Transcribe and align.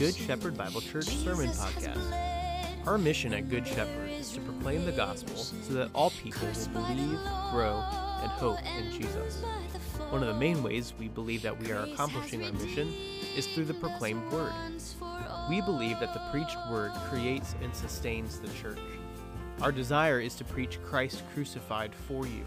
Good 0.00 0.16
Shepherd 0.16 0.56
Bible 0.56 0.80
Church 0.80 1.04
Sermon 1.04 1.50
Podcast. 1.50 2.86
Our 2.86 2.96
mission 2.96 3.34
at 3.34 3.50
Good 3.50 3.66
Shepherd 3.66 4.08
is 4.08 4.32
to 4.32 4.40
proclaim 4.40 4.86
the 4.86 4.92
gospel 4.92 5.36
so 5.36 5.74
that 5.74 5.90
all 5.94 6.08
people 6.08 6.48
will 6.48 6.68
believe, 6.68 7.18
grow, 7.50 7.84
and 8.22 8.30
hope 8.30 8.56
in 8.78 8.90
Jesus. 8.92 9.42
One 10.08 10.22
of 10.22 10.28
the 10.28 10.40
main 10.40 10.62
ways 10.62 10.94
we 10.98 11.08
believe 11.08 11.42
that 11.42 11.60
we 11.60 11.70
are 11.70 11.80
accomplishing 11.82 12.42
our 12.42 12.52
mission 12.52 12.90
is 13.36 13.46
through 13.48 13.66
the 13.66 13.74
proclaimed 13.74 14.26
word. 14.32 14.54
We 15.50 15.60
believe 15.60 16.00
that 16.00 16.14
the 16.14 16.22
preached 16.30 16.56
word 16.70 16.92
creates 17.10 17.54
and 17.62 17.76
sustains 17.76 18.40
the 18.40 18.48
church. 18.54 18.78
Our 19.60 19.70
desire 19.70 20.18
is 20.18 20.34
to 20.36 20.44
preach 20.44 20.82
Christ 20.82 21.24
crucified 21.34 21.94
for 21.94 22.26
you, 22.26 22.46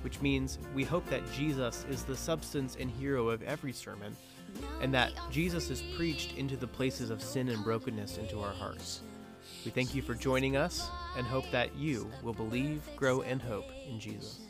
which 0.00 0.22
means 0.22 0.58
we 0.74 0.84
hope 0.84 1.04
that 1.10 1.30
Jesus 1.34 1.84
is 1.90 2.04
the 2.04 2.16
substance 2.16 2.78
and 2.80 2.90
hero 2.90 3.28
of 3.28 3.42
every 3.42 3.74
sermon 3.74 4.16
and 4.80 4.92
that 4.94 5.12
Jesus 5.30 5.70
is 5.70 5.82
preached 5.96 6.36
into 6.36 6.56
the 6.56 6.66
places 6.66 7.10
of 7.10 7.22
sin 7.22 7.48
and 7.48 7.62
brokenness 7.64 8.18
into 8.18 8.40
our 8.40 8.52
hearts. 8.52 9.00
We 9.64 9.70
thank 9.70 9.94
you 9.94 10.02
for 10.02 10.14
joining 10.14 10.56
us 10.56 10.90
and 11.16 11.26
hope 11.26 11.50
that 11.50 11.74
you 11.74 12.10
will 12.22 12.34
believe, 12.34 12.82
grow, 12.96 13.22
and 13.22 13.40
hope 13.40 13.70
in 13.88 13.98
Jesus. 13.98 14.40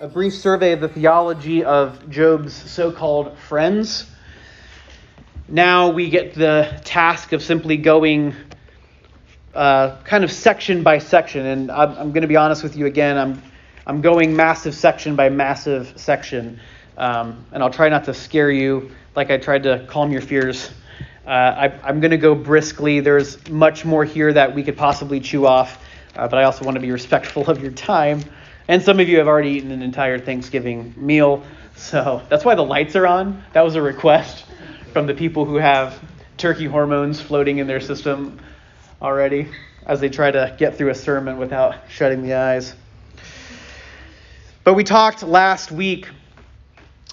A 0.00 0.08
brief 0.08 0.34
survey 0.34 0.72
of 0.72 0.80
the 0.80 0.88
theology 0.88 1.62
of 1.62 2.10
Job's 2.10 2.52
so 2.52 2.90
called 2.90 3.38
friends. 3.38 4.10
Now 5.48 5.90
we 5.90 6.10
get 6.10 6.34
the 6.34 6.80
task 6.84 7.32
of 7.32 7.42
simply 7.42 7.76
going 7.76 8.34
uh, 9.54 9.96
kind 10.02 10.24
of 10.24 10.32
section 10.32 10.82
by 10.82 10.98
section. 10.98 11.46
And 11.46 11.70
I'm, 11.70 11.90
I'm 11.90 12.10
going 12.10 12.22
to 12.22 12.28
be 12.28 12.36
honest 12.36 12.62
with 12.62 12.76
you 12.76 12.86
again. 12.86 13.16
I'm 13.16 13.40
I'm 13.86 14.00
going 14.00 14.34
massive 14.34 14.74
section 14.74 15.14
by 15.14 15.28
massive 15.28 15.92
section, 15.96 16.58
um, 16.96 17.44
and 17.52 17.62
I'll 17.62 17.70
try 17.70 17.90
not 17.90 18.04
to 18.04 18.14
scare 18.14 18.50
you 18.50 18.90
like 19.14 19.30
I 19.30 19.36
tried 19.36 19.64
to 19.64 19.84
calm 19.88 20.10
your 20.10 20.22
fears. 20.22 20.70
Uh, 21.26 21.30
I, 21.84 21.88
am 21.88 22.00
going 22.00 22.10
to 22.10 22.16
go 22.16 22.34
briskly. 22.34 23.00
There's 23.00 23.46
much 23.50 23.84
more 23.84 24.04
here 24.04 24.32
that 24.32 24.54
we 24.54 24.62
could 24.62 24.78
possibly 24.78 25.20
chew 25.20 25.46
off, 25.46 25.84
uh, 26.16 26.26
but 26.28 26.38
I 26.38 26.44
also 26.44 26.64
want 26.64 26.76
to 26.76 26.80
be 26.80 26.92
respectful 26.92 27.50
of 27.50 27.60
your 27.60 27.72
time. 27.72 28.22
And 28.68 28.82
some 28.82 29.00
of 29.00 29.08
you 29.08 29.18
have 29.18 29.28
already 29.28 29.50
eaten 29.50 29.70
an 29.70 29.82
entire 29.82 30.18
Thanksgiving 30.18 30.94
meal, 30.96 31.44
so 31.76 32.22
that's 32.30 32.44
why 32.44 32.54
the 32.54 32.64
lights 32.64 32.96
are 32.96 33.06
on. 33.06 33.44
That 33.52 33.62
was 33.62 33.74
a 33.74 33.82
request 33.82 34.46
from 34.94 35.06
the 35.06 35.14
people 35.14 35.44
who 35.44 35.56
have 35.56 36.02
turkey 36.38 36.64
hormones 36.64 37.20
floating 37.20 37.58
in 37.58 37.66
their 37.66 37.80
system 37.80 38.40
already 39.02 39.48
as 39.86 40.00
they 40.00 40.08
try 40.08 40.30
to 40.30 40.56
get 40.58 40.78
through 40.78 40.88
a 40.88 40.94
sermon 40.94 41.36
without 41.36 41.76
shutting 41.90 42.22
the 42.22 42.32
eyes. 42.32 42.74
But 44.64 44.72
we 44.72 44.84
talked 44.84 45.22
last 45.22 45.70
week 45.70 46.08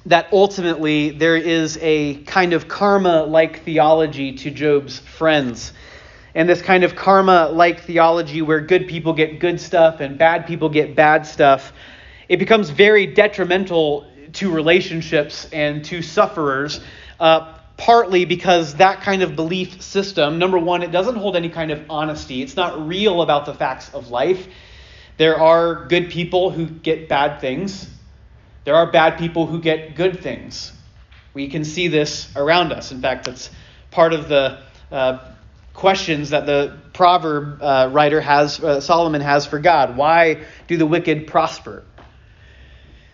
that 0.06 0.30
ultimately 0.32 1.10
there 1.10 1.36
is 1.36 1.78
a 1.82 2.16
kind 2.24 2.54
of 2.54 2.70
karma 2.70 3.24
like 3.24 3.64
theology 3.64 4.32
to 4.38 4.50
Job's 4.50 5.00
friends. 5.00 5.74
And 6.34 6.48
this 6.48 6.62
kind 6.62 6.86
of 6.86 6.96
karma 6.96 7.50
like 7.50 7.82
theology 7.82 8.42
where 8.42 8.62
good 8.62 8.88
people 8.88 9.12
get 9.12 9.40
good 9.40 9.60
stuff 9.60 10.00
and 10.00 10.18
bad 10.18 10.48
people 10.48 10.70
get 10.70 10.96
bad 10.96 11.28
stuff, 11.28 11.74
it 12.30 12.38
becomes 12.38 12.70
very 12.70 13.06
detrimental 13.06 14.10
to 14.32 14.50
relationships 14.50 15.46
and 15.52 15.84
to 15.84 16.02
sufferers. 16.02 16.80
Uh, 17.20 17.58
partly 17.76 18.24
because 18.24 18.76
that 18.76 19.02
kind 19.02 19.24
of 19.24 19.36
belief 19.36 19.82
system, 19.82 20.40
number 20.40 20.58
one, 20.58 20.84
it 20.84 20.92
doesn't 20.92 21.16
hold 21.16 21.36
any 21.36 21.50
kind 21.50 21.72
of 21.72 21.84
honesty. 21.90 22.42
It's 22.42 22.56
not 22.56 22.88
real 22.88 23.22
about 23.22 23.46
the 23.46 23.54
facts 23.54 23.94
of 23.94 24.10
life. 24.10 24.48
There 25.22 25.40
are 25.40 25.86
good 25.86 26.10
people 26.10 26.50
who 26.50 26.66
get 26.66 27.08
bad 27.08 27.42
things. 27.42 27.88
There 28.64 28.74
are 28.74 28.92
bad 28.92 29.20
people 29.20 29.46
who 29.46 29.62
get 29.62 29.94
good 29.94 30.24
things. 30.24 30.74
We 31.36 31.48
can 31.48 31.64
see 31.64 31.90
this 31.90 32.36
around 32.36 32.74
us. 32.74 32.92
In 32.92 33.04
fact, 33.04 33.26
that's 33.26 33.52
part 33.92 34.14
of 34.14 34.28
the 34.28 34.58
uh, 34.92 35.20
questions 35.76 36.32
that 36.32 36.48
the 36.48 36.76
proverb 36.94 37.62
uh, 37.62 37.90
writer 37.92 38.20
has, 38.20 38.60
uh, 38.64 38.82
Solomon 38.82 39.22
has 39.22 39.46
for 39.46 39.60
God. 39.60 39.96
Why 39.96 40.44
do 40.68 40.76
the 40.76 40.88
wicked 40.88 41.28
prosper? 41.28 41.84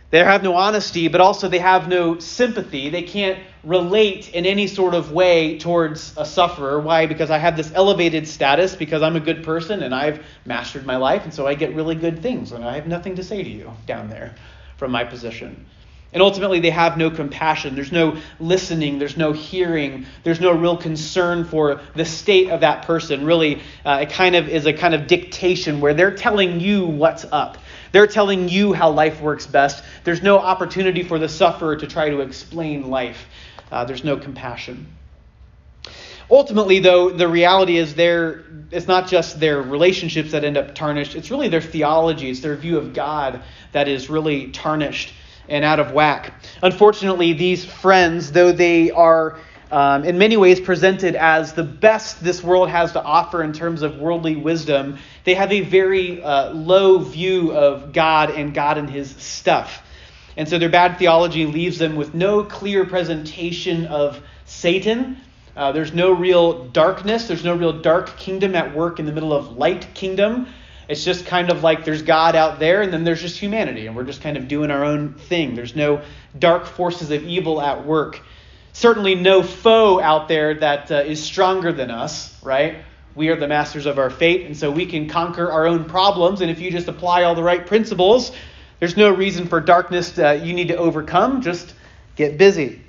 They 0.10 0.20
have 0.20 0.42
no 0.42 0.56
honesty, 0.56 1.10
but 1.10 1.20
also 1.20 1.50
they 1.50 1.60
have 1.60 1.90
no 1.90 2.20
sympathy. 2.20 2.90
They 2.90 3.02
can't 3.02 3.40
relate 3.64 4.30
in 4.30 4.46
any 4.46 4.68
sort 4.68 4.94
of 4.94 5.12
way 5.12 5.60
towards 5.60 6.14
a 6.16 6.26
sufferer. 6.26 6.80
Why? 6.80 7.08
Because 7.08 7.30
I 7.30 7.38
have 7.38 7.58
this 7.58 7.72
elevated 7.74 8.26
status, 8.26 8.74
because 8.74 9.02
I'm 9.02 9.18
a 9.18 9.20
good 9.20 9.44
person 9.44 9.84
and 9.84 9.94
I've 9.94 10.24
mastered 10.46 10.86
my 10.86 10.96
life, 10.96 11.26
and 11.26 11.34
so 11.34 11.46
I 11.46 11.56
get 11.56 11.76
really 11.76 11.96
good 11.96 12.22
things, 12.22 12.54
and 12.54 12.64
I 12.64 12.76
have 12.76 12.88
nothing 12.88 13.16
to 13.16 13.24
say 13.24 13.44
to 13.44 13.50
you 13.50 13.74
down 13.86 14.10
there 14.10 14.36
from 14.78 14.92
my 14.92 15.04
position. 15.04 15.66
And 16.14 16.24
ultimately, 16.24 16.62
they 16.62 16.70
have 16.70 16.98
no 16.98 17.12
compassion. 17.12 17.76
There's 17.76 17.92
no 17.92 18.18
listening. 18.40 18.98
There's 18.98 19.18
no 19.18 19.34
hearing. 19.34 20.06
There's 20.24 20.40
no 20.40 20.54
real 20.54 20.78
concern 20.78 21.44
for 21.44 21.82
the 21.96 22.06
state 22.06 22.50
of 22.50 22.62
that 22.62 22.84
person. 22.84 23.26
Really, 23.26 23.62
uh, 23.86 24.00
it 24.04 24.10
kind 24.12 24.38
of 24.38 24.48
is 24.48 24.66
a 24.66 24.72
kind 24.72 24.96
of 24.96 25.08
dictation 25.08 25.82
where 25.82 25.94
they're 25.94 26.16
telling 26.16 26.62
you 26.62 26.86
what's 26.86 27.26
up. 27.26 27.58
They're 27.98 28.06
telling 28.06 28.48
you 28.48 28.74
how 28.74 28.92
life 28.92 29.22
works 29.22 29.48
best. 29.48 29.84
There's 30.04 30.22
no 30.22 30.38
opportunity 30.38 31.02
for 31.02 31.18
the 31.18 31.28
sufferer 31.28 31.78
to 31.78 31.88
try 31.88 32.12
to 32.12 32.20
explain 32.20 32.92
life. 32.92 33.26
Uh, 33.72 33.86
there's 33.86 34.04
no 34.04 34.18
compassion. 34.18 34.86
Ultimately, 36.30 36.78
though, 36.78 37.10
the 37.10 37.28
reality 37.28 37.76
is 37.76 37.96
there 37.96 38.44
it's 38.70 38.86
not 38.86 39.08
just 39.08 39.40
their 39.40 39.64
relationships 39.64 40.34
that 40.34 40.44
end 40.44 40.58
up 40.58 40.76
tarnished, 40.76 41.16
it's 41.16 41.32
really 41.32 41.48
their 41.48 41.60
theology, 41.60 42.30
it's 42.30 42.42
their 42.42 42.56
view 42.56 42.78
of 42.78 42.94
God 42.94 43.42
that 43.72 43.88
is 43.88 44.12
really 44.12 44.52
tarnished 44.52 45.12
and 45.50 45.66
out 45.66 45.80
of 45.80 45.92
whack. 45.92 46.36
Unfortunately, 46.62 47.34
these 47.34 47.66
friends, 47.66 48.32
though 48.32 48.52
they 48.52 48.92
are 48.92 49.40
um, 49.72 50.06
in 50.06 50.18
many 50.18 50.38
ways 50.38 50.60
presented 50.60 51.16
as 51.16 51.54
the 51.54 51.64
best 51.64 52.24
this 52.24 52.44
world 52.44 52.70
has 52.70 52.94
to 52.94 53.04
offer 53.04 53.44
in 53.44 53.54
terms 53.54 53.82
of 53.82 53.98
worldly 53.98 54.36
wisdom, 54.36 54.98
they 55.28 55.34
have 55.34 55.52
a 55.52 55.60
very 55.60 56.24
uh, 56.24 56.52
low 56.54 57.00
view 57.00 57.52
of 57.52 57.92
God 57.92 58.32
and 58.32 58.54
God 58.54 58.78
and 58.78 58.90
his 58.90 59.10
stuff. 59.18 59.84
And 60.38 60.48
so 60.48 60.58
their 60.58 60.70
bad 60.70 60.98
theology 61.00 61.46
leaves 61.46 61.78
them 61.78 61.98
with 61.98 62.14
no 62.14 62.46
clear 62.46 62.86
presentation 62.86 63.88
of 63.88 64.22
Satan. 64.46 65.18
Uh, 65.54 65.74
there's 65.74 65.92
no 65.92 66.14
real 66.14 66.70
darkness. 66.70 67.28
There's 67.28 67.44
no 67.44 67.54
real 67.54 67.74
dark 67.74 68.16
kingdom 68.16 68.56
at 68.56 68.74
work 68.74 69.02
in 69.02 69.06
the 69.06 69.12
middle 69.12 69.34
of 69.34 69.58
light 69.58 69.94
kingdom. 69.94 70.48
It's 70.88 71.04
just 71.04 71.26
kind 71.26 71.50
of 71.50 71.62
like 71.62 71.84
there's 71.84 72.04
God 72.04 72.38
out 72.38 72.60
there, 72.60 72.82
and 72.82 72.94
then 72.94 73.04
there's 73.04 73.22
just 73.22 73.38
humanity, 73.38 73.86
and 73.86 73.98
we're 73.98 74.06
just 74.06 74.22
kind 74.22 74.38
of 74.38 74.48
doing 74.48 74.72
our 74.72 74.86
own 74.86 75.16
thing. 75.16 75.56
There's 75.56 75.76
no 75.76 76.04
dark 76.40 76.68
forces 76.68 77.12
of 77.12 77.22
evil 77.26 77.60
at 77.60 77.86
work 77.86 78.22
certainly 78.78 79.16
no 79.16 79.42
foe 79.42 80.00
out 80.00 80.28
there 80.28 80.54
that 80.54 80.92
uh, 80.92 80.98
is 80.98 81.22
stronger 81.22 81.74
than 81.74 81.90
us, 81.90 82.40
right? 82.44 82.84
We 83.18 83.30
are 83.30 83.36
the 83.36 83.48
masters 83.48 83.88
of 83.88 83.98
our 83.98 84.12
fate, 84.12 84.46
and 84.46 84.56
so 84.56 84.70
we 84.70 84.86
can 84.86 85.10
conquer 85.10 85.52
our 85.52 85.66
own 85.66 85.86
problems. 85.86 86.42
And 86.42 86.52
if 86.52 86.60
you 86.60 86.70
just 86.70 86.88
apply 86.88 87.24
all 87.24 87.34
the 87.34 87.42
right 87.42 87.66
principles, 87.66 88.32
there's 88.80 88.96
no 88.96 89.10
reason 89.10 89.48
for 89.48 89.60
darkness 89.60 90.12
that 90.12 90.46
you 90.46 90.54
need 90.54 90.68
to 90.68 90.78
overcome. 90.78 91.42
Just 91.42 91.74
get 92.16 92.38
busy. 92.38 92.80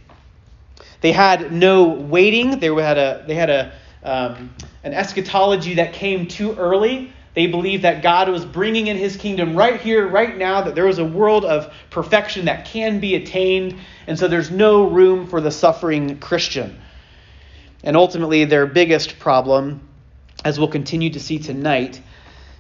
They 1.01 1.13
had 1.13 1.51
no 1.51 1.89
waiting. 1.89 2.61
They 2.61 2.67
had 2.67 2.99
a 2.99 3.25
they 3.27 3.35
had 3.35 3.49
a 3.49 3.73
um, 4.03 4.55
an 4.85 4.93
eschatology 4.93 5.75
that 5.75 5.95
came 5.95 6.27
too 6.27 6.55
early. 6.57 7.11
They 7.33 7.47
believed 7.47 7.85
that 7.85 8.03
God 8.03 8.29
was 8.29 8.45
bringing 8.45 8.89
in 8.89 8.99
His 8.99 9.17
kingdom 9.17 9.57
right 9.57 9.81
here, 9.81 10.07
right 10.07 10.37
now. 10.37 10.61
That 10.61 10.75
there 10.75 10.85
was 10.85 10.99
a 10.99 11.05
world 11.07 11.47
of 11.47 11.73
perfection 11.89 12.45
that 12.45 12.67
can 12.67 13.01
be 13.01 13.15
attained 13.15 13.79
and 14.07 14.19
so 14.19 14.29
there's 14.29 14.51
no 14.51 14.89
room 14.89 15.27
for 15.27 15.41
the 15.41 15.51
suffering 15.51 16.19
Christian. 16.19 16.79
And 17.85 17.97
ultimately, 17.97 18.45
their 18.45 18.67
biggest 18.67 19.19
problem, 19.19 19.88
as 20.45 20.59
we'll 20.59 20.69
continue 20.69 21.11
to 21.11 21.21
see 21.21 21.39
tonight, 21.39 22.01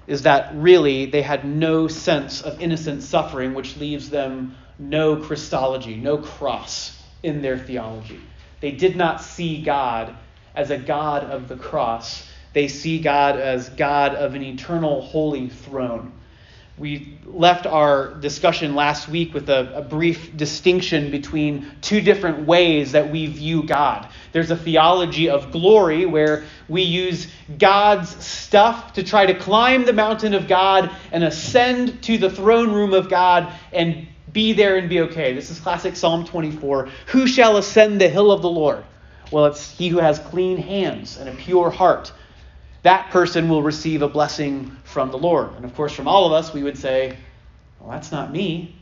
is 0.07 0.23
that 0.23 0.51
really 0.55 1.07
they 1.07 1.23
had 1.23 1.45
no 1.45 1.87
sense 1.87 2.43
of 2.43 2.61
innocent 2.61 3.03
suffering, 3.03 3.55
which 3.55 3.77
leaves 3.77 4.11
them 4.11 4.57
no 4.79 5.17
Christology, 5.17 5.97
no 5.97 6.19
cross 6.19 7.03
in 7.23 7.43
their 7.43 7.59
theology. 7.59 8.21
They 8.61 8.73
did 8.73 8.97
not 8.97 9.21
see 9.21 9.63
God 9.63 10.17
as 10.55 10.71
a 10.71 10.79
God 10.79 11.25
of 11.25 11.49
the 11.49 11.57
cross, 11.57 12.29
they 12.53 12.67
see 12.69 12.99
God 12.99 13.39
as 13.39 13.69
God 13.69 14.15
of 14.15 14.35
an 14.35 14.43
eternal 14.43 15.03
holy 15.03 15.49
throne. 15.49 16.13
We 16.79 17.19
left 17.27 17.67
our 17.67 18.15
discussion 18.15 18.77
last 18.77 19.09
week 19.09 19.35
with 19.35 19.49
a, 19.51 19.79
a, 19.79 19.83
brief 19.83 20.37
distinction 20.37 21.11
between 21.11 21.73
two 21.81 22.01
different 22.01 22.47
ways 22.47 22.93
that 22.93 23.11
we 23.11 23.27
view 23.27 23.65
God. 23.65 24.09
There's 24.33 24.53
a 24.53 24.57
theology 24.57 25.29
of 25.29 25.51
glory 25.51 26.07
where 26.07 26.45
we 26.69 26.83
use 26.83 27.27
God's 27.59 28.11
stuff 28.25 28.93
to 28.93 29.03
try 29.03 29.27
to 29.27 29.35
climb 29.35 29.87
the 29.87 29.93
mountain 29.93 30.35
of 30.35 30.47
God 30.47 30.95
and 31.11 31.25
ascend 31.25 32.01
to 32.05 32.17
the 32.17 32.31
throne 32.31 32.73
room 32.73 32.95
of 32.95 33.11
God 33.11 33.53
and 33.73 34.07
be 34.33 34.53
there 34.53 34.77
and 34.77 34.89
be 34.89 35.01
okay. 35.01 35.33
This 35.33 35.51
is 35.51 35.59
classic 35.59 35.97
Psalm 35.97 36.25
24. 36.25 36.89
Who 37.07 37.27
shall 37.27 37.57
ascend 37.57 38.01
the 38.01 38.09
hill 38.09 38.31
of 38.31 38.41
the 38.41 38.51
Lord? 38.51 38.85
Well, 39.33 39.47
it's 39.47 39.71
he 39.71 39.89
who 39.89 39.99
has 39.99 40.19
clean 40.21 40.57
hands 40.57 41.19
and 41.19 41.29
a 41.29 41.33
pure 41.33 41.71
heart 41.71 42.13
that 42.89 43.11
person 43.11 43.51
will 43.51 43.63
receive 43.63 44.01
a 44.01 44.09
blessing 44.09 44.75
from 44.83 45.11
the 45.11 45.19
Lord. 45.19 45.55
And 45.57 45.65
of 45.67 45.75
course, 45.75 45.93
from 45.93 46.09
all 46.09 46.25
of 46.25 46.33
us, 46.33 46.55
we 46.55 46.63
would 46.63 46.79
say, 46.79 47.19
Well, 47.79 47.91
that's 47.91 48.11
not 48.11 48.33
me. 48.33 48.81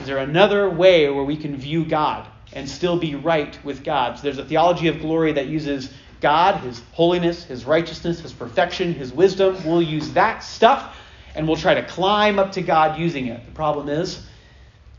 Is 0.00 0.06
there 0.06 0.16
another 0.16 0.70
way 0.70 1.10
where 1.10 1.24
we 1.24 1.36
can 1.36 1.54
view 1.54 1.84
God 1.84 2.26
and 2.54 2.66
still 2.66 2.96
be 2.96 3.16
right 3.16 3.62
with 3.62 3.84
God? 3.84 4.16
So 4.16 4.22
there's 4.22 4.38
a 4.38 4.46
theology 4.46 4.88
of 4.88 4.98
glory 4.98 5.32
that 5.32 5.46
uses 5.46 5.92
God, 6.22 6.58
His 6.62 6.80
holiness, 6.92 7.44
His 7.44 7.66
righteousness, 7.66 8.20
His 8.20 8.32
perfection, 8.32 8.94
His 8.94 9.12
wisdom. 9.12 9.62
We'll 9.62 9.82
use 9.82 10.10
that 10.14 10.42
stuff 10.42 10.96
and 11.34 11.46
we'll 11.46 11.58
try 11.58 11.74
to 11.74 11.84
climb 11.84 12.38
up 12.38 12.52
to 12.52 12.62
God 12.62 12.98
using 12.98 13.26
it. 13.26 13.44
The 13.44 13.52
problem 13.52 13.90
is 13.90 14.24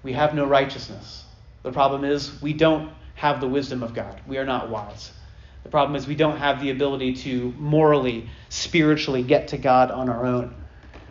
we 0.03 0.13
have 0.13 0.35
no 0.35 0.45
righteousness. 0.45 1.25
The 1.63 1.71
problem 1.71 2.03
is 2.03 2.39
we 2.43 2.53
don't 2.53 2.91
have 3.15 3.41
the 3.41 3.47
wisdom 3.47 3.81
of 3.81 3.95
God. 3.95 4.21
We 4.27 4.37
are 4.37 4.45
not 4.45 4.69
wise. 4.69 5.11
The 5.65 5.71
problem 5.71 5.95
is 5.95 6.05
we 6.05 6.15
don't 6.15 6.37
have 6.37 6.61
the 6.61 6.69
ability 6.69 7.15
to 7.15 7.51
morally, 7.57 8.29
spiritually 8.49 9.23
get 9.23 9.47
to 9.47 9.57
God 9.57 9.89
on 9.89 10.09
our 10.09 10.23
own. 10.23 10.53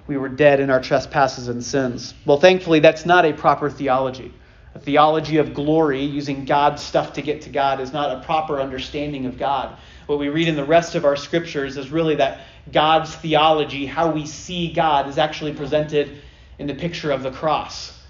We 0.07 0.17
were 0.17 0.29
dead 0.29 0.61
in 0.61 0.71
our 0.71 0.81
trespasses 0.81 1.49
and 1.49 1.63
sins. 1.63 2.15
Well, 2.25 2.39
thankfully, 2.39 2.79
that's 2.79 3.05
not 3.05 3.25
a 3.25 3.33
proper 3.33 3.69
theology. 3.69 4.33
A 4.77 4.79
theology 4.79 5.39
of 5.39 5.55
glory, 5.55 6.05
using 6.05 6.45
God's 6.45 6.83
stuff 6.83 7.15
to 7.15 7.23
get 7.23 7.43
to 7.43 7.51
God, 7.51 7.81
is 7.81 7.93
not 7.93 8.17
a 8.17 8.25
proper 8.25 8.61
understanding 8.61 9.27
of 9.27 9.39
God. 9.39 9.77
What 10.07 10.21
we 10.21 10.29
read 10.29 10.47
in 10.47 10.55
the 10.55 10.65
rest 10.65 10.95
of 10.95 11.05
our 11.05 11.17
scriptures 11.17 11.77
is 11.77 11.91
really 11.91 12.15
that 12.15 12.43
God's 12.71 13.13
theology, 13.13 13.87
how 13.87 14.13
we 14.13 14.25
see 14.25 14.73
God, 14.73 15.09
is 15.09 15.19
actually 15.19 15.55
presented 15.55 16.23
in 16.61 16.69
the 16.69 16.75
picture 16.75 17.11
of 17.11 17.25
the 17.25 17.33
cross. 17.33 18.01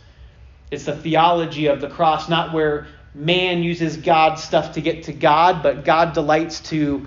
It's 0.71 0.85
the 0.85 0.95
theology 0.95 1.69
of 1.69 1.81
the 1.81 1.89
cross, 1.89 2.29
not 2.29 2.53
where 2.53 2.87
man 3.15 3.63
uses 3.63 3.97
God's 3.97 4.43
stuff 4.43 4.73
to 4.75 4.81
get 4.81 5.05
to 5.05 5.13
God, 5.13 5.63
but 5.63 5.85
God 5.85 6.13
delights 6.13 6.61
to 6.71 7.07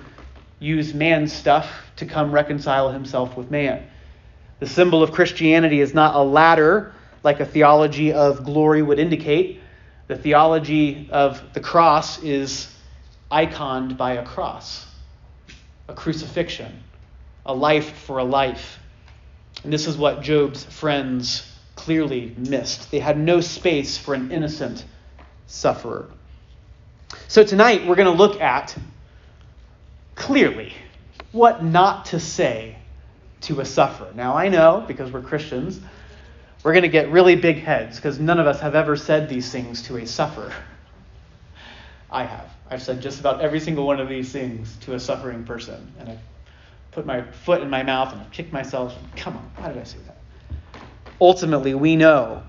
use 0.60 0.94
man's 0.94 1.34
stuff 1.34 1.70
to 1.98 2.06
come 2.06 2.32
reconcile 2.32 2.92
himself 2.92 3.36
with 3.36 3.52
man. 3.52 3.84
The 4.60 4.68
symbol 4.68 5.04
of 5.04 5.12
Christianity 5.12 5.82
is 5.82 5.94
not 5.94 6.16
a 6.16 6.24
ladder 6.24 6.94
like 7.24 7.40
a 7.40 7.46
theology 7.46 8.14
of 8.14 8.46
glory 8.46 8.82
would 8.82 9.00
indicate. 9.00 9.60
The 10.08 10.16
theology 10.16 11.10
of 11.12 11.42
the 11.54 11.60
cross 11.60 12.24
is 12.24 12.74
iconed 13.32 13.98
by 13.98 14.14
a 14.14 14.26
cross, 14.26 14.86
a 15.88 15.94
crucifixion, 15.94 16.84
a 17.46 17.54
life 17.54 17.92
for 18.00 18.20
a 18.20 18.24
life. 18.24 18.80
And 19.64 19.74
this 19.74 19.88
is 19.88 19.98
what 19.98 20.22
Job's 20.22 20.64
friends 20.64 21.52
clearly 21.76 22.34
missed. 22.38 22.90
They 22.90 23.00
had 23.00 23.18
no 23.18 23.42
space 23.42 23.98
for 23.98 24.14
an 24.14 24.32
innocent 24.32 24.86
sufferer. 25.48 26.10
So 27.28 27.44
tonight 27.44 27.88
we're 27.88 27.96
going 27.96 28.12
to 28.12 28.18
look 28.18 28.40
at 28.42 28.78
clearly 30.16 30.74
what 31.32 31.64
not 31.64 32.06
to 32.08 32.20
say 32.20 32.78
to 33.42 33.60
a 33.62 33.66
sufferer. 33.66 34.12
Now 34.14 34.36
I 34.36 34.50
know, 34.50 34.84
because 34.88 35.12
we're 35.12 35.22
Christians, 35.22 35.80
we're 36.64 36.74
going 36.74 36.84
to 36.84 36.90
get 36.90 37.10
really 37.12 37.36
big 37.36 37.58
heads 37.58 37.98
because 37.98 38.20
none 38.20 38.40
of 38.40 38.48
us 38.48 38.60
have 38.60 38.76
ever 38.76 38.96
said 38.96 39.30
these 39.30 39.52
things 39.52 39.84
to 39.84 39.98
a 39.98 40.06
sufferer. 40.06 40.52
I 42.12 42.24
have. 42.24 42.52
I've 42.70 42.82
said 42.82 43.02
just 43.02 43.20
about 43.20 43.42
every 43.42 43.60
single 43.60 43.86
one 43.86 44.00
of 44.00 44.10
these 44.10 44.32
things 44.32 44.76
to 44.82 44.96
a 44.96 45.00
suffering 45.00 45.44
person. 45.44 45.94
And 46.00 46.10
I've 46.10 46.20
put 46.92 47.06
my 47.06 47.22
foot 47.22 47.62
in 47.62 47.70
my 47.70 47.84
mouth 47.84 48.12
and 48.12 48.22
I've 48.22 48.32
kicked 48.32 48.52
myself. 48.52 48.96
Come 49.16 49.38
on, 49.38 49.52
why 49.56 49.70
did 49.70 49.78
I 49.78 49.84
say 49.84 50.00
that? 50.08 50.18
Ultimately, 51.22 51.74
we 51.74 51.96
know 51.96 52.44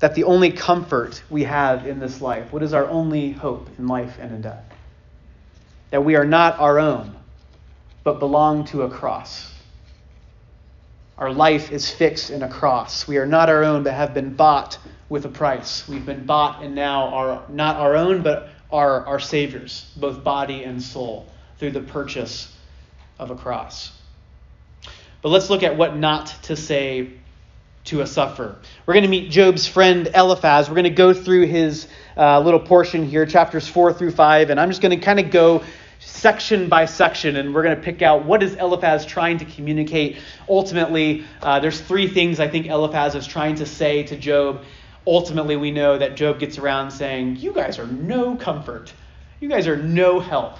that 0.00 0.14
the 0.14 0.24
only 0.24 0.52
comfort 0.52 1.22
we 1.28 1.44
have 1.44 1.86
in 1.86 1.98
this 1.98 2.20
life, 2.20 2.52
what 2.52 2.62
is 2.62 2.72
our 2.72 2.86
only 2.86 3.32
hope 3.32 3.68
in 3.78 3.88
life 3.88 4.16
and 4.20 4.32
in 4.32 4.40
death? 4.40 4.64
That 5.90 6.04
we 6.04 6.16
are 6.16 6.26
not 6.26 6.58
our 6.60 6.78
own, 6.78 7.16
but 8.04 8.18
belong 8.18 8.64
to 8.66 8.82
a 8.82 8.90
cross. 8.90 9.52
Our 11.16 11.32
life 11.32 11.72
is 11.72 11.90
fixed 11.90 12.30
in 12.30 12.44
a 12.44 12.48
cross. 12.48 13.08
We 13.08 13.18
are 13.18 13.26
not 13.26 13.48
our 13.48 13.64
own, 13.64 13.82
but 13.82 13.92
have 13.92 14.14
been 14.14 14.34
bought 14.34 14.78
with 15.08 15.24
a 15.24 15.28
price. 15.28 15.88
We've 15.88 16.06
been 16.06 16.26
bought 16.26 16.62
and 16.62 16.76
now 16.76 17.08
are 17.08 17.42
not 17.48 17.76
our 17.76 17.96
own, 17.96 18.22
but 18.22 18.50
are 18.70 19.04
our 19.06 19.18
Savior's, 19.18 19.90
both 19.96 20.22
body 20.22 20.62
and 20.62 20.80
soul, 20.80 21.26
through 21.58 21.72
the 21.72 21.80
purchase 21.80 22.54
of 23.18 23.32
a 23.32 23.34
cross. 23.34 23.90
But 25.22 25.30
let's 25.30 25.50
look 25.50 25.64
at 25.64 25.76
what 25.76 25.96
not 25.96 26.32
to 26.44 26.54
say 26.54 27.14
to 27.84 28.00
a 28.02 28.06
sufferer. 28.06 28.56
We're 28.86 28.94
going 28.94 29.04
to 29.04 29.10
meet 29.10 29.30
Job's 29.30 29.66
friend 29.66 30.08
Eliphaz. 30.14 30.68
We're 30.68 30.74
going 30.74 30.84
to 30.84 30.90
go 30.90 31.14
through 31.14 31.46
his 31.46 31.88
uh, 32.16 32.40
little 32.40 32.60
portion 32.60 33.06
here, 33.06 33.24
chapters 33.24 33.66
4 33.68 33.92
through 33.92 34.10
5, 34.10 34.50
and 34.50 34.60
I'm 34.60 34.68
just 34.68 34.82
going 34.82 34.98
to 34.98 35.04
kind 35.04 35.20
of 35.20 35.30
go 35.30 35.62
section 36.00 36.68
by 36.68 36.84
section, 36.84 37.36
and 37.36 37.54
we're 37.54 37.62
going 37.62 37.76
to 37.76 37.82
pick 37.82 38.02
out 38.02 38.24
what 38.24 38.42
is 38.42 38.54
Eliphaz 38.54 39.04
trying 39.06 39.38
to 39.38 39.44
communicate. 39.44 40.18
Ultimately, 40.48 41.24
uh, 41.42 41.60
there's 41.60 41.80
three 41.80 42.08
things 42.08 42.40
I 42.40 42.48
think 42.48 42.66
Eliphaz 42.66 43.14
is 43.14 43.26
trying 43.26 43.56
to 43.56 43.66
say 43.66 44.02
to 44.04 44.16
Job. 44.16 44.62
Ultimately, 45.06 45.56
we 45.56 45.70
know 45.70 45.98
that 45.98 46.16
Job 46.16 46.38
gets 46.38 46.58
around 46.58 46.90
saying, 46.90 47.36
You 47.36 47.52
guys 47.52 47.78
are 47.78 47.86
no 47.86 48.36
comfort. 48.36 48.92
You 49.40 49.48
guys 49.48 49.66
are 49.66 49.76
no 49.76 50.20
help. 50.20 50.58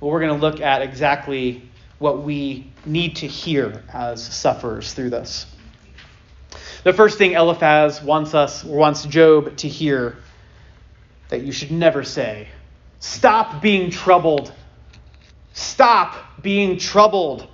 Well, 0.00 0.10
we're 0.10 0.20
going 0.20 0.34
to 0.34 0.40
look 0.40 0.60
at 0.60 0.82
exactly 0.82 1.68
what 1.98 2.22
we 2.22 2.70
need 2.84 3.16
to 3.16 3.28
hear 3.28 3.84
as 3.92 4.22
sufferers 4.22 4.92
through 4.92 5.10
this. 5.10 5.46
The 6.84 6.92
first 6.92 7.16
thing 7.16 7.32
Eliphaz 7.32 8.02
wants 8.02 8.34
us, 8.34 8.64
wants 8.64 9.04
Job 9.04 9.56
to 9.58 9.68
hear 9.68 10.16
that 11.28 11.42
you 11.42 11.52
should 11.52 11.70
never 11.70 12.02
say, 12.02 12.48
Stop 12.98 13.62
being 13.62 13.90
troubled. 13.90 14.52
Stop 15.52 16.42
being 16.42 16.78
troubled. 16.78 17.46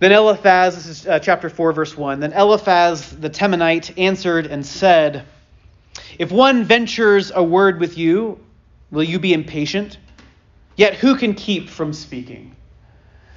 Then 0.00 0.12
Eliphaz, 0.12 0.74
this 0.74 0.86
is 0.86 1.06
uh, 1.06 1.18
chapter 1.18 1.48
4, 1.48 1.72
verse 1.72 1.96
1. 1.96 2.20
Then 2.20 2.32
Eliphaz 2.32 3.10
the 3.10 3.30
Temanite 3.30 3.98
answered 3.98 4.46
and 4.46 4.64
said, 4.64 5.24
If 6.18 6.32
one 6.32 6.64
ventures 6.64 7.30
a 7.34 7.42
word 7.42 7.80
with 7.80 7.98
you, 7.98 8.40
will 8.90 9.04
you 9.04 9.18
be 9.18 9.32
impatient? 9.32 9.98
Yet 10.76 10.94
who 10.94 11.16
can 11.16 11.34
keep 11.34 11.68
from 11.68 11.92
speaking? 11.92 12.54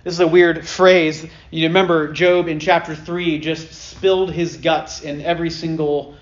This 0.04 0.16
is 0.16 0.20
a 0.20 0.28
weird 0.28 0.68
phrase. 0.68 1.28
You 1.52 1.68
remember 1.68 2.12
Job 2.12 2.48
in 2.48 2.60
chapter 2.60 2.96
3 2.96 3.38
just 3.38 3.72
spilled 3.72 4.32
his 4.32 4.58
guts 4.58 5.02
in 5.02 5.22
every 5.22 5.52
single 5.52 6.16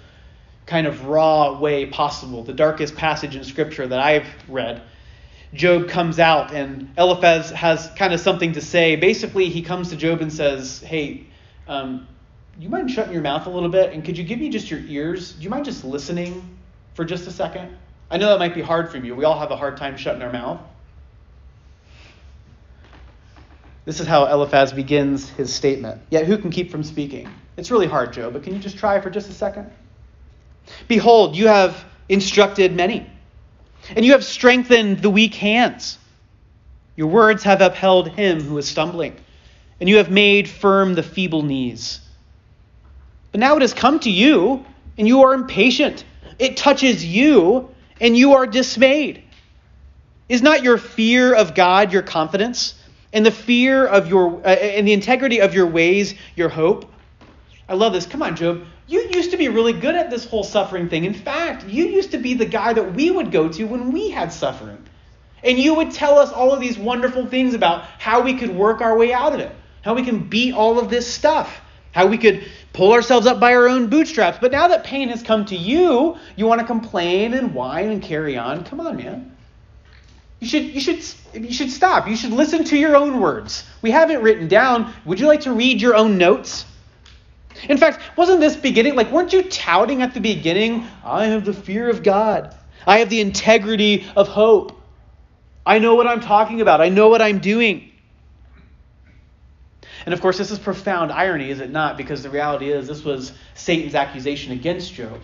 kind 0.66 0.86
of 0.86 1.06
raw 1.06 1.58
way 1.58 1.86
possible, 1.86 2.44
the 2.44 2.54
darkest 2.54 2.96
passage 2.96 3.38
in 3.38 3.44
Scripture 3.46 3.88
that 3.88 4.00
I've 4.00 4.28
read. 4.50 4.82
Job 5.54 5.88
comes 5.88 6.20
out, 6.20 6.54
and 6.54 6.92
Eliphaz 6.98 7.52
has 7.52 7.90
kind 7.96 8.14
of 8.14 8.20
something 8.20 8.52
to 8.54 8.62
say. 8.62 8.98
Basically, 8.98 9.50
he 9.50 9.62
comes 9.62 9.90
to 9.90 9.96
Job 9.96 10.22
and 10.22 10.32
says, 10.32 10.82
Hey, 10.82 11.28
um, 11.68 12.06
you 12.60 12.68
mind 12.68 12.92
shutting 12.92 13.14
your 13.14 13.22
mouth 13.22 13.48
a 13.48 13.50
little 13.50 13.70
bit? 13.70 13.94
And 13.94 14.04
could 14.04 14.18
you 14.18 14.26
give 14.26 14.40
me 14.40 14.50
just 14.50 14.70
your 14.70 14.82
ears? 14.82 15.32
Do 15.32 15.42
you 15.42 15.50
mind 15.50 15.64
just 15.64 15.86
listening 15.86 16.58
for 16.96 17.06
just 17.06 17.28
a 17.28 17.32
second? 17.32 17.76
I 18.12 18.18
know 18.18 18.28
that 18.28 18.40
might 18.40 18.54
be 18.54 18.62
hard 18.62 18.92
for 18.92 18.98
you. 18.98 19.16
We 19.16 19.24
all 19.24 19.40
have 19.40 19.52
a 19.52 19.56
hard 19.56 19.78
time 19.78 19.96
shutting 19.96 20.22
our 20.22 20.32
mouth. 20.32 20.60
This 23.89 24.00
is 24.00 24.05
how 24.05 24.27
Eliphaz 24.27 24.72
begins 24.72 25.31
his 25.31 25.51
statement. 25.51 26.00
Yet 26.12 26.27
who 26.27 26.38
can 26.38 26.51
keep 26.51 26.69
from 26.69 26.84
speaking? 26.84 27.27
It's 27.58 27.72
really 27.72 27.88
hard, 27.88 28.13
Job, 28.13 28.34
but 28.34 28.43
can 28.43 28.53
you 28.53 28.60
just 28.60 28.77
try 28.77 29.01
for 29.01 29.10
just 29.10 29.31
a 29.31 29.34
second? 29.34 29.72
Behold, 30.88 31.36
you 31.36 31.48
have 31.48 31.84
instructed 32.08 32.75
many, 32.75 33.10
and 33.96 34.05
you 34.05 34.12
have 34.12 34.24
strengthened 34.24 35.00
the 35.00 35.10
weak 35.10 35.34
hands. 35.34 35.98
Your 36.98 37.08
words 37.08 37.41
have 37.46 37.62
upheld 37.62 38.10
him 38.10 38.41
who 38.41 38.60
is 38.60 38.67
stumbling, 38.67 39.15
and 39.79 39.89
you 39.89 39.98
have 39.98 40.12
made 40.12 40.48
firm 40.48 40.93
the 40.93 41.01
feeble 41.01 41.41
knees. 41.41 42.00
But 43.31 43.39
now 43.39 43.55
it 43.55 43.63
has 43.63 43.74
come 43.74 44.00
to 44.01 44.12
you, 44.12 44.63
and 45.00 45.08
you 45.08 45.24
are 45.24 45.34
impatient. 45.34 46.05
It 46.38 46.58
touches 46.58 47.03
you, 47.03 47.74
and 48.00 48.15
you 48.15 48.34
are 48.34 48.46
dismayed. 48.46 49.24
Is 50.29 50.43
not 50.43 50.62
your 50.62 50.77
fear 50.77 51.34
of 51.34 51.55
God 51.55 51.91
your 51.91 52.03
confidence? 52.03 52.75
And 53.12 53.25
the 53.25 53.32
fear 53.32 53.86
of 53.86 54.08
your 54.08 54.39
uh, 54.46 54.50
and 54.50 54.88
the 54.88 54.94
integrity 54.94 55.42
of 55.42 55.54
your 55.54 55.68
ways 55.68 56.16
your 56.36 56.50
hope. 56.50 56.92
I 57.68 57.74
love 57.74 57.94
this. 57.94 58.06
Come 58.06 58.22
on 58.22 58.36
Job. 58.36 58.66
You 58.88 59.08
used 59.13 59.32
to 59.32 59.38
be 59.38 59.50
really 59.50 59.74
good 59.74 59.96
at 59.96 60.10
this 60.10 60.25
whole 60.25 60.44
suffering 60.44 60.89
thing. 60.89 61.06
In 61.06 61.13
fact 61.13 61.66
you 61.68 61.86
used 61.86 62.12
to 62.12 62.18
be 62.18 62.34
the 62.34 62.46
guy 62.46 62.74
that 62.74 62.94
we 62.94 63.12
would 63.12 63.32
go 63.32 63.50
to 63.50 63.63
when 63.66 63.92
we 63.92 64.10
had 64.10 64.32
suffering. 64.32 64.84
And 65.44 65.58
you 65.58 65.75
would 65.75 65.92
tell 65.92 66.20
us 66.20 66.32
all 66.32 66.51
of 66.51 66.60
these 66.60 66.78
wonderful 66.78 67.25
things 67.25 67.54
about 67.54 67.86
how 67.98 68.22
we 68.22 68.34
could 68.34 68.54
work 68.54 68.82
our 68.82 68.98
way 68.98 69.13
out 69.13 69.34
of 69.34 69.39
it 69.39 69.56
how 69.82 69.94
we 69.96 70.04
can 70.04 70.28
beat 70.28 70.54
all 70.54 70.78
of 70.78 70.89
this 70.89 71.12
stuff 71.12 71.62
how 71.92 72.06
we 72.06 72.18
could 72.18 72.46
pull 72.74 72.94
ourselves 72.94 73.25
up 73.25 73.39
by 73.39 73.56
our 73.56 73.68
own 73.68 73.88
bootstraps. 73.88 74.38
But 74.39 74.51
now 74.51 74.68
that 74.68 74.84
pain 74.84 75.10
has 75.10 75.24
come 75.24 75.46
to 75.46 75.56
you 75.56 76.18
you 76.36 76.46
want 76.46 76.62
to 76.62 76.68
complain 76.68 77.34
and 77.34 77.54
whine 77.54 77.89
and 77.89 78.01
carry 78.01 78.38
on. 78.38 78.63
Come 78.63 78.80
on 78.80 78.98
man 78.98 79.36
you 80.39 80.48
should, 80.48 80.63
you 80.63 80.79
should, 80.79 81.03
you 81.34 81.51
should 81.51 81.72
stop. 81.72 82.08
You 82.08 82.15
should 82.15 82.31
listen 82.31 82.63
to 82.65 82.77
your 82.77 82.96
own 82.96 83.19
words. 83.19 83.65
We 83.81 83.91
have 83.91 84.10
it 84.10 84.22
written 84.22 84.48
down. 84.48 84.93
Would 85.05 85.19
you 85.19 85.27
like 85.27 85.41
to 85.41 85.53
read 85.53 85.81
your 85.81 85.96
own 85.96 86.17
notes? 86.17 86.65
In 87.67 87.77
fact, 87.77 88.00
wasn't 88.17 88.39
this 88.39 88.55
beginning, 88.55 88.96
like, 88.96 89.12
weren't 89.12 89.34
you 89.34 89.43
touting 89.43 90.01
at 90.01 90.13
the 90.13 90.22
beginning, 90.22 90.88
I 91.03 91.25
have 91.25 91.43
the 91.43 91.53
fear 91.53 91.89
of 91.89 92.03
God, 92.03 92.55
I 92.88 93.00
have 93.00 93.10
the 93.10 93.19
integrity 93.19 94.05
of 94.15 94.29
hope, 94.29 94.79
I 95.65 95.79
know 95.79 95.96
what 95.96 96.08
I'm 96.08 96.22
talking 96.22 96.62
about, 96.62 96.79
I 96.79 96.88
know 96.89 97.10
what 97.10 97.22
I'm 97.22 97.39
doing? 97.39 97.91
And 100.05 100.13
of 100.13 100.22
course, 100.22 100.38
this 100.38 100.51
is 100.51 100.60
profound 100.60 101.12
irony, 101.12 101.50
is 101.50 101.60
it 101.60 101.69
not? 101.69 101.98
Because 101.98 102.24
the 102.24 102.29
reality 102.29 102.72
is, 102.72 102.88
this 102.88 103.03
was 103.03 103.34
Satan's 103.55 103.96
accusation 103.96 104.53
against 104.53 104.93
Job. 104.93 105.19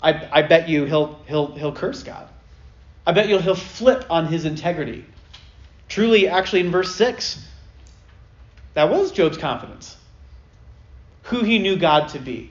I, 0.00 0.28
I 0.32 0.42
bet 0.42 0.68
you 0.68 0.86
he'll, 0.86 1.20
he'll, 1.26 1.52
he'll 1.52 1.74
curse 1.74 2.02
God. 2.02 2.28
I 3.08 3.12
bet 3.12 3.30
you 3.30 3.38
he'll 3.38 3.54
flip 3.54 4.04
on 4.10 4.26
his 4.26 4.44
integrity. 4.44 5.02
Truly, 5.88 6.28
actually, 6.28 6.60
in 6.60 6.70
verse 6.70 6.94
6, 6.94 7.42
that 8.74 8.90
was 8.90 9.12
Job's 9.12 9.38
confidence. 9.38 9.96
Who 11.22 11.42
he 11.42 11.58
knew 11.58 11.76
God 11.76 12.10
to 12.10 12.18
be, 12.18 12.50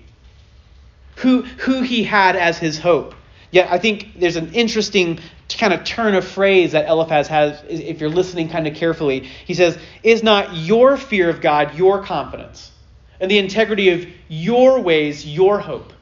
who, 1.17 1.43
who 1.43 1.83
he 1.83 2.03
had 2.03 2.35
as 2.35 2.57
his 2.57 2.79
hope. 2.79 3.13
Yet, 3.51 3.71
I 3.71 3.77
think 3.77 4.19
there's 4.19 4.35
an 4.35 4.51
interesting 4.55 5.19
kind 5.47 5.73
of 5.73 5.83
turn 5.83 6.15
of 6.15 6.27
phrase 6.27 6.71
that 6.71 6.89
Eliphaz 6.89 7.27
has, 7.27 7.63
if 7.69 8.01
you're 8.01 8.09
listening 8.09 8.49
kind 8.49 8.65
of 8.65 8.73
carefully. 8.73 9.29
He 9.45 9.53
says, 9.53 9.77
Is 10.01 10.23
not 10.23 10.55
your 10.55 10.97
fear 10.97 11.29
of 11.29 11.39
God 11.39 11.75
your 11.75 12.03
confidence, 12.03 12.71
and 13.19 13.29
the 13.29 13.37
integrity 13.37 13.89
of 13.89 14.07
your 14.27 14.79
ways 14.79 15.23
your 15.23 15.59
hope? 15.59 15.93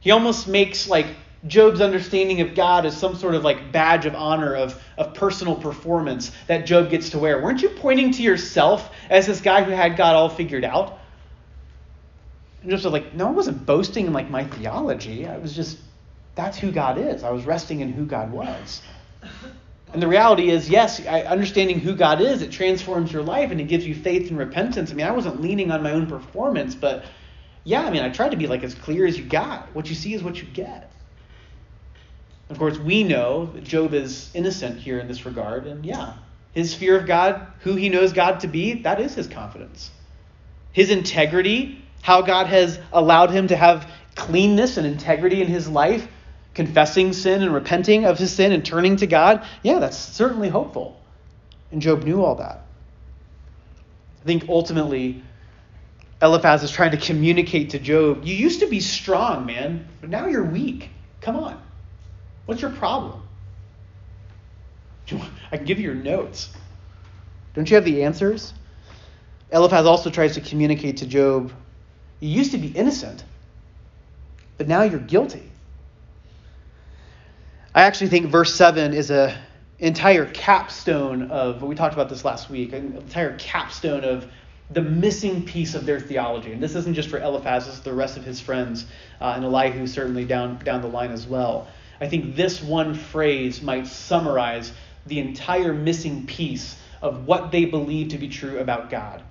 He 0.00 0.12
almost 0.12 0.48
makes 0.48 0.88
like 0.88 1.08
Job's 1.46 1.80
understanding 1.80 2.40
of 2.40 2.54
God 2.54 2.84
as 2.84 2.96
some 2.96 3.14
sort 3.14 3.34
of 3.34 3.44
like 3.44 3.70
badge 3.70 4.06
of 4.06 4.14
honor 4.14 4.56
of, 4.56 4.82
of 4.96 5.14
personal 5.14 5.54
performance 5.54 6.32
that 6.48 6.66
Job 6.66 6.90
gets 6.90 7.10
to 7.10 7.18
wear. 7.18 7.40
Weren't 7.40 7.62
you 7.62 7.68
pointing 7.68 8.10
to 8.12 8.22
yourself 8.22 8.92
as 9.08 9.26
this 9.26 9.40
guy 9.40 9.62
who 9.62 9.70
had 9.70 9.96
God 9.96 10.16
all 10.16 10.28
figured 10.28 10.64
out? 10.64 10.98
And 12.62 12.70
Job's 12.70 12.84
like, 12.86 13.14
no, 13.14 13.28
I 13.28 13.30
wasn't 13.30 13.64
boasting 13.64 14.06
in 14.06 14.12
like 14.12 14.30
my 14.30 14.44
theology. 14.44 15.26
I 15.26 15.38
was 15.38 15.54
just, 15.54 15.78
that's 16.34 16.58
who 16.58 16.72
God 16.72 16.98
is. 16.98 17.22
I 17.22 17.30
was 17.30 17.44
resting 17.44 17.80
in 17.80 17.92
who 17.92 18.04
God 18.04 18.32
was. 18.32 18.82
And 19.92 20.02
the 20.02 20.08
reality 20.08 20.50
is, 20.50 20.68
yes, 20.68 21.04
understanding 21.06 21.78
who 21.78 21.94
God 21.94 22.20
is, 22.20 22.42
it 22.42 22.50
transforms 22.50 23.12
your 23.12 23.22
life 23.22 23.52
and 23.52 23.60
it 23.60 23.68
gives 23.68 23.86
you 23.86 23.94
faith 23.94 24.28
and 24.28 24.38
repentance. 24.38 24.90
I 24.90 24.94
mean, 24.94 25.06
I 25.06 25.12
wasn't 25.12 25.40
leaning 25.40 25.70
on 25.70 25.84
my 25.84 25.92
own 25.92 26.08
performance, 26.08 26.74
but 26.74 27.04
yeah, 27.62 27.82
I 27.82 27.90
mean, 27.90 28.02
I 28.02 28.08
tried 28.08 28.32
to 28.32 28.36
be 28.36 28.48
like 28.48 28.64
as 28.64 28.74
clear 28.74 29.06
as 29.06 29.16
you 29.16 29.24
got. 29.24 29.74
What 29.74 29.88
you 29.88 29.94
see 29.94 30.14
is 30.14 30.22
what 30.22 30.36
you 30.42 30.48
get. 30.48 30.90
Of 32.50 32.58
course, 32.58 32.78
we 32.78 33.04
know 33.04 33.46
that 33.46 33.64
Job 33.64 33.92
is 33.92 34.30
innocent 34.34 34.78
here 34.78 34.98
in 34.98 35.08
this 35.08 35.26
regard, 35.26 35.66
and 35.66 35.84
yeah, 35.84 36.14
his 36.52 36.74
fear 36.74 36.98
of 36.98 37.06
God, 37.06 37.46
who 37.60 37.74
he 37.74 37.88
knows 37.88 38.12
God 38.12 38.40
to 38.40 38.48
be, 38.48 38.82
that 38.82 39.00
is 39.00 39.14
his 39.14 39.26
confidence. 39.26 39.90
His 40.72 40.90
integrity, 40.90 41.84
how 42.02 42.22
God 42.22 42.46
has 42.46 42.80
allowed 42.92 43.30
him 43.30 43.48
to 43.48 43.56
have 43.56 43.90
cleanness 44.14 44.76
and 44.76 44.86
integrity 44.86 45.42
in 45.42 45.48
his 45.48 45.68
life, 45.68 46.08
confessing 46.54 47.12
sin 47.12 47.42
and 47.42 47.52
repenting 47.52 48.04
of 48.06 48.18
his 48.18 48.32
sin 48.32 48.52
and 48.52 48.64
turning 48.64 48.96
to 48.96 49.06
God, 49.06 49.46
yeah, 49.62 49.78
that's 49.78 49.96
certainly 49.96 50.48
hopeful. 50.48 51.00
And 51.70 51.82
Job 51.82 52.02
knew 52.02 52.24
all 52.24 52.36
that. 52.36 52.64
I 54.22 54.24
think 54.24 54.48
ultimately, 54.48 55.22
Eliphaz 56.20 56.62
is 56.62 56.70
trying 56.70 56.90
to 56.92 56.96
communicate 56.96 57.70
to 57.70 57.78
Job, 57.78 58.24
you 58.24 58.34
used 58.34 58.60
to 58.60 58.66
be 58.66 58.80
strong, 58.80 59.46
man, 59.46 59.86
but 60.00 60.10
now 60.10 60.26
you're 60.26 60.44
weak. 60.44 60.90
Come 61.20 61.36
on. 61.36 61.62
What's 62.48 62.62
your 62.62 62.70
problem? 62.70 63.20
I 65.52 65.58
can 65.58 65.66
give 65.66 65.78
you 65.78 65.84
your 65.84 65.94
notes. 65.94 66.48
Don't 67.52 67.68
you 67.68 67.74
have 67.74 67.84
the 67.84 68.04
answers? 68.04 68.54
Eliphaz 69.52 69.84
also 69.84 70.08
tries 70.08 70.32
to 70.32 70.40
communicate 70.40 70.96
to 70.98 71.06
Job, 71.06 71.52
you 72.20 72.30
used 72.30 72.52
to 72.52 72.58
be 72.58 72.68
innocent, 72.68 73.22
but 74.56 74.66
now 74.66 74.80
you're 74.80 74.98
guilty. 74.98 75.42
I 77.74 77.82
actually 77.82 78.08
think 78.08 78.30
verse 78.30 78.54
7 78.54 78.94
is 78.94 79.10
a 79.10 79.38
entire 79.78 80.24
capstone 80.24 81.30
of 81.30 81.62
we 81.62 81.74
talked 81.74 81.92
about 81.92 82.08
this 82.08 82.24
last 82.24 82.48
week, 82.48 82.72
an 82.72 82.96
entire 82.96 83.36
capstone 83.36 84.04
of 84.04 84.26
the 84.70 84.80
missing 84.80 85.44
piece 85.44 85.74
of 85.74 85.84
their 85.84 86.00
theology. 86.00 86.52
And 86.52 86.62
this 86.62 86.74
isn't 86.74 86.94
just 86.94 87.10
for 87.10 87.18
Eliphaz, 87.18 87.66
this 87.66 87.74
is 87.74 87.82
the 87.82 87.92
rest 87.92 88.16
of 88.16 88.24
his 88.24 88.40
friends, 88.40 88.86
uh, 89.20 89.34
and 89.36 89.44
Elihu 89.44 89.86
certainly 89.86 90.24
down, 90.24 90.58
down 90.64 90.80
the 90.80 90.88
line 90.88 91.10
as 91.10 91.26
well. 91.26 91.68
I 92.00 92.08
think 92.08 92.36
this 92.36 92.62
one 92.62 92.94
phrase 92.94 93.62
might 93.62 93.86
summarize 93.86 94.72
the 95.06 95.18
entire 95.18 95.72
missing 95.72 96.26
piece 96.26 96.76
of 97.02 97.26
what 97.26 97.50
they 97.50 97.64
believe 97.64 98.10
to 98.10 98.18
be 98.18 98.28
true 98.28 98.58
about 98.58 98.90
God. 98.90 99.22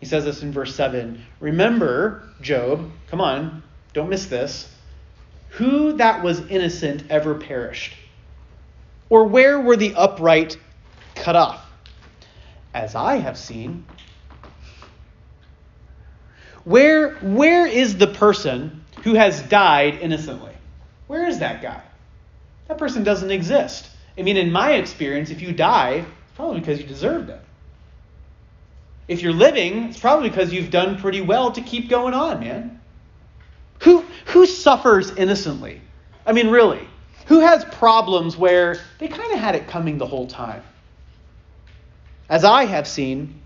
He 0.00 0.06
says 0.06 0.24
this 0.24 0.42
in 0.42 0.52
verse 0.52 0.74
7 0.74 1.22
Remember, 1.40 2.28
Job, 2.40 2.90
come 3.08 3.20
on, 3.20 3.62
don't 3.92 4.08
miss 4.08 4.26
this. 4.26 4.70
Who 5.50 5.94
that 5.94 6.22
was 6.22 6.40
innocent 6.48 7.04
ever 7.10 7.34
perished? 7.34 7.94
Or 9.08 9.24
where 9.24 9.60
were 9.60 9.76
the 9.76 9.94
upright 9.94 10.58
cut 11.14 11.36
off? 11.36 11.64
As 12.74 12.96
I 12.96 13.16
have 13.16 13.38
seen, 13.38 13.84
where, 16.64 17.14
where 17.16 17.66
is 17.66 17.96
the 17.96 18.08
person 18.08 18.84
who 19.04 19.14
has 19.14 19.42
died 19.42 19.98
innocently? 20.00 20.53
Where 21.06 21.26
is 21.26 21.38
that 21.40 21.62
guy? 21.62 21.82
That 22.68 22.78
person 22.78 23.04
doesn't 23.04 23.30
exist. 23.30 23.90
I 24.16 24.22
mean, 24.22 24.36
in 24.36 24.50
my 24.50 24.72
experience, 24.72 25.30
if 25.30 25.42
you 25.42 25.52
die, 25.52 26.04
it's 26.04 26.36
probably 26.36 26.60
because 26.60 26.80
you 26.80 26.86
deserved 26.86 27.30
it. 27.30 27.40
If 29.06 29.20
you're 29.20 29.32
living, 29.32 29.84
it's 29.84 30.00
probably 30.00 30.30
because 30.30 30.52
you've 30.52 30.70
done 30.70 30.98
pretty 30.98 31.20
well 31.20 31.52
to 31.52 31.60
keep 31.60 31.90
going 31.90 32.14
on, 32.14 32.40
man. 32.40 32.80
Who, 33.80 34.04
who 34.26 34.46
suffers 34.46 35.10
innocently? 35.10 35.80
I 36.24 36.32
mean, 36.32 36.48
really. 36.48 36.88
Who 37.26 37.40
has 37.40 37.64
problems 37.66 38.36
where 38.36 38.78
they 38.98 39.08
kind 39.08 39.32
of 39.32 39.38
had 39.38 39.54
it 39.54 39.66
coming 39.66 39.98
the 39.98 40.06
whole 40.06 40.26
time? 40.26 40.62
As 42.28 42.44
I 42.44 42.64
have 42.64 42.86
seen, 42.86 43.40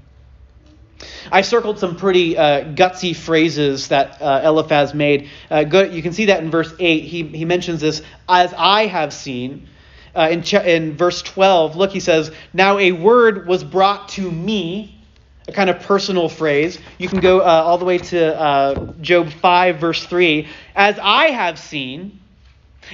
I 1.31 1.43
circled 1.43 1.79
some 1.79 1.97
pretty 1.97 2.37
uh, 2.37 2.65
gutsy 2.75 3.15
phrases 3.15 3.89
that 3.89 4.21
uh, 4.21 4.41
Eliphaz 4.45 4.95
made. 4.95 5.29
Uh, 5.51 5.65
you 5.91 6.03
can 6.03 6.13
see 6.13 6.27
that 6.27 6.43
in 6.43 6.51
verse 6.51 6.73
8. 6.79 7.05
He, 7.05 7.23
he 7.23 7.45
mentions 7.45 7.81
this, 7.81 8.03
as 8.29 8.53
I 8.57 8.87
have 8.87 9.13
seen. 9.13 9.69
Uh, 10.15 10.29
in, 10.31 10.43
ch- 10.43 10.55
in 10.55 10.97
verse 10.97 11.23
12, 11.23 11.77
look, 11.77 11.93
he 11.93 12.01
says, 12.01 12.33
Now 12.53 12.79
a 12.79 12.93
word 12.93 13.47
was 13.47 13.63
brought 13.63 14.09
to 14.11 14.31
me, 14.31 15.01
a 15.47 15.53
kind 15.53 15.71
of 15.71 15.81
personal 15.81 16.29
phrase. 16.29 16.79
You 16.99 17.09
can 17.09 17.21
go 17.21 17.41
uh, 17.41 17.45
all 17.45 17.79
the 17.79 17.85
way 17.85 17.99
to 17.99 18.41
uh, 18.41 18.93
Job 19.01 19.31
5, 19.31 19.79
verse 19.79 20.05
3. 20.05 20.49
As 20.75 20.99
I 21.01 21.27
have 21.27 21.59
seen. 21.59 22.21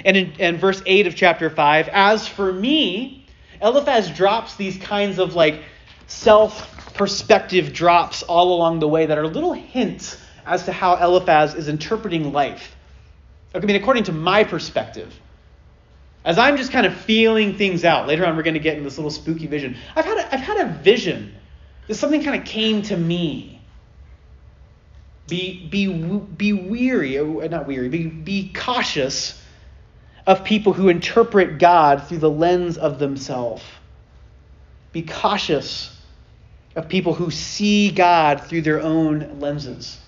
And 0.05 0.17
in, 0.17 0.33
in 0.41 0.57
verse 0.57 0.83
8 0.85 1.07
of 1.07 1.15
chapter 1.15 1.49
5, 1.49 1.89
as 1.93 2.27
for 2.27 2.53
me, 2.53 3.27
Eliphaz 3.63 4.11
drops 4.11 4.57
these 4.57 4.77
kinds 4.79 5.19
of 5.19 5.35
like 5.35 5.63
self 6.07 6.95
perspective 6.95 7.73
drops 7.73 8.23
all 8.23 8.55
along 8.55 8.79
the 8.79 8.89
way 8.89 9.07
that 9.07 9.19
are 9.19 9.27
little 9.27 9.53
hints 9.53 10.17
as 10.47 10.65
to 10.65 10.73
how 10.73 10.97
Eliphaz 10.97 11.55
is 11.55 11.69
interpreting 11.69 12.33
life. 12.33 12.77
I 13.55 13.61
mean, 13.61 13.77
according 13.77 14.05
to 14.05 14.13
my 14.13 14.45
perspective, 14.45 15.13
as 16.25 16.39
I'm 16.39 16.57
just 16.57 16.73
kind 16.73 16.87
of 16.87 16.95
feeling 16.95 17.57
things 17.57 17.85
out. 17.85 18.09
Later 18.09 18.25
on, 18.25 18.37
we're 18.37 18.43
going 18.43 18.55
to 18.55 18.61
get 18.61 18.79
in 18.79 18.85
this 18.85 18.97
little 18.97 19.11
spooky 19.11 19.47
vision. 19.47 19.77
I've 19.95 20.05
had 20.05 20.19
a, 20.19 20.35
I've 20.35 20.41
had 20.41 20.57
a 20.69 20.73
vision. 20.73 21.35
That 21.87 21.95
something 21.95 22.23
kind 22.23 22.41
of 22.41 22.47
came 22.47 22.83
to 22.83 22.97
me. 22.97 23.61
Be 25.29 25.67
be 25.67 25.87
be 25.87 26.53
weary, 26.53 27.19
uh, 27.19 27.49
not 27.49 27.67
weary. 27.67 27.89
Be 27.89 28.07
be 28.07 28.53
cautious 28.53 29.41
of 30.27 30.45
people 30.45 30.73
who 30.73 30.89
interpret 30.89 31.59
God 31.59 32.07
through 32.07 32.19
the 32.19 32.31
lens 32.31 32.79
of 32.79 32.99
themselves. 32.99 33.63
Be 34.93 35.03
cautious 35.03 35.94
of 36.75 36.89
people 36.89 37.15
who 37.15 37.31
see 37.31 37.91
God 37.91 38.43
through 38.43 38.63
their 38.63 38.81
own 38.81 39.41
lenses 39.41 39.99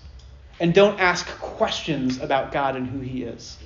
and 0.58 0.74
don't 0.74 0.98
ask 0.98 1.26
questions 1.38 2.20
about 2.20 2.52
God 2.52 2.76
and 2.76 2.86
who 2.86 3.00
He 3.00 3.22
is. 3.22 3.56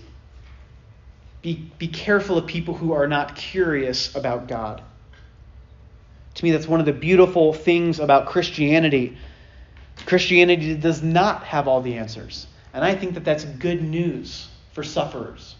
Be, 1.42 1.70
be 1.78 1.88
careful 1.88 2.36
of 2.36 2.46
people 2.46 2.74
who 2.74 2.92
are 2.92 3.06
not 3.06 3.34
curious 3.34 4.14
about 4.14 4.48
God. 4.48 4.82
To 6.34 6.44
me, 6.44 6.50
that's 6.50 6.68
one 6.68 6.80
of 6.80 6.86
the 6.86 6.92
beautiful 6.92 7.52
things 7.52 7.98
about 7.98 8.26
Christianity. 8.26 9.16
Christianity 10.06 10.74
does 10.74 11.02
not 11.02 11.44
have 11.44 11.66
all 11.66 11.80
the 11.80 11.96
answers. 11.96 12.46
And 12.72 12.84
I 12.84 12.94
think 12.94 13.14
that 13.14 13.24
that's 13.24 13.44
good 13.44 13.82
news 13.82 14.48
for 14.72 14.82
sufferers. 14.82 15.56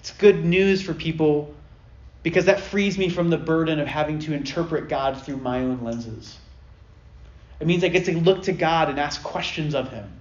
It's 0.00 0.12
good 0.12 0.44
news 0.44 0.82
for 0.82 0.94
people 0.94 1.54
because 2.28 2.44
that 2.44 2.60
frees 2.60 2.98
me 2.98 3.08
from 3.08 3.30
the 3.30 3.38
burden 3.38 3.80
of 3.80 3.86
having 3.86 4.18
to 4.18 4.34
interpret 4.34 4.86
God 4.86 5.22
through 5.22 5.38
my 5.38 5.60
own 5.60 5.82
lenses. 5.82 6.36
It 7.58 7.66
means 7.66 7.82
I 7.82 7.88
get 7.88 8.04
to 8.04 8.18
look 8.18 8.42
to 8.42 8.52
God 8.52 8.90
and 8.90 9.00
ask 9.00 9.22
questions 9.22 9.74
of 9.74 9.88
Him 9.88 10.12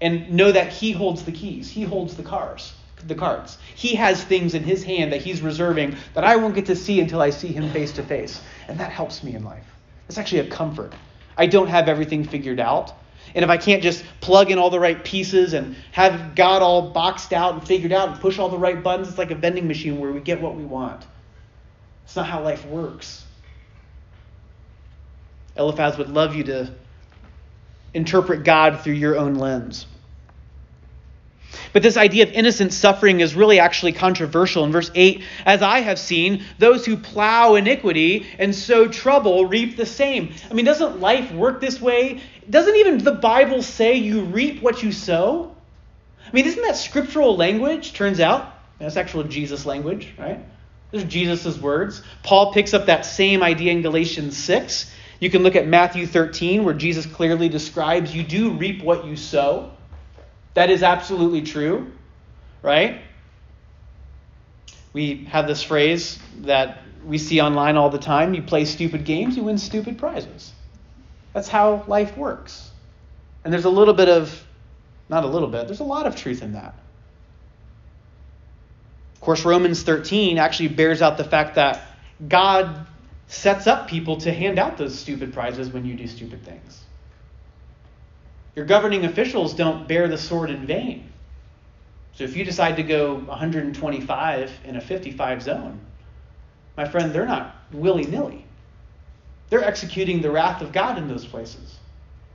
and 0.00 0.30
know 0.30 0.52
that 0.52 0.72
He 0.72 0.92
holds 0.92 1.24
the 1.24 1.32
keys, 1.32 1.68
He 1.68 1.82
holds 1.82 2.14
the 2.16 2.22
cars. 2.22 2.74
The 3.08 3.16
cards. 3.16 3.58
He 3.74 3.96
has 3.96 4.22
things 4.22 4.54
in 4.54 4.62
his 4.62 4.84
hand 4.84 5.12
that 5.12 5.22
he's 5.22 5.40
reserving 5.40 5.96
that 6.12 6.22
I 6.22 6.36
won't 6.36 6.54
get 6.54 6.66
to 6.66 6.76
see 6.76 7.00
until 7.00 7.22
I 7.22 7.30
see 7.30 7.48
him 7.48 7.70
face 7.70 7.92
to 7.92 8.02
face. 8.02 8.42
And 8.68 8.78
that 8.78 8.92
helps 8.92 9.24
me 9.24 9.34
in 9.34 9.42
life. 9.42 9.64
It's 10.06 10.18
actually 10.18 10.40
a 10.40 10.46
comfort. 10.48 10.92
I 11.38 11.46
don't 11.46 11.68
have 11.68 11.88
everything 11.88 12.24
figured 12.24 12.60
out. 12.60 12.92
And 13.34 13.44
if 13.44 13.50
I 13.50 13.56
can't 13.56 13.82
just 13.82 14.04
plug 14.20 14.50
in 14.50 14.58
all 14.58 14.70
the 14.70 14.80
right 14.80 15.02
pieces 15.04 15.52
and 15.52 15.76
have 15.92 16.34
God 16.34 16.62
all 16.62 16.90
boxed 16.90 17.32
out 17.32 17.54
and 17.54 17.66
figured 17.66 17.92
out 17.92 18.08
and 18.08 18.20
push 18.20 18.38
all 18.38 18.48
the 18.48 18.58
right 18.58 18.82
buttons, 18.82 19.08
it's 19.08 19.18
like 19.18 19.30
a 19.30 19.36
vending 19.36 19.68
machine 19.68 20.00
where 20.00 20.10
we 20.10 20.20
get 20.20 20.40
what 20.40 20.56
we 20.56 20.64
want. 20.64 21.06
It's 22.04 22.16
not 22.16 22.26
how 22.26 22.42
life 22.42 22.66
works. 22.66 23.24
Eliphaz 25.56 25.98
would 25.98 26.08
love 26.08 26.34
you 26.34 26.44
to 26.44 26.74
interpret 27.94 28.44
God 28.44 28.80
through 28.80 28.94
your 28.94 29.16
own 29.16 29.34
lens. 29.34 29.86
But 31.72 31.82
this 31.82 31.96
idea 31.96 32.24
of 32.24 32.32
innocent 32.32 32.72
suffering 32.72 33.20
is 33.20 33.34
really 33.34 33.60
actually 33.60 33.92
controversial. 33.92 34.64
In 34.64 34.72
verse 34.72 34.90
8, 34.94 35.22
as 35.46 35.62
I 35.62 35.80
have 35.80 35.98
seen, 35.98 36.44
those 36.58 36.84
who 36.84 36.96
plow 36.96 37.54
iniquity 37.54 38.26
and 38.38 38.54
sow 38.54 38.88
trouble 38.88 39.46
reap 39.46 39.76
the 39.76 39.86
same. 39.86 40.32
I 40.50 40.54
mean, 40.54 40.64
doesn't 40.64 41.00
life 41.00 41.32
work 41.32 41.60
this 41.60 41.80
way? 41.80 42.20
Doesn't 42.48 42.76
even 42.76 42.98
the 42.98 43.12
Bible 43.12 43.62
say 43.62 43.96
you 43.96 44.22
reap 44.22 44.62
what 44.62 44.82
you 44.82 44.92
sow? 44.92 45.54
I 46.26 46.32
mean, 46.32 46.46
isn't 46.46 46.62
that 46.62 46.76
scriptural 46.76 47.36
language? 47.36 47.92
Turns 47.92 48.20
out 48.20 48.54
that's 48.78 48.96
actual 48.96 49.24
Jesus 49.24 49.66
language, 49.66 50.12
right? 50.18 50.40
Those 50.90 51.04
are 51.04 51.06
Jesus' 51.06 51.58
words. 51.58 52.02
Paul 52.22 52.52
picks 52.52 52.74
up 52.74 52.86
that 52.86 53.06
same 53.06 53.42
idea 53.42 53.72
in 53.72 53.82
Galatians 53.82 54.36
6. 54.36 54.90
You 55.20 55.30
can 55.30 55.42
look 55.42 55.54
at 55.54 55.66
Matthew 55.66 56.06
13, 56.06 56.64
where 56.64 56.74
Jesus 56.74 57.06
clearly 57.06 57.48
describes 57.48 58.14
you 58.14 58.22
do 58.22 58.50
reap 58.50 58.82
what 58.82 59.04
you 59.04 59.16
sow. 59.16 59.70
That 60.54 60.70
is 60.70 60.82
absolutely 60.82 61.42
true, 61.42 61.92
right? 62.62 63.00
We 64.92 65.24
have 65.26 65.46
this 65.46 65.62
phrase 65.62 66.18
that 66.40 66.82
we 67.04 67.18
see 67.18 67.40
online 67.40 67.76
all 67.76 67.90
the 67.90 67.98
time 67.98 68.34
you 68.34 68.42
play 68.42 68.64
stupid 68.64 69.04
games, 69.04 69.36
you 69.36 69.44
win 69.44 69.58
stupid 69.58 69.98
prizes. 69.98 70.52
That's 71.32 71.48
how 71.48 71.84
life 71.86 72.16
works. 72.16 72.70
And 73.44 73.52
there's 73.52 73.64
a 73.64 73.70
little 73.70 73.94
bit 73.94 74.08
of, 74.08 74.44
not 75.08 75.24
a 75.24 75.28
little 75.28 75.48
bit, 75.48 75.66
there's 75.66 75.80
a 75.80 75.84
lot 75.84 76.06
of 76.06 76.16
truth 76.16 76.42
in 76.42 76.52
that. 76.52 76.74
Of 79.14 79.20
course, 79.20 79.44
Romans 79.44 79.82
13 79.82 80.38
actually 80.38 80.68
bears 80.68 81.02
out 81.02 81.16
the 81.16 81.24
fact 81.24 81.54
that 81.54 81.82
God 82.26 82.86
sets 83.28 83.66
up 83.66 83.86
people 83.86 84.16
to 84.18 84.32
hand 84.32 84.58
out 84.58 84.76
those 84.76 84.98
stupid 84.98 85.32
prizes 85.32 85.68
when 85.68 85.84
you 85.84 85.94
do 85.94 86.06
stupid 86.06 86.44
things. 86.44 86.82
Your 88.54 88.64
governing 88.66 89.04
officials 89.04 89.54
don't 89.54 89.88
bear 89.88 90.08
the 90.08 90.18
sword 90.18 90.50
in 90.50 90.66
vain. 90.66 91.10
So 92.12 92.24
if 92.24 92.36
you 92.36 92.44
decide 92.44 92.76
to 92.76 92.82
go 92.82 93.14
125 93.14 94.52
in 94.64 94.76
a 94.76 94.80
55 94.80 95.42
zone, 95.42 95.80
my 96.76 96.88
friend, 96.88 97.12
they're 97.12 97.26
not 97.26 97.56
willy 97.72 98.04
nilly. 98.04 98.44
They're 99.48 99.64
executing 99.64 100.22
the 100.22 100.30
wrath 100.30 100.62
of 100.62 100.72
God 100.72 100.98
in 100.98 101.08
those 101.08 101.26
places. 101.26 101.79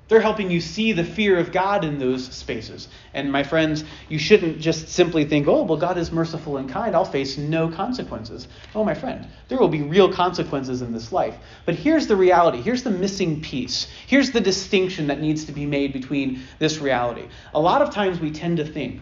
They're 0.07 0.21
helping 0.21 0.51
you 0.51 0.61
see 0.61 0.91
the 0.91 1.03
fear 1.03 1.39
of 1.39 1.51
God 1.51 1.83
in 1.83 1.97
those 1.97 2.25
spaces. 2.31 2.87
And 3.13 3.31
my 3.31 3.41
friends, 3.41 3.83
you 4.07 4.19
shouldn't 4.19 4.59
just 4.59 4.87
simply 4.89 5.25
think, 5.25 5.47
oh, 5.47 5.63
well, 5.63 5.79
God 5.79 5.97
is 5.97 6.11
merciful 6.11 6.57
and 6.57 6.69
kind. 6.69 6.95
I'll 6.95 7.05
face 7.05 7.37
no 7.37 7.69
consequences. 7.69 8.47
Oh, 8.75 8.83
my 8.83 8.93
friend, 8.93 9.27
there 9.47 9.57
will 9.57 9.67
be 9.67 9.81
real 9.81 10.13
consequences 10.13 10.83
in 10.83 10.93
this 10.93 11.11
life. 11.11 11.35
But 11.65 11.73
here's 11.73 12.05
the 12.05 12.15
reality. 12.15 12.61
Here's 12.61 12.83
the 12.83 12.91
missing 12.91 13.41
piece. 13.41 13.87
Here's 14.05 14.29
the 14.29 14.41
distinction 14.41 15.07
that 15.07 15.21
needs 15.21 15.45
to 15.45 15.51
be 15.51 15.65
made 15.65 15.91
between 15.91 16.43
this 16.59 16.77
reality. 16.77 17.27
A 17.55 17.59
lot 17.59 17.81
of 17.81 17.91
times 17.91 18.19
we 18.19 18.29
tend 18.29 18.57
to 18.57 18.65
think 18.65 19.01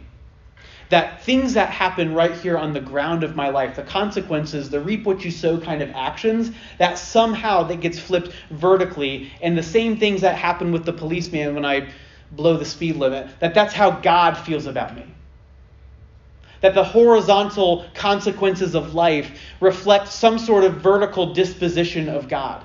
that 0.93 1.23
things 1.23 1.55
that 1.55 1.71
happen 1.71 2.13
right 2.13 2.35
here 2.35 2.55
on 2.55 2.71
the 2.71 2.79
ground 2.79 3.23
of 3.23 3.35
my 3.35 3.49
life, 3.49 3.75
the 3.75 3.81
consequences, 3.81 4.69
the 4.69 4.79
reap 4.79 5.05
what 5.05 5.25
you 5.25 5.31
sow 5.31 5.59
kind 5.59 5.81
of 5.81 5.89
actions, 5.95 6.51
that 6.77 6.99
somehow 6.99 7.63
that 7.63 7.81
gets 7.81 7.97
flipped 7.97 8.31
vertically, 8.51 9.31
and 9.41 9.57
the 9.57 9.63
same 9.63 9.97
things 9.97 10.21
that 10.21 10.35
happen 10.35 10.71
with 10.71 10.85
the 10.85 10.93
policeman 10.93 11.55
when 11.55 11.65
I 11.65 11.89
blow 12.33 12.57
the 12.57 12.65
speed 12.65 12.95
limit, 12.97 13.27
that 13.39 13.55
that's 13.55 13.73
how 13.73 13.89
God 13.89 14.37
feels 14.37 14.67
about 14.67 14.95
me. 14.95 15.03
That 16.61 16.75
the 16.75 16.83
horizontal 16.83 17.87
consequences 17.95 18.75
of 18.75 18.93
life 18.93 19.31
reflect 19.61 20.09
some 20.09 20.37
sort 20.37 20.63
of 20.63 20.75
vertical 20.75 21.33
disposition 21.33 22.07
of 22.07 22.27
God. 22.27 22.63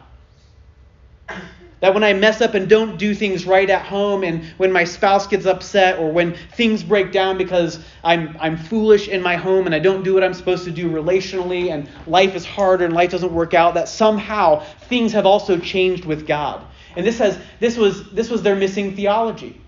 That 1.80 1.94
when 1.94 2.02
I 2.02 2.12
mess 2.12 2.40
up 2.40 2.54
and 2.54 2.68
don't 2.68 2.98
do 2.98 3.14
things 3.14 3.46
right 3.46 3.70
at 3.70 3.82
home, 3.82 4.24
and 4.24 4.44
when 4.56 4.72
my 4.72 4.82
spouse 4.84 5.26
gets 5.28 5.46
upset, 5.46 5.98
or 5.98 6.10
when 6.10 6.34
things 6.34 6.82
break 6.82 7.12
down 7.12 7.38
because 7.38 7.78
I'm, 8.02 8.36
I'm 8.40 8.56
foolish 8.56 9.06
in 9.06 9.22
my 9.22 9.36
home 9.36 9.66
and 9.66 9.74
I 9.74 9.78
don't 9.78 10.02
do 10.02 10.14
what 10.14 10.24
I'm 10.24 10.34
supposed 10.34 10.64
to 10.64 10.72
do 10.72 10.90
relationally, 10.90 11.70
and 11.70 11.88
life 12.06 12.34
is 12.34 12.44
harder 12.44 12.84
and 12.84 12.94
life 12.94 13.10
doesn't 13.10 13.32
work 13.32 13.54
out, 13.54 13.74
that 13.74 13.88
somehow 13.88 14.64
things 14.88 15.12
have 15.12 15.24
also 15.24 15.58
changed 15.58 16.04
with 16.04 16.26
God. 16.26 16.64
And 16.96 17.06
this, 17.06 17.18
has, 17.18 17.38
this, 17.60 17.76
was, 17.76 18.10
this 18.10 18.28
was 18.28 18.42
their 18.42 18.56
missing 18.56 18.96
theology. 18.96 19.60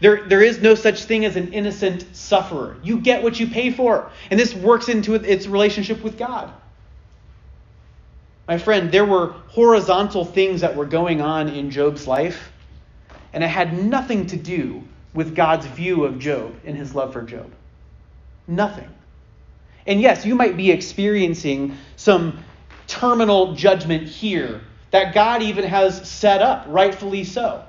There, 0.00 0.24
there 0.24 0.42
is 0.42 0.60
no 0.60 0.74
such 0.74 1.04
thing 1.04 1.24
as 1.24 1.36
an 1.36 1.52
innocent 1.52 2.04
sufferer. 2.16 2.76
You 2.82 3.00
get 3.00 3.22
what 3.22 3.38
you 3.38 3.46
pay 3.46 3.70
for. 3.70 4.10
And 4.30 4.40
this 4.40 4.52
works 4.54 4.88
into 4.88 5.14
its 5.14 5.46
relationship 5.46 6.02
with 6.02 6.18
God. 6.18 6.52
My 8.46 8.58
friend, 8.58 8.92
there 8.92 9.04
were 9.04 9.34
horizontal 9.48 10.24
things 10.24 10.60
that 10.60 10.76
were 10.76 10.84
going 10.84 11.20
on 11.20 11.48
in 11.48 11.70
Job's 11.70 12.06
life, 12.06 12.52
and 13.32 13.42
it 13.42 13.48
had 13.48 13.82
nothing 13.82 14.26
to 14.26 14.36
do 14.36 14.82
with 15.14 15.34
God's 15.34 15.66
view 15.66 16.04
of 16.04 16.18
Job 16.18 16.54
and 16.64 16.76
his 16.76 16.94
love 16.94 17.12
for 17.12 17.22
Job. 17.22 17.50
Nothing. 18.46 18.88
And 19.86 20.00
yes, 20.00 20.26
you 20.26 20.34
might 20.34 20.56
be 20.56 20.70
experiencing 20.70 21.76
some 21.96 22.44
terminal 22.86 23.54
judgment 23.54 24.08
here 24.08 24.60
that 24.90 25.14
God 25.14 25.42
even 25.42 25.64
has 25.64 26.08
set 26.08 26.42
up, 26.42 26.66
rightfully 26.68 27.24
so. 27.24 27.64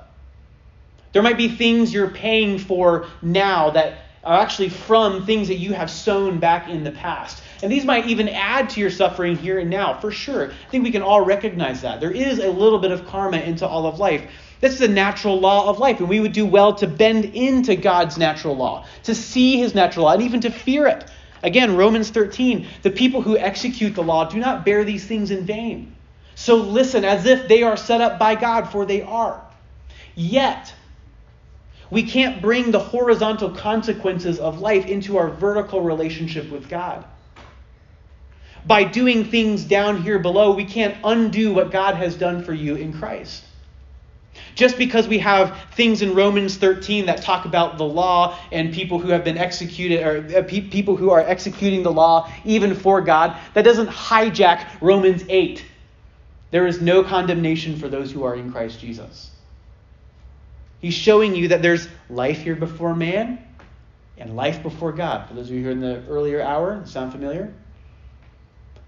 There 1.12 1.22
might 1.22 1.38
be 1.38 1.48
things 1.48 1.92
you're 1.92 2.10
paying 2.10 2.58
for 2.58 3.06
now 3.22 3.70
that 3.70 3.98
are 4.26 4.40
actually 4.40 4.68
from 4.68 5.24
things 5.24 5.48
that 5.48 5.56
you 5.56 5.72
have 5.72 5.88
sown 5.90 6.38
back 6.38 6.68
in 6.68 6.82
the 6.82 6.90
past. 6.90 7.42
And 7.62 7.70
these 7.70 7.84
might 7.84 8.06
even 8.06 8.28
add 8.28 8.68
to 8.70 8.80
your 8.80 8.90
suffering 8.90 9.36
here 9.36 9.60
and 9.60 9.70
now, 9.70 9.98
for 9.98 10.10
sure. 10.10 10.50
I 10.50 10.70
think 10.70 10.84
we 10.84 10.90
can 10.90 11.00
all 11.00 11.20
recognize 11.20 11.80
that. 11.82 12.00
There 12.00 12.10
is 12.10 12.40
a 12.40 12.50
little 12.50 12.80
bit 12.80 12.90
of 12.90 13.06
karma 13.06 13.38
into 13.38 13.66
all 13.66 13.86
of 13.86 14.00
life. 14.00 14.28
This 14.60 14.74
is 14.74 14.80
a 14.80 14.88
natural 14.88 15.38
law 15.38 15.68
of 15.68 15.78
life, 15.78 16.00
and 16.00 16.08
we 16.08 16.18
would 16.18 16.32
do 16.32 16.44
well 16.44 16.74
to 16.74 16.86
bend 16.86 17.24
into 17.24 17.76
God's 17.76 18.18
natural 18.18 18.56
law, 18.56 18.84
to 19.04 19.14
see 19.14 19.58
his 19.58 19.74
natural 19.74 20.06
law, 20.06 20.14
and 20.14 20.22
even 20.22 20.40
to 20.40 20.50
fear 20.50 20.86
it. 20.88 21.04
Again, 21.42 21.76
Romans 21.76 22.10
13 22.10 22.66
the 22.82 22.90
people 22.90 23.22
who 23.22 23.38
execute 23.38 23.94
the 23.94 24.02
law 24.02 24.28
do 24.28 24.38
not 24.38 24.64
bear 24.64 24.82
these 24.82 25.04
things 25.04 25.30
in 25.30 25.44
vain. 25.44 25.94
So 26.34 26.56
listen 26.56 27.04
as 27.04 27.26
if 27.26 27.46
they 27.46 27.62
are 27.62 27.76
set 27.76 28.00
up 28.00 28.18
by 28.18 28.34
God, 28.34 28.70
for 28.72 28.84
they 28.84 29.02
are. 29.02 29.40
Yet, 30.14 30.74
we 31.90 32.02
can't 32.02 32.42
bring 32.42 32.70
the 32.70 32.78
horizontal 32.78 33.50
consequences 33.50 34.38
of 34.38 34.60
life 34.60 34.86
into 34.86 35.18
our 35.18 35.30
vertical 35.30 35.80
relationship 35.80 36.50
with 36.50 36.68
God. 36.68 37.04
By 38.66 38.82
doing 38.84 39.24
things 39.24 39.64
down 39.64 40.02
here 40.02 40.18
below, 40.18 40.54
we 40.54 40.64
can't 40.64 40.96
undo 41.04 41.54
what 41.54 41.70
God 41.70 41.94
has 41.94 42.16
done 42.16 42.42
for 42.42 42.52
you 42.52 42.74
in 42.74 42.92
Christ. 42.92 43.44
Just 44.56 44.76
because 44.76 45.06
we 45.06 45.18
have 45.18 45.56
things 45.72 46.02
in 46.02 46.14
Romans 46.14 46.56
13 46.56 47.06
that 47.06 47.22
talk 47.22 47.44
about 47.44 47.78
the 47.78 47.84
law 47.84 48.38
and 48.50 48.72
people 48.72 48.98
who 48.98 49.08
have 49.08 49.22
been 49.22 49.38
executed, 49.38 50.02
or 50.02 50.38
uh, 50.38 50.42
people 50.42 50.96
who 50.96 51.10
are 51.10 51.20
executing 51.20 51.82
the 51.82 51.92
law 51.92 52.30
even 52.44 52.74
for 52.74 53.00
God, 53.00 53.36
that 53.54 53.62
doesn't 53.62 53.88
hijack 53.88 54.66
Romans 54.80 55.24
8. 55.28 55.64
There 56.50 56.66
is 56.66 56.80
no 56.80 57.04
condemnation 57.04 57.76
for 57.76 57.88
those 57.88 58.10
who 58.10 58.24
are 58.24 58.34
in 58.34 58.50
Christ 58.50 58.80
Jesus. 58.80 59.30
He's 60.80 60.94
showing 60.94 61.34
you 61.34 61.48
that 61.48 61.62
there's 61.62 61.88
life 62.10 62.42
here 62.42 62.56
before 62.56 62.94
man 62.94 63.38
and 64.18 64.36
life 64.36 64.62
before 64.62 64.92
God. 64.92 65.28
For 65.28 65.34
those 65.34 65.48
of 65.48 65.54
you 65.54 65.62
here 65.62 65.70
in 65.70 65.80
the 65.80 66.02
earlier 66.08 66.42
hour, 66.42 66.84
sound 66.86 67.12
familiar? 67.12 67.52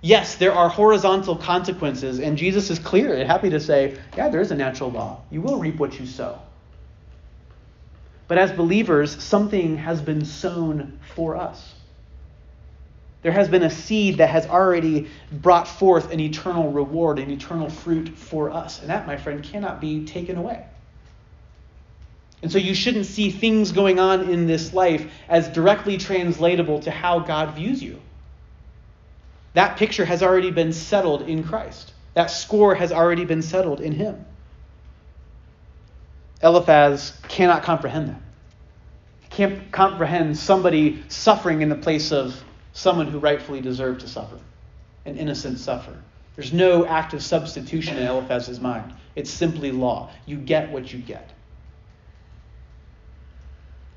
Yes, 0.01 0.37
there 0.37 0.53
are 0.53 0.69
horizontal 0.69 1.37
consequences, 1.37 2.21
and 2.21 2.39
Jesus 2.39 2.71
is 2.71 2.79
clear 2.79 3.15
and 3.15 3.29
happy 3.29 3.51
to 3.51 3.59
say, 3.59 3.99
yeah, 4.17 4.29
there 4.29 4.41
is 4.41 4.53
a 4.53 4.55
natural 4.55 4.91
law. 4.91 5.23
You 5.31 5.41
will 5.41 5.59
reap 5.59 5.77
what 5.77 5.99
you 5.99 6.07
sow. 6.07 6.41
But 8.29 8.39
as 8.39 8.53
believers, 8.53 9.21
something 9.23 9.79
has 9.79 10.01
been 10.01 10.25
sown 10.25 11.01
for 11.15 11.37
us. 11.37 11.75
There 13.23 13.33
has 13.33 13.49
been 13.49 13.65
a 13.65 13.71
seed 13.71 14.19
that 14.19 14.29
has 14.29 14.47
already 14.47 15.09
brought 15.33 15.67
forth 15.67 16.13
an 16.13 16.21
eternal 16.21 16.71
reward, 16.71 17.19
an 17.19 17.31
eternal 17.31 17.69
fruit 17.69 18.11
for 18.11 18.51
us. 18.51 18.81
And 18.81 18.91
that, 18.91 19.07
my 19.07 19.17
friend, 19.17 19.43
cannot 19.43 19.81
be 19.81 20.05
taken 20.05 20.37
away. 20.37 20.65
And 22.43 22.53
so 22.53 22.59
you 22.59 22.75
shouldn't 22.75 23.07
see 23.07 23.31
things 23.31 23.73
going 23.73 23.99
on 23.99 24.31
in 24.31 24.47
this 24.47 24.73
life 24.73 25.11
as 25.29 25.49
directly 25.49 25.99
translatable 25.99 26.81
to 26.81 26.91
how 26.91 27.19
God 27.19 27.55
views 27.55 27.83
you. 27.83 28.01
That 29.55 29.77
picture 29.77 30.05
has 30.05 30.23
already 30.23 30.51
been 30.51 30.73
settled 30.73 31.23
in 31.23 31.43
Christ. 31.43 31.93
That 32.15 32.31
score 32.31 32.75
has 32.75 32.93
already 32.93 33.25
been 33.25 33.43
settled 33.43 33.81
in 33.81 33.93
Him. 33.93 34.25
Eliphaz 36.43 37.19
cannot 37.27 37.65
comprehend 37.65 38.11
that. 38.11 38.21
He 39.23 39.29
can't 39.31 39.73
comprehend 39.73 40.39
somebody 40.39 41.03
suffering 41.09 41.63
in 41.63 41.69
the 41.69 41.75
place 41.75 42.13
of 42.13 42.41
someone 42.73 43.09
who 43.09 43.19
rightfully 43.19 43.61
deserved 43.61 44.03
to 44.03 44.09
suffer, 44.09 44.39
an 45.05 45.17
innocent 45.17 45.59
sufferer. 45.59 45.99
There's 46.37 46.53
no 46.53 46.87
active 46.87 47.23
substitution 47.25 47.97
in 47.97 48.07
Eliphaz's 48.07 48.61
mind. 48.61 48.95
It's 49.17 49.31
simply 49.31 49.73
law. 49.73 50.11
You 50.25 50.37
get 50.37 50.71
what 50.71 50.93
you 50.93 51.01
get. 51.01 51.33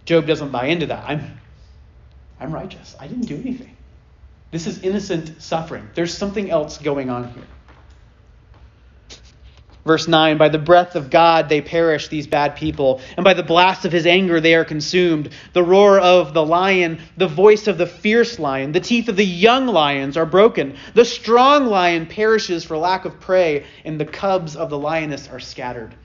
Job 0.06 0.26
doesn't 0.26 0.52
buy 0.52 0.66
into 0.66 0.88
that. 0.88 1.04
I'm, 1.08 1.40
I'm 2.40 2.52
righteous. 2.52 2.96
I 3.00 3.08
didn't 3.08 3.28
do 3.28 3.36
anything. 3.36 3.76
This 4.52 4.68
is 4.68 4.82
innocent 4.84 5.42
suffering. 5.42 5.88
There's 5.94 6.16
something 6.16 6.50
else 6.50 6.78
going 6.78 7.10
on 7.10 7.32
here. 7.34 7.44
Verse 9.86 10.08
9 10.08 10.38
By 10.38 10.50
the 10.50 10.60
breath 10.60 10.96
of 10.96 11.10
God 11.10 11.50
they 11.50 11.62
perish, 11.62 12.08
these 12.08 12.28
bad 12.28 12.56
people, 12.56 13.02
and 13.16 13.24
by 13.24 13.34
the 13.34 13.44
blast 13.44 13.86
of 13.86 13.92
his 13.92 14.06
anger 14.06 14.40
they 14.40 14.56
are 14.56 14.66
consumed. 14.66 15.30
The 15.54 15.64
roar 15.64 16.00
of 16.00 16.34
the 16.34 16.46
lion, 16.46 17.00
the 17.18 17.28
voice 17.28 17.68
of 17.68 17.78
the 17.78 17.88
fierce 17.88 18.38
lion, 18.38 18.74
the 18.74 18.80
teeth 18.80 19.08
of 19.08 19.16
the 19.16 19.26
young 19.26 19.68
lions 19.68 20.18
are 20.18 20.26
broken. 20.26 20.76
The 20.94 21.06
strong 21.06 21.66
lion 21.66 22.06
perishes 22.06 22.64
for 22.64 22.78
lack 22.78 23.06
of 23.06 23.20
prey, 23.20 23.66
and 23.86 24.00
the 24.00 24.06
cubs 24.06 24.56
of 24.56 24.70
the 24.70 24.78
lioness 24.78 25.30
are 25.30 25.40
scattered 25.40 25.96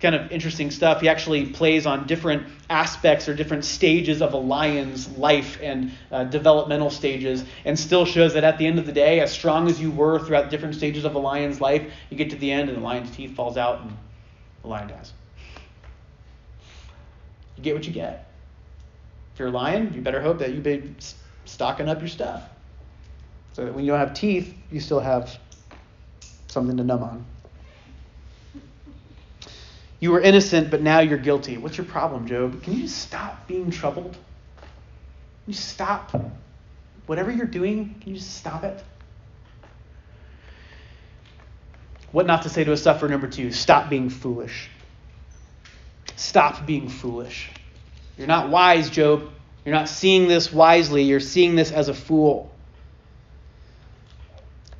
kind 0.00 0.14
of 0.14 0.32
interesting 0.32 0.70
stuff. 0.70 1.00
He 1.00 1.08
actually 1.08 1.46
plays 1.46 1.86
on 1.86 2.06
different 2.06 2.46
aspects 2.68 3.28
or 3.28 3.34
different 3.34 3.64
stages 3.64 4.22
of 4.22 4.32
a 4.32 4.38
lion's 4.38 5.08
life 5.16 5.58
and 5.62 5.92
uh, 6.10 6.24
developmental 6.24 6.90
stages, 6.90 7.44
and 7.64 7.78
still 7.78 8.04
shows 8.04 8.34
that 8.34 8.44
at 8.44 8.58
the 8.58 8.66
end 8.66 8.78
of 8.78 8.86
the 8.86 8.92
day, 8.92 9.20
as 9.20 9.30
strong 9.30 9.68
as 9.68 9.80
you 9.80 9.90
were 9.90 10.18
throughout 10.18 10.50
different 10.50 10.74
stages 10.74 11.04
of 11.04 11.14
a 11.14 11.18
lion's 11.18 11.60
life, 11.60 11.92
you 12.08 12.16
get 12.16 12.30
to 12.30 12.36
the 12.36 12.50
end 12.50 12.68
and 12.68 12.78
the 12.78 12.82
lion's 12.82 13.10
teeth 13.10 13.34
falls 13.34 13.56
out 13.56 13.82
and 13.82 13.96
the 14.62 14.68
lion 14.68 14.88
dies. 14.88 15.12
You 17.56 17.62
get 17.62 17.74
what 17.74 17.86
you 17.86 17.92
get. 17.92 18.30
If 19.34 19.38
you're 19.38 19.48
a 19.48 19.52
lion, 19.52 19.92
you 19.94 20.00
better 20.00 20.22
hope 20.22 20.38
that 20.38 20.52
you've 20.52 20.62
been 20.62 20.96
stocking 21.44 21.88
up 21.88 22.00
your 22.00 22.08
stuff. 22.08 22.42
So 23.52 23.64
that 23.64 23.74
when 23.74 23.84
you 23.84 23.90
don't 23.90 24.00
have 24.00 24.14
teeth, 24.14 24.54
you 24.70 24.80
still 24.80 25.00
have 25.00 25.38
something 26.46 26.76
to 26.76 26.84
numb 26.84 27.02
on. 27.02 27.26
You 30.00 30.12
were 30.12 30.20
innocent, 30.20 30.70
but 30.70 30.80
now 30.80 31.00
you're 31.00 31.18
guilty. 31.18 31.58
What's 31.58 31.76
your 31.76 31.86
problem, 31.86 32.26
Job? 32.26 32.62
Can 32.62 32.72
you 32.72 32.88
stop 32.88 33.46
being 33.46 33.70
troubled? 33.70 34.12
Can 34.12 35.48
you 35.48 35.54
stop 35.54 36.18
whatever 37.06 37.30
you're 37.30 37.46
doing? 37.46 37.94
Can 38.00 38.12
you 38.12 38.16
just 38.16 38.34
stop 38.34 38.64
it? 38.64 38.82
What 42.12 42.26
not 42.26 42.42
to 42.42 42.48
say 42.48 42.64
to 42.64 42.72
a 42.72 42.76
sufferer 42.76 43.08
number 43.08 43.28
two 43.28 43.52
stop 43.52 43.90
being 43.90 44.08
foolish. 44.08 44.70
Stop 46.16 46.66
being 46.66 46.88
foolish. 46.88 47.50
You're 48.16 48.26
not 48.26 48.50
wise, 48.50 48.90
Job. 48.90 49.30
You're 49.64 49.74
not 49.74 49.88
seeing 49.88 50.28
this 50.28 50.52
wisely. 50.52 51.02
You're 51.02 51.20
seeing 51.20 51.54
this 51.54 51.70
as 51.70 51.88
a 51.88 51.94
fool. 51.94 52.50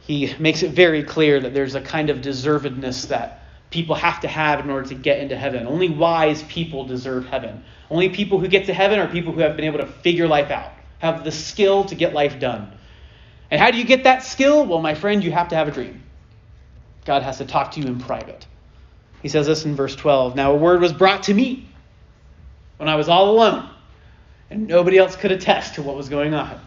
He 0.00 0.34
makes 0.38 0.62
it 0.62 0.72
very 0.72 1.02
clear 1.02 1.40
that 1.40 1.54
there's 1.54 1.74
a 1.74 1.80
kind 1.80 2.10
of 2.10 2.18
deservedness 2.18 3.08
that 3.08 3.39
people 3.70 3.94
have 3.94 4.20
to 4.20 4.28
have 4.28 4.60
in 4.60 4.70
order 4.70 4.88
to 4.88 4.94
get 4.94 5.20
into 5.20 5.36
heaven. 5.36 5.66
Only 5.66 5.88
wise 5.88 6.42
people 6.44 6.84
deserve 6.84 7.26
heaven. 7.26 7.64
Only 7.90 8.08
people 8.08 8.38
who 8.38 8.48
get 8.48 8.66
to 8.66 8.74
heaven 8.74 8.98
are 8.98 9.08
people 9.08 9.32
who 9.32 9.40
have 9.40 9.56
been 9.56 9.64
able 9.64 9.78
to 9.78 9.86
figure 9.86 10.28
life 10.28 10.50
out, 10.50 10.72
have 10.98 11.24
the 11.24 11.32
skill 11.32 11.84
to 11.84 11.94
get 11.94 12.12
life 12.12 12.38
done. 12.38 12.72
And 13.50 13.60
how 13.60 13.70
do 13.70 13.78
you 13.78 13.84
get 13.84 14.04
that 14.04 14.22
skill? 14.22 14.66
Well, 14.66 14.80
my 14.80 14.94
friend, 14.94 15.24
you 15.24 15.32
have 15.32 15.48
to 15.48 15.56
have 15.56 15.68
a 15.68 15.72
dream. 15.72 16.02
God 17.04 17.22
has 17.22 17.38
to 17.38 17.46
talk 17.46 17.72
to 17.72 17.80
you 17.80 17.86
in 17.86 17.98
private. 17.98 18.46
He 19.22 19.28
says 19.28 19.46
this 19.46 19.64
in 19.64 19.74
verse 19.74 19.96
12 19.96 20.36
Now 20.36 20.52
a 20.52 20.56
word 20.56 20.80
was 20.80 20.92
brought 20.92 21.24
to 21.24 21.34
me 21.34 21.68
when 22.76 22.88
I 22.88 22.96
was 22.96 23.08
all 23.08 23.30
alone, 23.30 23.68
and 24.50 24.66
nobody 24.66 24.98
else 24.98 25.16
could 25.16 25.32
attest 25.32 25.74
to 25.74 25.82
what 25.82 25.96
was 25.96 26.08
going 26.08 26.34
on. 26.34 26.60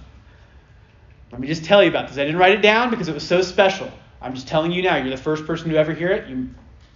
Let 1.31 1.41
me 1.41 1.47
just 1.47 1.65
tell 1.65 1.81
you 1.81 1.89
about 1.89 2.09
this. 2.09 2.17
I 2.17 2.25
didn't 2.25 2.37
write 2.37 2.53
it 2.53 2.61
down 2.61 2.91
because 2.91 3.07
it 3.07 3.13
was 3.13 3.27
so 3.27 3.41
special. 3.41 3.89
I'm 4.21 4.35
just 4.35 4.47
telling 4.47 4.71
you 4.71 4.83
now. 4.83 4.97
You're 4.97 5.09
the 5.09 5.17
first 5.17 5.45
person 5.45 5.69
to 5.69 5.77
ever 5.77 5.93
hear 5.93 6.11
it. 6.11 6.29
You 6.29 6.49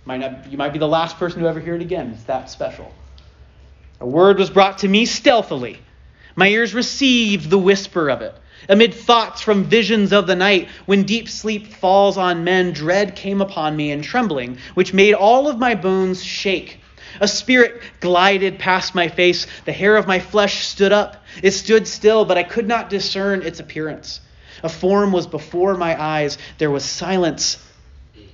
might 0.08 0.22
not, 0.22 0.50
you 0.50 0.58
might 0.58 0.72
be 0.72 0.80
the 0.80 0.88
last 0.88 1.18
person 1.18 1.42
to 1.42 1.48
ever 1.50 1.60
hear 1.60 1.76
it 1.76 1.82
again. 1.82 2.12
It's 2.14 2.24
that 2.24 2.50
special. 2.50 2.92
A 4.00 4.08
word 4.08 4.40
was 4.40 4.50
brought 4.50 4.80
to 4.80 4.88
me 4.88 5.06
stealthily. 5.06 5.80
My 6.36 6.48
ears 6.48 6.74
received 6.74 7.50
the 7.50 7.58
whisper 7.58 8.10
of 8.10 8.22
it. 8.22 8.34
Amid 8.70 8.94
thoughts 8.94 9.42
from 9.42 9.66
visions 9.66 10.14
of 10.14 10.26
the 10.26 10.36
night, 10.36 10.70
when 10.86 11.04
deep 11.04 11.28
sleep 11.28 11.68
falls 11.68 12.18
on 12.18 12.46
men, 12.46 12.72
dread 12.72 13.18
came 13.18 13.42
upon 13.42 13.76
me 13.76 13.92
and 13.92 14.02
trembling, 14.02 14.60
which 14.76 14.94
made 14.94 15.14
all 15.14 15.50
of 15.50 15.60
my 15.60 15.76
bones 15.76 16.24
shake. 16.24 16.80
A 17.20 17.28
spirit 17.28 17.82
glided 18.00 18.60
past 18.60 18.96
my 18.96 19.10
face. 19.10 19.46
The 19.66 19.74
hair 19.74 19.98
of 19.98 20.08
my 20.08 20.20
flesh 20.20 20.66
stood 20.66 20.94
up. 20.94 21.24
It 21.44 21.52
stood 21.52 21.86
still, 21.86 22.24
but 22.24 22.38
I 22.38 22.44
could 22.44 22.68
not 22.68 22.90
discern 22.90 23.42
its 23.42 23.60
appearance. 23.60 24.22
A 24.64 24.70
form 24.70 25.12
was 25.12 25.28
before 25.28 25.76
my 25.76 26.02
eyes. 26.02 26.38
There 26.60 26.72
was 26.72 26.86
silence. 26.86 27.58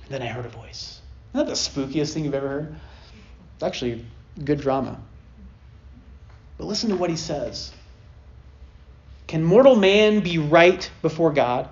Then 0.08 0.22
I 0.22 0.26
heard 0.26 0.46
a 0.46 0.50
voice. 0.50 0.93
Isn't 1.34 1.46
that 1.46 1.52
the 1.52 1.58
spookiest 1.58 2.14
thing 2.14 2.24
you've 2.24 2.34
ever 2.34 2.48
heard? 2.48 2.76
It's 3.54 3.64
actually 3.64 4.04
good 4.44 4.60
drama. 4.60 5.00
But 6.56 6.66
listen 6.66 6.90
to 6.90 6.96
what 6.96 7.10
he 7.10 7.16
says. 7.16 7.72
Can 9.26 9.42
mortal 9.42 9.74
man 9.74 10.20
be 10.20 10.38
right 10.38 10.88
before 11.02 11.32
God? 11.32 11.68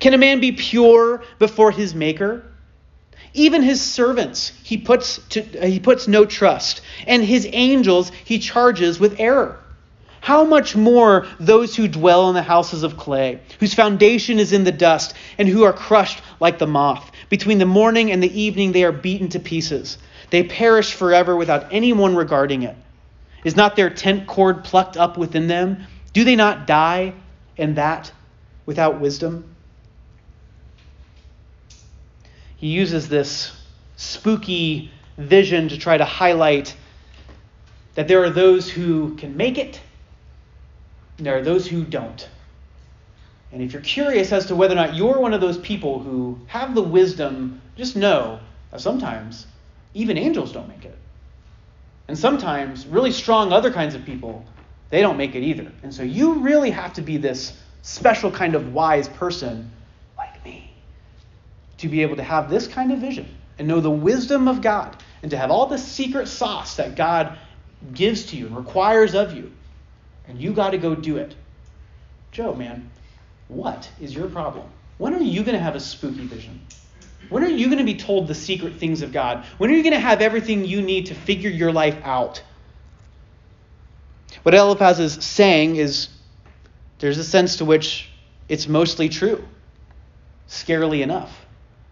Can 0.00 0.14
a 0.14 0.18
man 0.18 0.40
be 0.40 0.50
pure 0.50 1.22
before 1.38 1.70
his 1.70 1.94
maker? 1.94 2.44
Even 3.34 3.62
his 3.62 3.80
servants 3.80 4.52
he 4.64 4.78
puts, 4.78 5.18
to, 5.28 5.42
he 5.42 5.78
puts 5.78 6.08
no 6.08 6.24
trust, 6.24 6.80
and 7.06 7.22
his 7.22 7.48
angels 7.52 8.10
he 8.24 8.40
charges 8.40 8.98
with 8.98 9.20
error. 9.20 9.60
How 10.20 10.44
much 10.44 10.76
more 10.76 11.26
those 11.38 11.74
who 11.74 11.88
dwell 11.88 12.28
in 12.28 12.34
the 12.34 12.42
houses 12.42 12.82
of 12.82 12.96
clay, 12.96 13.40
whose 13.58 13.74
foundation 13.74 14.38
is 14.38 14.52
in 14.52 14.64
the 14.64 14.72
dust, 14.72 15.14
and 15.38 15.48
who 15.48 15.64
are 15.64 15.72
crushed 15.72 16.22
like 16.38 16.58
the 16.58 16.66
moth? 16.66 17.10
Between 17.28 17.58
the 17.58 17.66
morning 17.66 18.12
and 18.12 18.22
the 18.22 18.40
evening, 18.40 18.72
they 18.72 18.84
are 18.84 18.92
beaten 18.92 19.28
to 19.30 19.40
pieces. 19.40 19.98
They 20.30 20.42
perish 20.42 20.92
forever 20.92 21.34
without 21.34 21.72
anyone 21.72 22.14
regarding 22.14 22.62
it. 22.62 22.76
Is 23.44 23.56
not 23.56 23.76
their 23.76 23.90
tent 23.90 24.26
cord 24.26 24.64
plucked 24.64 24.96
up 24.96 25.16
within 25.16 25.48
them? 25.48 25.86
Do 26.12 26.24
they 26.24 26.36
not 26.36 26.66
die, 26.66 27.14
and 27.56 27.76
that 27.76 28.12
without 28.66 29.00
wisdom? 29.00 29.44
He 32.56 32.68
uses 32.68 33.08
this 33.08 33.52
spooky 33.96 34.90
vision 35.16 35.70
to 35.70 35.78
try 35.78 35.96
to 35.96 36.04
highlight 36.04 36.74
that 37.94 38.06
there 38.06 38.22
are 38.22 38.30
those 38.30 38.68
who 38.68 39.14
can 39.16 39.36
make 39.36 39.56
it, 39.56 39.80
there 41.26 41.36
are 41.36 41.42
those 41.42 41.66
who 41.66 41.84
don't. 41.84 42.28
And 43.52 43.62
if 43.62 43.72
you're 43.72 43.82
curious 43.82 44.32
as 44.32 44.46
to 44.46 44.56
whether 44.56 44.74
or 44.74 44.76
not 44.76 44.94
you're 44.94 45.18
one 45.18 45.34
of 45.34 45.40
those 45.40 45.58
people 45.58 45.98
who 45.98 46.38
have 46.46 46.74
the 46.74 46.82
wisdom, 46.82 47.60
just 47.76 47.96
know 47.96 48.40
that 48.70 48.80
sometimes 48.80 49.46
even 49.94 50.16
angels 50.16 50.52
don't 50.52 50.68
make 50.68 50.84
it. 50.84 50.96
And 52.08 52.18
sometimes 52.18 52.86
really 52.86 53.12
strong 53.12 53.52
other 53.52 53.72
kinds 53.72 53.94
of 53.94 54.04
people, 54.04 54.44
they 54.90 55.00
don't 55.00 55.16
make 55.16 55.34
it 55.34 55.42
either. 55.42 55.70
And 55.82 55.92
so 55.92 56.02
you 56.02 56.34
really 56.34 56.70
have 56.70 56.92
to 56.94 57.02
be 57.02 57.16
this 57.16 57.52
special 57.82 58.30
kind 58.30 58.54
of 58.54 58.72
wise 58.72 59.08
person 59.08 59.70
like 60.16 60.44
me 60.44 60.72
to 61.78 61.88
be 61.88 62.02
able 62.02 62.16
to 62.16 62.22
have 62.22 62.50
this 62.50 62.66
kind 62.66 62.92
of 62.92 62.98
vision 62.98 63.28
and 63.58 63.66
know 63.66 63.80
the 63.80 63.90
wisdom 63.90 64.48
of 64.48 64.60
God 64.60 64.96
and 65.22 65.30
to 65.30 65.36
have 65.36 65.50
all 65.50 65.66
the 65.66 65.78
secret 65.78 66.28
sauce 66.28 66.76
that 66.76 66.94
God 66.94 67.38
gives 67.92 68.26
to 68.26 68.36
you 68.36 68.46
and 68.46 68.56
requires 68.56 69.14
of 69.14 69.32
you. 69.32 69.52
And 70.30 70.40
you 70.40 70.52
got 70.52 70.70
to 70.70 70.78
go 70.78 70.94
do 70.94 71.16
it. 71.16 71.34
Joe, 72.30 72.54
man, 72.54 72.88
what 73.48 73.90
is 74.00 74.14
your 74.14 74.28
problem? 74.28 74.64
When 74.98 75.12
are 75.12 75.20
you 75.20 75.42
going 75.42 75.56
to 75.56 75.62
have 75.62 75.74
a 75.74 75.80
spooky 75.80 76.24
vision? 76.24 76.60
When 77.30 77.42
are 77.42 77.48
you 77.48 77.66
going 77.66 77.78
to 77.78 77.84
be 77.84 77.96
told 77.96 78.28
the 78.28 78.34
secret 78.34 78.76
things 78.76 79.02
of 79.02 79.12
God? 79.12 79.44
When 79.58 79.70
are 79.70 79.74
you 79.74 79.82
going 79.82 79.92
to 79.92 80.00
have 80.00 80.20
everything 80.20 80.64
you 80.64 80.82
need 80.82 81.06
to 81.06 81.14
figure 81.14 81.50
your 81.50 81.72
life 81.72 81.96
out? 82.04 82.42
What 84.44 84.54
Eliphaz 84.54 85.00
is 85.00 85.14
saying 85.14 85.76
is 85.76 86.08
there's 87.00 87.18
a 87.18 87.24
sense 87.24 87.56
to 87.56 87.64
which 87.64 88.08
it's 88.48 88.68
mostly 88.68 89.08
true, 89.08 89.44
scarily 90.48 91.02
enough. 91.02 91.44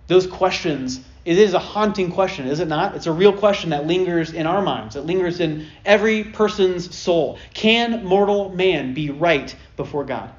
Those 0.06 0.28
questions, 0.28 1.00
it 1.28 1.36
is 1.36 1.52
a 1.52 1.58
haunting 1.58 2.10
question, 2.10 2.46
is 2.46 2.58
it 2.58 2.68
not? 2.68 2.96
It's 2.96 3.04
a 3.04 3.12
real 3.12 3.34
question 3.34 3.68
that 3.68 3.86
lingers 3.86 4.32
in 4.32 4.46
our 4.46 4.62
minds, 4.62 4.94
that 4.94 5.02
lingers 5.02 5.40
in 5.40 5.66
every 5.84 6.24
person's 6.24 6.96
soul. 6.96 7.38
Can 7.52 8.02
mortal 8.02 8.48
man 8.48 8.94
be 8.94 9.10
right 9.10 9.54
before 9.76 10.04
God? 10.04 10.32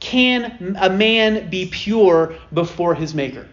Can 0.00 0.76
a 0.80 0.88
man 0.88 1.50
be 1.50 1.66
pure 1.66 2.36
before 2.54 2.94
his 2.94 3.14
maker? 3.14 3.46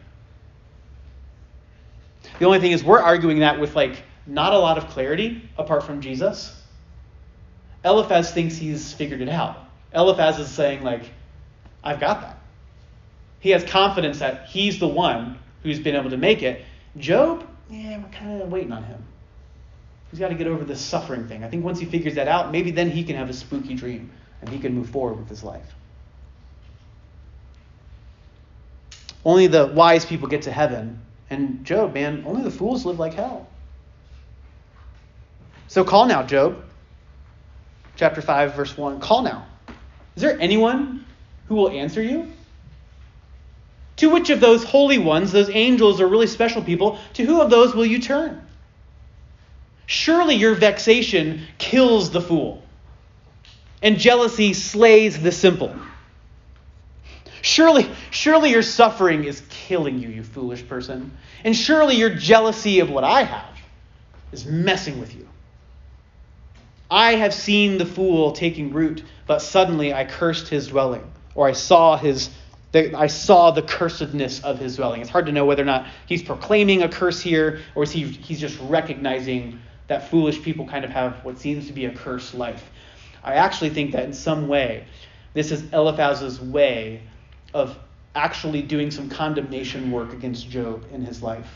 The 2.40 2.46
only 2.46 2.62
thing 2.62 2.72
is, 2.72 2.86
we're 2.86 3.02
arguing 3.02 3.40
that 3.40 3.60
with 3.60 3.76
like 3.76 4.04
not 4.26 4.54
a 4.54 4.58
lot 4.58 4.78
of 4.78 4.88
clarity 4.88 5.50
apart 5.58 5.84
from 5.84 6.00
Jesus. 6.00 6.58
Eliphaz 7.84 8.32
thinks 8.32 8.56
he's 8.56 8.94
figured 8.94 9.20
it 9.20 9.28
out. 9.28 9.58
Eliphaz 9.94 10.40
is 10.40 10.48
saying, 10.48 10.84
like, 10.84 11.04
I've 11.84 12.00
got 12.00 12.22
that. 12.22 12.40
He 13.42 13.50
has 13.50 13.66
confidence 13.66 14.20
that 14.20 14.46
he's 14.48 14.80
the 14.80 14.88
one 14.88 15.38
who's 15.64 15.80
been 15.80 15.96
able 15.96 16.10
to 16.10 16.18
make 16.18 16.44
it. 16.44 16.64
Job, 16.98 17.48
yeah, 17.70 17.98
we're 17.98 18.10
kind 18.10 18.42
of 18.42 18.52
waiting 18.52 18.72
on 18.72 18.84
him. 18.84 19.04
He's 20.10 20.20
got 20.20 20.28
to 20.28 20.36
get 20.36 20.48
over 20.48 20.66
this 20.66 20.82
suffering 20.82 21.28
thing. 21.28 21.44
I 21.44 21.50
think 21.50 21.64
once 21.64 21.80
he 21.80 21.86
figures 21.86 22.16
that 22.16 22.28
out, 22.28 22.52
maybe 22.52 22.72
then 22.72 22.90
he 22.90 23.04
can 23.04 23.16
have 23.16 23.30
a 23.30 23.34
spooky 23.34 23.76
dream 23.76 24.12
and 24.42 24.50
he 24.50 24.60
can 24.60 24.74
move 24.74 24.90
forward 24.90 25.18
with 25.18 25.30
his 25.30 25.44
life. 25.44 25.66
Only 29.24 29.48
the 29.48 29.68
wise 29.68 30.06
people 30.06 30.28
get 30.28 30.44
to 30.44 30.52
heaven. 30.52 31.00
And 31.30 31.64
Job, 31.64 31.94
man, 31.94 32.24
only 32.26 32.44
the 32.44 32.52
fools 32.52 32.86
live 32.86 33.00
like 33.00 33.14
hell. 33.14 33.48
So 35.68 35.86
call 35.86 36.08
now, 36.08 36.24
Job. 36.24 36.62
Chapter 37.96 38.22
5, 38.22 38.56
verse 38.56 38.78
1. 38.78 39.00
Call 39.00 39.22
now. 39.22 39.46
Is 40.16 40.22
there 40.22 40.38
anyone 40.42 41.06
who 41.48 41.56
will 41.56 41.70
answer 41.70 42.02
you? 42.02 42.30
To 44.02 44.10
which 44.10 44.32
of 44.32 44.40
those 44.40 44.64
holy 44.64 44.98
ones, 44.98 45.32
those 45.32 45.52
angels 45.52 46.02
or 46.02 46.08
really 46.08 46.26
special 46.26 46.64
people, 46.64 46.98
to 47.14 47.24
who 47.24 47.40
of 47.40 47.52
those 47.52 47.76
will 47.76 47.86
you 47.86 48.00
turn? 48.00 48.42
Surely 49.86 50.34
your 50.34 50.56
vexation 50.56 51.46
kills 51.60 52.10
the 52.10 52.20
fool, 52.20 52.64
and 53.84 54.00
jealousy 54.00 54.54
slays 54.54 55.22
the 55.22 55.32
simple. 55.32 55.76
Surely, 57.44 57.88
surely 58.10 58.50
your 58.50 58.64
suffering 58.64 59.26
is 59.26 59.44
killing 59.52 60.00
you, 60.00 60.10
you 60.10 60.24
foolish 60.24 60.68
person. 60.68 61.16
And 61.44 61.56
surely 61.56 61.96
your 61.96 62.10
jealousy 62.10 62.80
of 62.80 62.90
what 62.90 63.04
I 63.04 63.22
have 63.22 63.56
is 64.32 64.48
messing 64.48 65.00
with 65.00 65.14
you. 65.14 65.28
I 66.90 67.18
have 67.18 67.36
seen 67.36 67.78
the 67.78 67.86
fool 67.86 68.32
taking 68.32 68.74
root, 68.74 69.04
but 69.28 69.44
suddenly 69.44 69.94
I 69.94 70.06
cursed 70.06 70.48
his 70.48 70.70
dwelling, 70.70 71.04
or 71.36 71.48
I 71.48 71.52
saw 71.52 71.98
his 71.98 72.32
I 72.74 73.08
saw 73.08 73.52
the 73.52 73.62
cursedness 73.62 74.44
of 74.44 74.58
his 74.58 74.78
dwelling. 74.78 75.02
It's 75.02 75.10
hard 75.10 75.26
to 75.26 75.32
know 75.32 75.46
whether 75.46 75.62
or 75.62 75.66
not 75.66 75.88
he's 76.06 76.24
proclaiming 76.24 76.84
a 76.84 76.90
curse 76.90 77.20
here, 77.20 77.60
or 77.76 77.84
is 77.84 77.92
he 77.92 78.06
he's 78.06 78.40
just 78.40 78.58
recognizing 78.62 79.60
that 79.88 80.10
foolish 80.10 80.42
people 80.42 80.66
kind 80.66 80.86
of 80.86 80.92
have 80.92 81.24
what 81.26 81.38
seems 81.38 81.68
to 81.68 81.74
be 81.74 81.84
a 81.86 81.94
cursed 81.94 82.34
life. 82.34 82.72
I 83.24 83.34
actually 83.34 83.72
think 83.72 83.92
that 83.92 84.06
in 84.06 84.14
some 84.14 84.48
way, 84.48 84.86
this 85.34 85.52
is 85.52 85.64
Eliphaz's 85.74 86.40
way 86.40 87.02
of 87.54 87.78
actually 88.16 88.62
doing 88.62 88.90
some 88.90 89.10
condemnation 89.10 89.92
work 89.92 90.14
against 90.14 90.50
Job 90.50 90.86
in 90.94 91.04
his 91.04 91.22
life. 91.22 91.50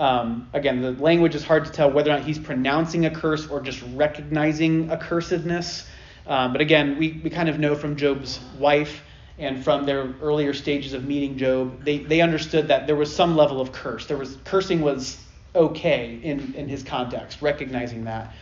Um, 0.00 0.48
again, 0.52 0.82
the 0.82 0.92
language 0.92 1.34
is 1.36 1.44
hard 1.44 1.64
to 1.64 1.70
tell 1.70 1.90
whether 1.90 2.10
or 2.10 2.14
not 2.18 2.24
he's 2.26 2.38
pronouncing 2.38 3.06
a 3.06 3.10
curse 3.10 3.48
or 3.48 3.60
just 3.60 3.82
recognizing 3.94 4.90
a 4.90 4.96
cursedness. 4.96 5.86
Um, 6.26 6.52
but 6.52 6.60
again, 6.60 6.98
we, 6.98 7.20
we 7.22 7.30
kind 7.30 7.48
of 7.48 7.60
know 7.60 7.76
from 7.76 7.96
Job's 7.96 8.40
wife 8.58 9.02
and 9.38 9.62
from 9.62 9.84
their 9.84 10.14
earlier 10.22 10.54
stages 10.54 10.92
of 10.92 11.04
meeting 11.04 11.36
Job, 11.36 11.84
they, 11.84 11.98
they 11.98 12.20
understood 12.20 12.68
that 12.68 12.86
there 12.86 12.96
was 12.96 13.14
some 13.14 13.36
level 13.36 13.60
of 13.60 13.72
curse. 13.72 14.06
There 14.06 14.16
was 14.16 14.36
cursing 14.44 14.80
was 14.80 15.22
okay 15.54 16.18
in, 16.22 16.54
in 16.54 16.68
his 16.68 16.82
context, 16.82 17.42
recognizing 17.42 18.04
that. 18.04 18.34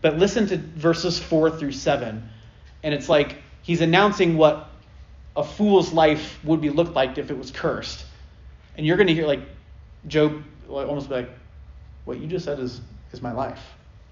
But 0.00 0.18
listen 0.18 0.46
to 0.48 0.58
verses 0.58 1.18
four 1.18 1.50
through 1.50 1.72
seven, 1.72 2.28
and 2.82 2.92
it's 2.92 3.08
like 3.08 3.36
he's 3.62 3.80
announcing 3.80 4.36
what 4.36 4.68
a 5.34 5.42
fool's 5.42 5.92
life 5.92 6.38
would 6.44 6.60
be 6.60 6.70
looked 6.70 6.94
like 6.94 7.16
if 7.16 7.30
it 7.30 7.38
was 7.38 7.50
cursed. 7.50 8.04
And 8.76 8.86
you're 8.86 8.96
going 8.96 9.06
to 9.06 9.14
hear 9.14 9.26
like 9.26 9.40
Job 10.06 10.44
almost 10.68 11.08
be 11.08 11.14
like, 11.16 11.30
what 12.04 12.18
you 12.18 12.26
just 12.26 12.44
said 12.44 12.60
is 12.60 12.80
is 13.12 13.22
my 13.22 13.32
life. 13.32 13.60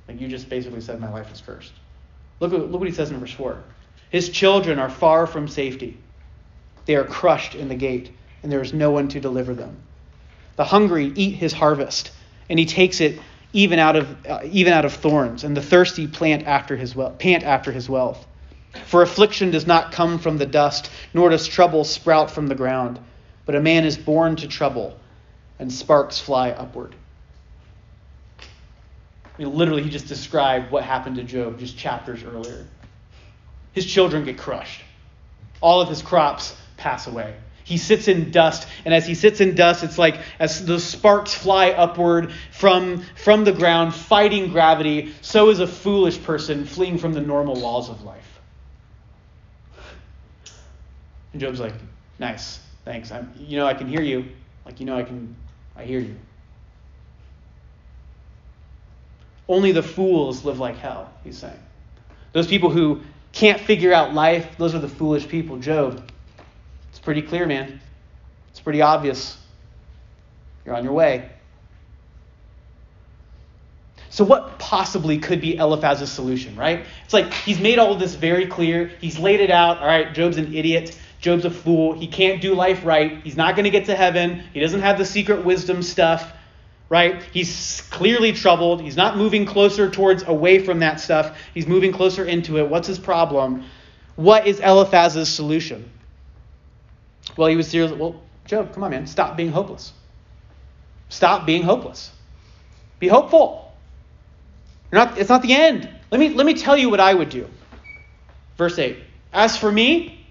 Like 0.09 0.21
you 0.21 0.29
just 0.29 0.49
basically 0.49 0.81
said 0.81 0.99
my 1.01 1.11
life 1.11 1.31
is 1.33 1.40
cursed. 1.40 1.73
Look, 2.40 2.53
look 2.53 2.73
what 2.73 2.88
he 2.88 2.95
says 2.95 3.11
in 3.11 3.21
verse 3.21 3.33
4. 3.33 3.62
His 4.11 4.31
children 4.31 4.79
are 4.79 4.90
far 4.90 5.27
from 5.27 5.47
safety. 5.47 5.99
They 6.87 6.97
are 6.97 7.05
crushed 7.05 7.55
in 7.55 7.68
the 7.68 7.75
gate, 7.75 8.11
and 8.42 8.51
there 8.51 8.62
is 8.62 8.73
no 8.73 8.90
one 8.90 9.09
to 9.09 9.21
deliver 9.21 9.55
them. 9.55 9.77
The 10.57 10.64
hungry 10.64 11.12
eat 11.14 11.37
his 11.37 11.53
harvest, 11.53 12.11
and 12.51 12.59
he 12.59 12.66
takes 12.66 13.01
it 13.01 13.21
even 13.53 13.79
out 13.79 13.97
of 13.97 14.27
uh, 14.27 14.40
even 14.45 14.73
out 14.73 14.85
of 14.85 14.92
thorns, 14.92 15.45
and 15.45 15.57
the 15.57 15.62
thirsty 15.62 16.07
after 16.45 16.77
his 16.77 16.95
pant 17.18 17.45
after 17.45 17.73
his 17.73 17.88
wealth. 17.88 18.27
For 18.87 19.03
affliction 19.03 19.51
does 19.51 19.66
not 19.66 19.92
come 19.92 20.18
from 20.18 20.38
the 20.38 20.47
dust, 20.47 20.90
nor 21.12 21.29
does 21.29 21.47
trouble 21.47 21.85
sprout 21.85 22.31
from 22.31 22.47
the 22.47 22.55
ground. 22.55 22.99
But 23.45 23.55
a 23.55 23.61
man 23.61 23.85
is 23.85 23.97
born 23.97 24.37
to 24.37 24.49
trouble, 24.49 24.99
and 25.59 25.71
sparks 25.73 26.18
fly 26.18 26.51
upward. 26.51 26.95
I 28.40 29.42
mean, 29.42 29.55
literally, 29.55 29.83
he 29.83 29.90
just 29.90 30.09
described 30.09 30.71
what 30.71 30.85
happened 30.85 31.16
to 31.16 31.23
Job 31.23 31.59
just 31.59 31.77
chapters 31.77 32.23
earlier. 32.23 32.66
His 33.73 33.87
children 33.87 34.25
get 34.25 34.38
crushed, 34.38 34.83
all 35.61 35.81
of 35.81 35.88
his 35.88 36.03
crops 36.03 36.55
pass 36.83 37.07
away. 37.07 37.35
He 37.64 37.79
sits 37.79 38.09
in 38.09 38.33
dust, 38.33 38.66
and 38.85 38.92
as 38.92 39.07
he 39.07 39.14
sits 39.14 39.40
in 39.40 39.55
dust, 39.55 39.85
it's 39.85 39.97
like 39.97 40.18
as 40.38 40.66
the 40.66 40.81
sparks 40.81 41.33
fly 41.33 41.71
upward 41.71 42.33
from, 42.51 43.05
from 43.14 43.45
the 43.45 43.53
ground, 43.53 43.95
fighting 43.95 44.51
gravity, 44.51 45.14
so 45.23 45.49
is 45.51 45.61
a 45.61 45.66
foolish 45.66 46.23
person 46.23 46.66
fleeing 46.66 46.99
from 46.99 47.12
the 47.12 47.21
normal 47.21 47.55
laws 47.55 47.88
of 47.88 48.03
life. 48.03 48.40
And 51.33 51.40
Job's 51.40 51.61
like, 51.61 51.75
nice, 52.18 52.59
thanks. 52.85 53.12
I'm, 53.12 53.33
you 53.38 53.57
know, 53.57 53.66
I 53.66 53.75
can 53.75 53.87
hear 53.87 54.03
you. 54.03 54.27
Like, 54.66 54.81
you 54.81 54.87
know, 54.87 54.97
I 54.97 55.05
can, 55.05 55.35
I 55.77 55.85
hear 55.85 56.01
you. 56.01 56.16
Only 59.49 59.73
the 59.73 59.83
fools 59.83 60.45
live 60.45 60.59
like 60.59 60.77
hell, 60.77 61.12
he's 61.25 61.38
saying. 61.38 61.59
Those 62.33 62.47
people 62.47 62.71
who 62.71 63.03
can't 63.33 63.61
figure 63.61 63.92
out 63.92 64.14
life, 64.14 64.57
those 64.59 64.75
are 64.75 64.79
the 64.79 64.88
foolish 64.88 65.29
people. 65.29 65.59
Job, 65.59 66.11
pretty 67.02 67.22
clear, 67.22 67.46
man. 67.46 67.80
It's 68.50 68.60
pretty 68.60 68.82
obvious. 68.82 69.36
You're 70.64 70.74
on 70.74 70.84
your 70.84 70.92
way. 70.92 71.28
So, 74.10 74.24
what 74.24 74.58
possibly 74.58 75.18
could 75.18 75.40
be 75.40 75.56
Eliphaz's 75.56 76.12
solution, 76.12 76.54
right? 76.54 76.84
It's 77.04 77.14
like 77.14 77.32
he's 77.32 77.58
made 77.58 77.78
all 77.78 77.94
of 77.94 77.98
this 77.98 78.14
very 78.14 78.46
clear. 78.46 78.90
He's 79.00 79.18
laid 79.18 79.40
it 79.40 79.50
out. 79.50 79.78
All 79.78 79.86
right, 79.86 80.12
Job's 80.12 80.36
an 80.36 80.54
idiot. 80.54 80.98
Job's 81.20 81.46
a 81.46 81.50
fool. 81.50 81.94
He 81.94 82.06
can't 82.06 82.42
do 82.42 82.54
life 82.54 82.84
right. 82.84 83.22
He's 83.22 83.36
not 83.36 83.56
going 83.56 83.64
to 83.64 83.70
get 83.70 83.86
to 83.86 83.96
heaven. 83.96 84.42
He 84.52 84.60
doesn't 84.60 84.80
have 84.80 84.98
the 84.98 85.06
secret 85.06 85.44
wisdom 85.44 85.82
stuff, 85.82 86.30
right? 86.90 87.22
He's 87.32 87.80
clearly 87.90 88.32
troubled. 88.32 88.82
He's 88.82 88.96
not 88.96 89.16
moving 89.16 89.46
closer 89.46 89.88
towards 89.88 90.24
away 90.24 90.58
from 90.58 90.80
that 90.80 91.00
stuff. 91.00 91.38
He's 91.54 91.66
moving 91.66 91.92
closer 91.92 92.24
into 92.24 92.58
it. 92.58 92.68
What's 92.68 92.88
his 92.88 92.98
problem? 92.98 93.64
What 94.16 94.46
is 94.46 94.60
Eliphaz's 94.60 95.28
solution? 95.30 95.90
Well, 97.37 97.49
he 97.49 97.57
was 97.57 97.68
serious. 97.68 97.92
Well, 97.92 98.21
Job, 98.47 98.75
come 98.75 98.85
on, 98.85 98.90
man. 98.90 99.07
Stop 99.07 99.37
being 99.37 99.51
hopeless. 99.51 99.92
Stop 101.09 101.47
being 101.47 101.62
hopeless. 101.62 102.11
Be 102.99 103.09
hopeful. 103.09 103.73
Not, 104.92 105.18
it's 105.18 105.29
not 105.29 105.42
the 105.42 105.55
end. 105.55 105.88
Let 106.11 106.18
me, 106.18 106.31
let 106.31 106.47
me 106.47 106.55
tell 106.55 106.77
you 106.77 106.90
what 106.90 107.01
I 107.01 107.12
would 107.14 107.31
do. 107.31 107.49
Verse 108.57 108.79
8. 108.79 108.99
As 109.33 109.57
for 109.57 109.71
me, 109.73 110.27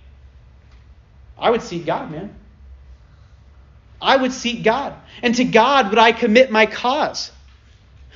I 1.37 1.49
would 1.49 1.63
seek 1.63 1.85
God, 1.85 2.11
man. 2.11 2.35
I 4.01 4.17
would 4.17 4.31
seek 4.31 4.63
God. 4.63 4.95
And 5.21 5.35
to 5.35 5.43
God 5.43 5.89
would 5.89 5.99
I 5.99 6.11
commit 6.11 6.51
my 6.51 6.65
cause, 6.65 7.31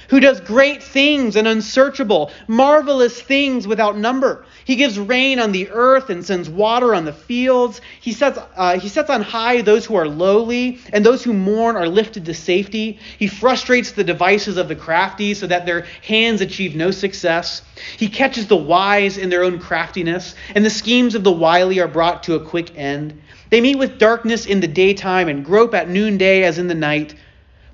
who 0.09 0.19
does 0.19 0.39
great 0.41 0.83
things 0.83 1.35
and 1.35 1.47
unsearchable, 1.47 2.31
marvelous 2.47 3.21
things 3.21 3.67
without 3.67 3.97
number. 3.97 4.45
He 4.65 4.75
gives 4.75 4.97
rain 4.97 5.39
on 5.39 5.51
the 5.51 5.69
earth 5.69 6.09
and 6.09 6.25
sends 6.25 6.49
water 6.49 6.95
on 6.95 7.05
the 7.05 7.13
fields. 7.13 7.81
He 8.01 8.13
sets, 8.13 8.39
uh, 8.55 8.79
he 8.79 8.89
sets 8.89 9.09
on 9.09 9.21
high 9.21 9.61
those 9.61 9.85
who 9.85 9.95
are 9.95 10.07
lowly, 10.07 10.79
and 10.91 11.05
those 11.05 11.23
who 11.23 11.33
mourn 11.33 11.75
are 11.75 11.87
lifted 11.87 12.25
to 12.25 12.33
safety. 12.33 12.99
He 13.19 13.27
frustrates 13.27 13.91
the 13.91 14.03
devices 14.03 14.57
of 14.57 14.67
the 14.67 14.75
crafty 14.75 15.33
so 15.33 15.47
that 15.47 15.65
their 15.65 15.85
hands 16.01 16.41
achieve 16.41 16.75
no 16.75 16.91
success. 16.91 17.61
He 17.97 18.07
catches 18.07 18.47
the 18.47 18.55
wise 18.55 19.17
in 19.17 19.29
their 19.29 19.43
own 19.43 19.59
craftiness, 19.59 20.35
and 20.55 20.65
the 20.65 20.69
schemes 20.69 21.15
of 21.15 21.23
the 21.23 21.31
wily 21.31 21.79
are 21.79 21.87
brought 21.87 22.23
to 22.23 22.35
a 22.35 22.45
quick 22.45 22.77
end. 22.77 23.21
They 23.49 23.61
meet 23.61 23.77
with 23.77 23.99
darkness 23.99 24.45
in 24.45 24.59
the 24.59 24.67
daytime 24.67 25.27
and 25.27 25.45
grope 25.45 25.73
at 25.73 25.89
noonday 25.89 26.43
as 26.43 26.57
in 26.57 26.67
the 26.67 26.75
night. 26.75 27.15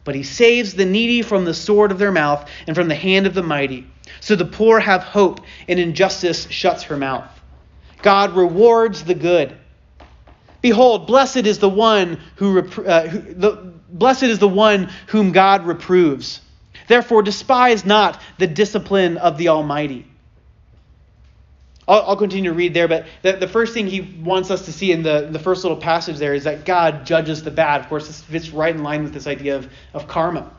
But 0.03 0.15
he 0.15 0.23
saves 0.23 0.73
the 0.73 0.85
needy 0.85 1.21
from 1.21 1.45
the 1.45 1.53
sword 1.53 1.91
of 1.91 1.99
their 1.99 2.11
mouth 2.11 2.49
and 2.67 2.75
from 2.75 2.87
the 2.87 2.95
hand 2.95 3.27
of 3.27 3.33
the 3.33 3.43
mighty. 3.43 3.87
So 4.19 4.35
the 4.35 4.45
poor 4.45 4.79
have 4.79 5.03
hope, 5.03 5.41
and 5.67 5.79
injustice 5.79 6.47
shuts 6.49 6.83
her 6.83 6.97
mouth. 6.97 7.29
God 8.01 8.35
rewards 8.35 9.03
the 9.03 9.13
good. 9.13 9.55
Behold, 10.61 11.07
blessed 11.07 11.45
is 11.45 11.59
the 11.59 11.69
one 11.69 12.19
who, 12.35 12.59
uh, 12.59 13.07
who 13.07 13.33
the, 13.33 13.73
blessed 13.89 14.23
is 14.23 14.39
the 14.39 14.47
one 14.47 14.91
whom 15.07 15.31
God 15.31 15.65
reproves. 15.65 16.41
Therefore, 16.87 17.23
despise 17.23 17.85
not 17.85 18.21
the 18.37 18.47
discipline 18.47 19.17
of 19.17 19.37
the 19.37 19.49
Almighty. 19.49 20.05
I'll, 21.91 22.01
I'll 22.07 22.15
continue 22.15 22.49
to 22.49 22.55
read 22.55 22.73
there, 22.73 22.87
but 22.87 23.05
the, 23.21 23.33
the, 23.33 23.47
first 23.47 23.73
thing 23.73 23.85
he 23.85 24.01
wants 24.23 24.49
us 24.49 24.63
to 24.65 24.71
see 24.71 24.93
in 24.93 25.03
the, 25.03 25.27
the 25.29 25.39
first 25.39 25.63
little 25.65 25.77
passage 25.77 26.17
there 26.17 26.33
is 26.33 26.45
that 26.45 26.63
God 26.63 27.05
judges 27.05 27.43
the 27.43 27.51
bad. 27.51 27.81
Of 27.81 27.89
course, 27.89 28.07
this 28.07 28.21
fits 28.21 28.49
right 28.51 28.73
in 28.73 28.81
line 28.81 29.03
with 29.03 29.13
this 29.13 29.27
idea 29.27 29.57
of, 29.57 29.69
of 29.93 30.07
karma. 30.07 30.49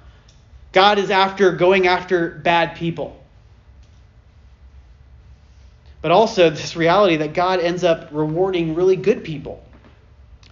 God 0.73 0.99
is 0.99 1.11
after 1.11 1.53
going 1.53 1.87
after 1.87 2.31
bad 2.31 2.77
people. 2.77 3.18
But 6.03 6.11
also 6.11 6.51
this 6.51 6.77
reality 6.77 7.16
that 7.16 7.33
God 7.33 7.61
ends 7.61 7.83
up 7.83 8.11
rewarding 8.12 8.75
really 8.75 8.97
good 8.97 9.25
people. 9.25 9.64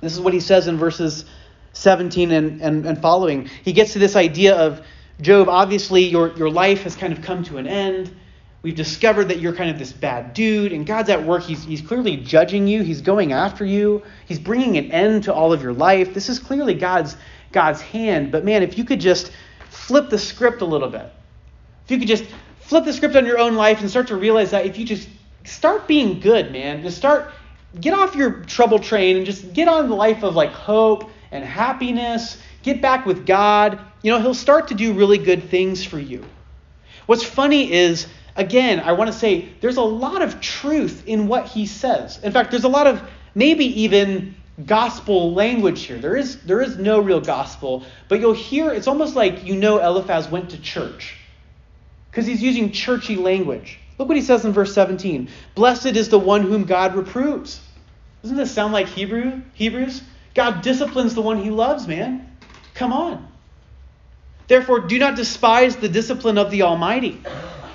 This 0.01 0.15
is 0.15 0.21
what 0.21 0.33
he 0.33 0.41
says 0.41 0.67
in 0.67 0.79
verses 0.79 1.27
17 1.75 2.31
and, 2.31 2.63
and, 2.63 2.87
and 2.87 3.03
following. 3.03 3.51
He 3.65 3.75
gets 3.75 3.93
to 3.93 3.99
this 3.99 4.17
idea 4.17 4.57
of 4.57 4.83
Job, 5.21 5.51
obviously, 5.51 6.05
your, 6.05 6.35
your 6.39 6.49
life 6.49 6.85
has 6.85 6.97
kind 6.97 7.13
of 7.13 7.21
come 7.21 7.45
to 7.45 7.59
an 7.59 7.67
end. 7.67 8.15
We've 8.63 8.75
discovered 8.75 9.29
that 9.29 9.41
you're 9.41 9.55
kind 9.55 9.71
of 9.71 9.79
this 9.79 9.93
bad 9.93 10.35
dude, 10.35 10.73
and 10.73 10.87
God's 10.87 11.09
at 11.09 11.25
work. 11.25 11.43
He's, 11.43 11.65
he's 11.65 11.81
clearly 11.81 12.17
judging 12.19 12.67
you, 12.67 12.83
He's 12.83 13.01
going 13.01 13.33
after 13.33 13.65
you, 13.65 14.03
He's 14.27 14.39
bringing 14.39 14.77
an 14.77 14.93
end 14.93 15.25
to 15.25 15.35
all 15.35 15.53
of 15.53 15.63
your 15.63 15.73
life. 15.73 16.13
This 16.13 16.29
is 16.29 16.39
clearly 16.39 16.75
God's, 16.75 17.17
God's 17.53 17.81
hand. 17.81 18.31
But 18.31 18.45
man, 18.45 18.63
if 18.63 18.77
you 18.77 18.85
could 18.85 19.01
just 19.01 19.33
flip 19.71 20.11
the 20.11 20.19
script 20.19 20.61
a 20.61 20.67
little 20.67 20.91
bit, 20.91 21.11
if 21.85 21.91
you 21.91 21.99
could 21.99 22.09
just 22.09 22.25
flip 22.61 22.85
the 22.85 22.93
script 22.93 23.17
on 23.17 23.25
your 23.25 23.39
own 23.39 23.55
life 23.55 23.81
and 23.81 23.89
start 23.89 24.09
to 24.09 24.17
realize 24.17 24.51
that 24.51 24.67
if 24.67 24.79
you 24.79 24.85
just 24.85 25.09
start 25.45 25.89
being 25.89 26.21
good, 26.21 26.53
man, 26.53 26.83
just 26.83 26.99
start 26.99 27.33
get 27.81 27.95
off 27.95 28.15
your 28.15 28.43
trouble 28.45 28.79
train 28.79 29.17
and 29.17 29.25
just 29.25 29.53
get 29.53 29.69
on 29.69 29.89
the 29.89 29.95
life 29.95 30.23
of 30.23 30.35
like 30.35 30.51
hope 30.51 31.09
and 31.33 31.45
happiness. 31.45 32.37
Get 32.63 32.83
back 32.83 33.07
with 33.07 33.25
God. 33.27 33.79
You 34.03 34.13
know, 34.13 34.21
He'll 34.21 34.35
start 34.35 34.69
to 34.69 34.75
do 34.75 34.93
really 34.93 35.19
good 35.19 35.45
things 35.51 35.85
for 35.85 35.99
you. 35.99 36.25
What's 37.07 37.25
funny 37.25 37.73
is, 37.73 38.07
again, 38.37 38.81
I 38.81 38.93
want 38.93 39.13
to 39.13 39.19
say 39.19 39.49
there's 39.61 39.77
a 39.77 39.83
lot 39.83 40.23
of 40.23 40.41
truth 40.41 41.05
in 41.07 41.29
what 41.29 41.47
he 41.47 41.67
says. 41.67 42.19
In 42.23 42.33
fact, 42.33 42.51
there's 42.51 42.65
a 42.65 42.69
lot 42.69 42.87
of 42.87 43.03
maybe 43.35 43.83
even 43.83 44.35
gospel 44.67 45.33
language 45.33 45.83
here. 45.83 45.99
There 45.99 46.17
is 46.17 46.41
there 46.43 46.61
is 46.61 46.77
no 46.77 47.01
real 47.01 47.21
gospel, 47.21 47.85
but 48.09 48.21
you'll 48.21 48.33
hear 48.33 48.73
it's 48.73 48.89
almost 48.89 49.17
like 49.17 49.45
you 49.45 49.57
know 49.57 49.79
Eliphaz 49.79 50.29
went 50.29 50.51
to 50.51 50.61
church 50.61 51.17
because 52.11 52.27
he's 52.27 52.43
using 52.43 52.73
churchy 52.73 53.17
language. 53.17 53.79
Look 53.99 54.09
what 54.09 54.17
he 54.17 54.23
says 54.23 54.45
in 54.45 54.53
verse 54.53 54.73
17. 54.75 55.29
Blessed 55.55 55.87
is 55.87 56.09
the 56.09 56.19
one 56.19 56.43
whom 56.43 56.65
God 56.65 56.95
reproves. 56.95 57.61
Doesn't 58.23 58.37
this 58.37 58.51
sound 58.51 58.73
like 58.73 58.87
Hebrew? 58.87 59.43
Hebrews? 59.55 60.03
God 60.35 60.63
disciplines 60.63 61.15
the 61.15 61.23
one 61.23 61.43
he 61.43 61.51
loves, 61.51 61.87
man. 61.87 62.27
Come 62.75 62.93
on. 62.93 63.29
Therefore, 64.49 64.81
do 64.81 64.99
not 64.99 65.17
despise 65.17 65.77
the 65.77 65.89
discipline 65.89 66.39
of 66.39 66.51
the 66.51 66.63
Almighty. 66.63 67.21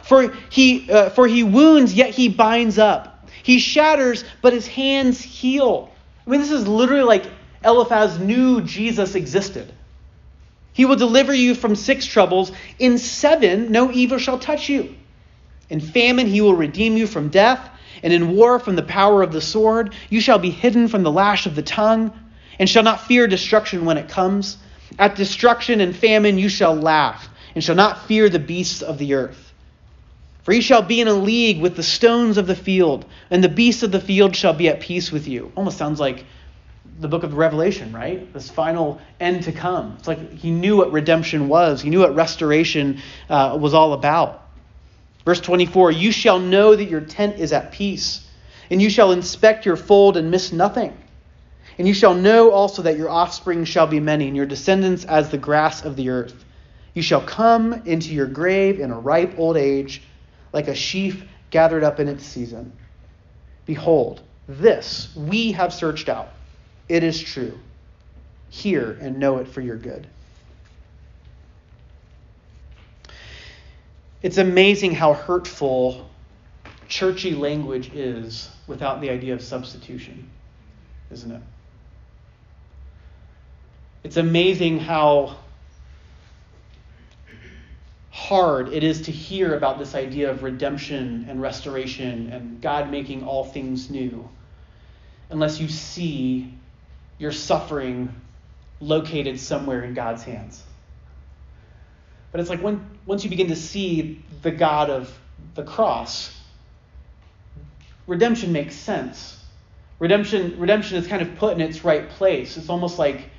For 0.06 0.34
he, 0.50 0.90
uh, 0.92 1.10
for 1.10 1.28
he 1.28 1.44
wounds, 1.44 1.94
yet 1.94 2.12
he 2.12 2.30
binds 2.30 2.78
up. 2.78 3.28
He 3.42 3.60
shatters, 3.60 4.24
but 4.42 4.54
his 4.54 4.68
hands 4.68 5.20
heal. 5.20 5.92
I 6.26 6.30
mean, 6.30 6.42
this 6.42 6.52
is 6.52 6.68
literally 6.68 7.04
like 7.04 7.26
Eliphaz 7.64 8.20
knew 8.20 8.62
Jesus 8.62 9.16
existed. 9.16 9.72
He 10.74 10.86
will 10.86 10.96
deliver 10.96 11.34
you 11.34 11.56
from 11.56 11.76
six 11.76 12.06
troubles. 12.06 12.52
In 12.78 12.98
seven, 13.00 13.72
no 13.72 13.92
evil 13.92 14.20
shall 14.20 14.38
touch 14.38 14.70
you. 14.70 14.96
In 15.70 15.80
famine, 15.80 16.28
he 16.28 16.42
will 16.42 16.56
redeem 16.56 16.98
you 16.98 17.08
from 17.08 17.30
death, 17.30 17.68
and 18.04 18.14
in 18.14 18.36
war, 18.36 18.60
from 18.60 18.76
the 18.76 18.84
power 18.84 19.24
of 19.24 19.32
the 19.32 19.42
sword. 19.42 19.96
You 20.12 20.22
shall 20.22 20.38
be 20.38 20.52
hidden 20.52 20.88
from 20.88 21.02
the 21.02 21.12
lash 21.12 21.48
of 21.48 21.56
the 21.56 21.64
tongue, 21.64 22.14
and 22.60 22.70
shall 22.70 22.84
not 22.84 23.02
fear 23.02 23.26
destruction 23.26 23.86
when 23.86 23.98
it 23.98 24.10
comes. 24.10 24.58
At 25.00 25.16
destruction 25.16 25.82
and 25.82 25.96
famine, 25.96 26.38
you 26.38 26.50
shall 26.50 26.76
laugh, 26.76 27.28
and 27.56 27.64
shall 27.64 27.76
not 27.76 28.06
fear 28.06 28.30
the 28.30 28.38
beasts 28.38 28.84
of 28.84 29.00
the 29.00 29.16
earth. 29.16 29.45
For 30.46 30.54
you 30.54 30.62
shall 30.62 30.84
be 30.84 31.02
in 31.02 31.08
a 31.08 31.14
league 31.14 31.60
with 31.60 31.76
the 31.76 31.82
stones 31.82 32.38
of 32.38 32.46
the 32.46 32.56
field, 32.56 33.06
and 33.32 33.44
the 33.44 33.50
beasts 33.50 33.82
of 33.82 33.92
the 33.92 34.00
field 34.00 34.36
shall 34.36 34.54
be 34.54 34.70
at 34.70 34.80
peace 34.80 35.12
with 35.12 35.28
you. 35.28 35.52
Almost 35.56 35.80
sounds 35.80 36.00
like 36.00 36.24
the 37.00 37.08
book 37.08 37.24
of 37.24 37.34
Revelation, 37.34 37.92
right? 37.92 38.32
This 38.32 38.52
final 38.52 39.02
end 39.20 39.42
to 39.46 39.52
come. 39.52 39.96
It's 39.98 40.08
like 40.08 40.34
he 40.34 40.52
knew 40.52 40.78
what 40.78 40.92
redemption 40.92 41.48
was, 41.48 41.82
he 41.82 41.90
knew 41.90 42.02
what 42.02 42.14
restoration 42.14 43.02
uh, 43.28 43.58
was 43.60 43.74
all 43.74 43.94
about. 43.94 44.48
Verse 45.26 45.42
24 45.42 45.92
You 45.94 46.12
shall 46.12 46.38
know 46.38 46.76
that 46.76 46.86
your 46.86 47.02
tent 47.02 47.40
is 47.40 47.52
at 47.52 47.72
peace, 47.72 48.30
and 48.70 48.80
you 48.80 48.92
shall 48.92 49.14
inspect 49.14 49.66
your 49.66 49.78
fold 49.78 50.16
and 50.16 50.30
miss 50.30 50.52
nothing. 50.52 50.96
And 51.80 51.88
you 51.88 51.96
shall 51.96 52.14
know 52.14 52.52
also 52.52 52.84
that 52.84 53.00
your 53.00 53.10
offspring 53.10 53.66
shall 53.66 53.88
be 53.88 54.00
many, 54.00 54.28
and 54.28 54.38
your 54.38 54.46
descendants 54.46 55.06
as 55.06 55.32
the 55.32 55.40
grass 55.40 55.84
of 55.84 55.96
the 55.96 56.10
earth. 56.10 56.46
You 56.94 57.02
shall 57.02 57.22
come 57.22 57.74
into 57.86 58.14
your 58.14 58.28
grave 58.28 58.80
in 58.80 58.92
a 58.92 59.00
ripe 59.00 59.40
old 59.40 59.58
age 59.58 60.04
like 60.56 60.70
a 60.70 60.74
sheaf 60.74 61.26
gathered 61.52 61.84
up 61.84 62.00
in 62.00 62.08
its 62.08 62.24
season. 62.24 62.72
Behold, 63.66 64.22
this 64.48 65.14
we 65.16 65.52
have 65.52 65.74
searched 65.74 66.08
out. 66.08 66.30
It 66.88 67.04
is 67.04 67.22
true. 67.22 67.60
Hear 68.50 68.98
and 69.02 69.20
know 69.20 69.38
it 69.40 69.50
for 69.50 69.60
your 69.60 69.76
good. 69.76 70.08
It's 74.24 74.38
amazing 74.38 74.94
how 74.94 75.14
hurtful 75.14 76.10
churchy 76.88 77.36
language 77.36 77.94
is 77.94 78.50
without 78.66 79.02
the 79.02 79.10
idea 79.10 79.34
of 79.34 79.42
substitution, 79.42 80.30
isn't 81.12 81.32
it? 81.32 81.42
It's 84.06 84.18
amazing 84.18 84.80
how 84.80 85.36
hard 88.16 88.72
it 88.72 88.82
is 88.82 89.02
to 89.02 89.12
hear 89.12 89.58
about 89.58 89.78
this 89.78 89.94
idea 89.94 90.32
of 90.32 90.42
redemption 90.42 91.26
and 91.28 91.42
restoration 91.42 92.32
and 92.32 92.62
God 92.62 92.90
making 92.90 93.26
all 93.26 93.44
things 93.44 93.90
new 93.90 94.30
unless 95.30 95.60
you 95.60 95.68
see 95.68 96.54
your 97.18 97.34
suffering 97.34 98.10
located 98.80 99.38
somewhere 99.38 99.84
in 99.84 99.94
God's 99.94 100.24
hands. 100.24 100.64
But 102.32 102.40
it's 102.40 102.50
like 102.50 102.62
when 102.62 102.90
once 103.06 103.26
you 103.26 103.30
begin 103.30 103.50
to 103.50 103.56
see 103.56 104.24
the 104.44 104.52
God 104.52 104.90
of 104.90 105.14
the 105.56 105.64
cross, 105.64 106.34
redemption 108.08 108.54
makes 108.54 108.76
sense. 108.76 109.44
Redemption, 110.00 110.58
redemption 110.58 110.98
is 110.98 111.06
kind 111.06 111.22
of 111.22 111.36
put 111.36 111.54
in 111.54 111.60
its 111.60 111.84
right 111.84 112.08
place. 112.12 112.56
It's 112.56 112.70
almost 112.70 112.98
like 112.98 113.30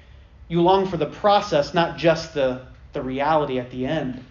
you 0.48 0.60
long 0.60 0.86
for 0.86 0.98
the 0.98 1.06
process, 1.06 1.72
not 1.72 1.96
just 1.96 2.34
the, 2.34 2.66
the 2.92 3.00
reality 3.00 3.58
at 3.58 3.70
the 3.70 3.86
end. 3.86 4.22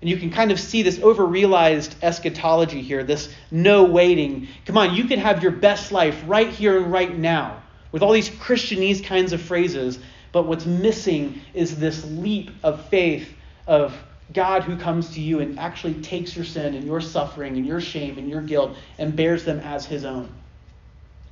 And 0.00 0.10
you 0.10 0.16
can 0.18 0.30
kind 0.30 0.52
of 0.52 0.60
see 0.60 0.82
this 0.82 1.00
over-realized 1.00 1.96
eschatology 2.02 2.82
here, 2.82 3.02
this 3.02 3.32
no 3.50 3.84
waiting. 3.84 4.48
Come 4.66 4.76
on, 4.76 4.94
you 4.94 5.04
can 5.04 5.18
have 5.18 5.42
your 5.42 5.52
best 5.52 5.90
life 5.90 6.22
right 6.26 6.50
here 6.50 6.76
and 6.76 6.92
right 6.92 7.16
now 7.16 7.62
with 7.92 8.02
all 8.02 8.12
these 8.12 8.28
Christianese 8.28 9.02
kinds 9.02 9.32
of 9.32 9.40
phrases, 9.40 9.98
but 10.32 10.46
what's 10.46 10.66
missing 10.66 11.40
is 11.54 11.78
this 11.78 12.04
leap 12.04 12.50
of 12.62 12.84
faith 12.88 13.32
of 13.66 13.96
God 14.34 14.64
who 14.64 14.76
comes 14.76 15.10
to 15.14 15.20
you 15.20 15.40
and 15.40 15.58
actually 15.58 15.94
takes 15.94 16.36
your 16.36 16.44
sin 16.44 16.74
and 16.74 16.84
your 16.84 17.00
suffering 17.00 17.56
and 17.56 17.66
your 17.66 17.80
shame 17.80 18.18
and 18.18 18.28
your 18.28 18.42
guilt 18.42 18.76
and 18.98 19.16
bears 19.16 19.44
them 19.44 19.60
as 19.60 19.86
his 19.86 20.04
own. 20.04 20.28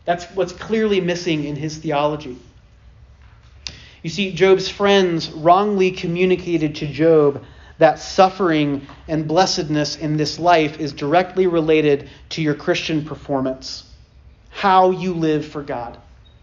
That's 0.05 0.25
what's 0.35 0.53
clearly 0.53 1.01
missing 1.01 1.45
in 1.45 1.57
his 1.57 1.77
theology. 1.79 2.39
You 4.03 4.11
see, 4.11 4.33
Job's 4.33 4.69
friends 4.69 5.31
wrongly 5.31 5.91
communicated 5.91 6.77
to 6.77 6.87
Job 6.87 7.45
that 7.79 7.99
suffering 7.99 8.87
and 9.09 9.27
blessedness 9.27 9.97
in 9.97 10.17
this 10.17 10.39
life 10.39 10.79
is 10.79 10.93
directly 10.93 11.47
related 11.47 12.09
to 12.31 12.43
your 12.43 12.55
Christian 12.55 13.05
performance, 13.05 13.91
how 14.51 14.91
you 14.91 15.15
live 15.15 15.47
for 15.47 15.63
God, 15.63 15.99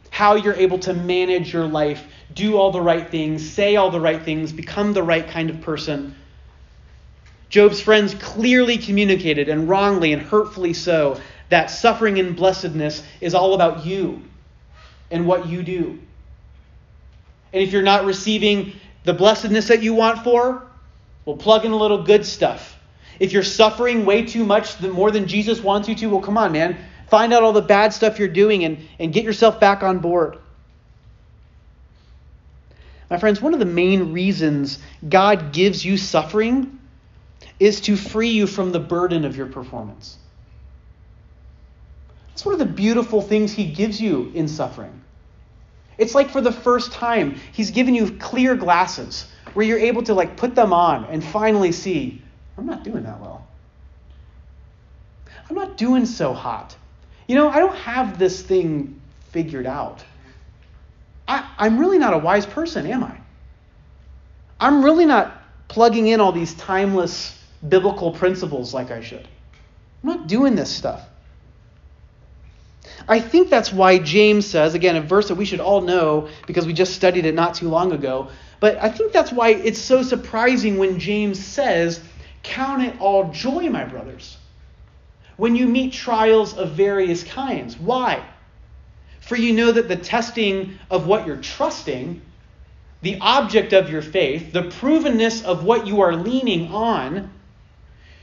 how 0.10 0.36
you're 0.36 0.54
able 0.54 0.80
to 0.80 0.94
manage 0.94 1.54
your 1.54 1.65
life, 1.65 2.04
do 2.34 2.58
all 2.58 2.72
the 2.72 2.82
right 2.82 3.10
things, 3.10 3.50
say 3.50 3.76
all 3.76 3.91
the 3.91 4.00
right 4.00 4.22
things, 4.22 4.52
become 4.52 4.94
the 4.94 5.04
right 5.04 5.28
kind 5.28 5.50
of 5.50 5.62
person. 5.62 6.15
Job's 7.50 7.82
friends 7.82 8.13
clearly 8.15 8.78
communicated, 8.78 9.50
and 9.50 9.67
wrongly 9.67 10.13
and 10.13 10.22
hurtfully 10.22 10.74
so, 10.74 11.20
that 11.50 11.70
suffering 11.70 12.17
and 12.17 12.36
blessedness 12.36 13.04
is 13.20 13.36
all 13.36 13.54
about 13.54 13.86
you 13.86 14.22
and 15.12 15.28
what 15.28 15.48
you 15.48 15.62
do. 15.62 16.00
And 17.54 17.62
if 17.62 17.74
you're 17.74 17.82
not 17.82 18.06
receiving 18.06 18.74
the 19.04 19.13
blessedness 19.13 19.67
that 19.67 19.84
you 19.84 19.94
want 19.94 20.24
for, 20.24 20.63
We'll 21.25 21.38
plug 21.38 21.65
in 21.65 21.71
a 21.71 21.77
little 21.77 22.03
good 22.03 22.25
stuff. 22.25 22.77
If 23.19 23.34
you're 23.34 23.43
suffering 23.43 24.05
way 24.05 24.25
too 24.25 24.43
much, 24.43 24.77
the 24.77 24.89
more 24.89 25.12
than 25.12 25.27
Jesus 25.27 25.62
wants 25.62 25.88
you 25.88 25.95
to, 25.95 26.10
well, 26.10 26.21
come 26.21 26.38
on, 26.38 26.51
man. 26.51 26.77
Find 27.07 27.34
out 27.34 27.43
all 27.43 27.53
the 27.53 27.62
bad 27.62 27.93
stuff 27.93 28.17
you're 28.17 28.27
doing 28.27 28.63
and, 28.63 28.88
and 28.97 29.13
get 29.13 29.23
yourself 29.23 29.60
back 29.60 29.84
on 29.84 29.99
board. 29.99 30.38
My 33.10 33.17
friends, 33.17 33.41
one 33.41 33.53
of 33.53 33.60
the 33.60 33.65
main 33.65 34.13
reasons 34.13 34.79
God 35.07 35.51
gives 35.51 35.84
you 35.84 35.97
suffering 35.97 36.79
is 37.60 37.81
to 37.81 37.97
free 37.97 38.29
you 38.29 38.47
from 38.47 38.71
the 38.71 38.79
burden 38.79 39.25
of 39.25 39.35
your 39.35 39.48
performance. 39.48 40.17
That's 42.29 42.46
one 42.46 42.54
of 42.54 42.60
the 42.60 42.65
beautiful 42.65 43.21
things 43.21 43.52
He 43.52 43.65
gives 43.65 44.00
you 44.00 44.31
in 44.33 44.48
suffering. 44.48 45.00
It's 45.98 46.15
like 46.15 46.29
for 46.29 46.42
the 46.42 46.52
first 46.52 46.92
time, 46.92 47.35
He's 47.52 47.71
given 47.71 47.96
you 47.96 48.12
clear 48.17 48.56
glasses 48.56 49.27
where 49.54 49.65
you're 49.65 49.79
able 49.79 50.04
to 50.04 50.13
like 50.13 50.37
put 50.37 50.56
them 50.56 50.73
on 50.73 51.06
and 51.06 51.23
finally 51.23 51.71
see, 51.71 52.21
I'm 52.58 52.65
not 52.65 52.83
doing 52.83 53.04
that 53.04 53.19
well. 53.19 53.48
I'm 55.50 55.56
not 55.56 55.77
doing 55.77 56.06
so 56.06 56.33
hot. 56.33 56.75
You 57.27 57.35
know, 57.35 57.50
I 57.50 57.60
don't 57.60 57.75
have 57.75 58.17
this 58.17 58.42
thing 58.42 59.00
figured 59.31 59.65
out. 59.65 60.04
I, 61.27 61.50
I'm 61.58 61.79
really 61.79 61.98
not 61.98 62.13
a 62.13 62.17
wise 62.17 62.46
person, 62.46 62.85
am 62.87 63.04
I? 63.04 63.17
I'm 64.60 64.83
really 64.83 65.06
not 65.06 65.42
plugging 65.67 66.08
in 66.08 66.19
all 66.21 66.31
these 66.31 66.54
timeless 66.54 67.37
biblical 67.67 68.12
principles 68.12 68.73
like 68.73 68.92
I 68.92 69.02
should. 69.02 69.27
I'm 70.04 70.10
not 70.10 70.27
doing 70.27 70.56
this 70.56 70.69
stuff. 70.69 71.02
I 73.08 73.19
think 73.19 73.49
that's 73.49 73.71
why 73.73 73.97
James 73.97 74.45
says, 74.45 74.73
again, 74.73 74.95
a 74.95 75.02
verse 75.02 75.27
that 75.27 75.35
we 75.35 75.45
should 75.45 75.60
all 75.60 75.81
know 75.81 76.29
because 76.47 76.65
we 76.65 76.73
just 76.73 76.95
studied 76.95 77.25
it 77.25 77.35
not 77.35 77.56
too 77.56 77.69
long 77.69 77.91
ago, 77.91 78.29
but 78.60 78.77
I 78.77 78.89
think 78.89 79.12
that's 79.12 79.31
why 79.31 79.49
it's 79.49 79.79
so 79.79 80.04
surprising 80.04 80.77
when 80.77 80.99
James 80.99 81.43
says, 81.43 81.99
Count 82.43 82.83
it 82.83 82.99
all 82.99 83.31
joy, 83.31 83.69
my 83.69 83.85
brothers, 83.85 84.37
when 85.37 85.56
you 85.56 85.67
meet 85.67 85.93
trials 85.93 86.56
of 86.58 86.71
various 86.71 87.23
kinds. 87.23 87.77
Why? 87.77 88.23
For 89.19 89.35
you 89.35 89.54
know 89.54 89.71
that 89.71 89.87
the 89.87 89.95
testing 89.95 90.77
of 90.89 91.08
what 91.08 91.27
you're 91.27 91.37
trusting, 91.37 92.21
the 93.02 93.17
object 93.19 93.73
of 93.73 93.89
your 93.89 94.02
faith, 94.02 94.54
the 94.54 94.63
provenness 94.63 95.43
of 95.43 95.63
what 95.63 95.87
you 95.87 96.02
are 96.02 96.15
leaning 96.15 96.71
on, 96.71 97.31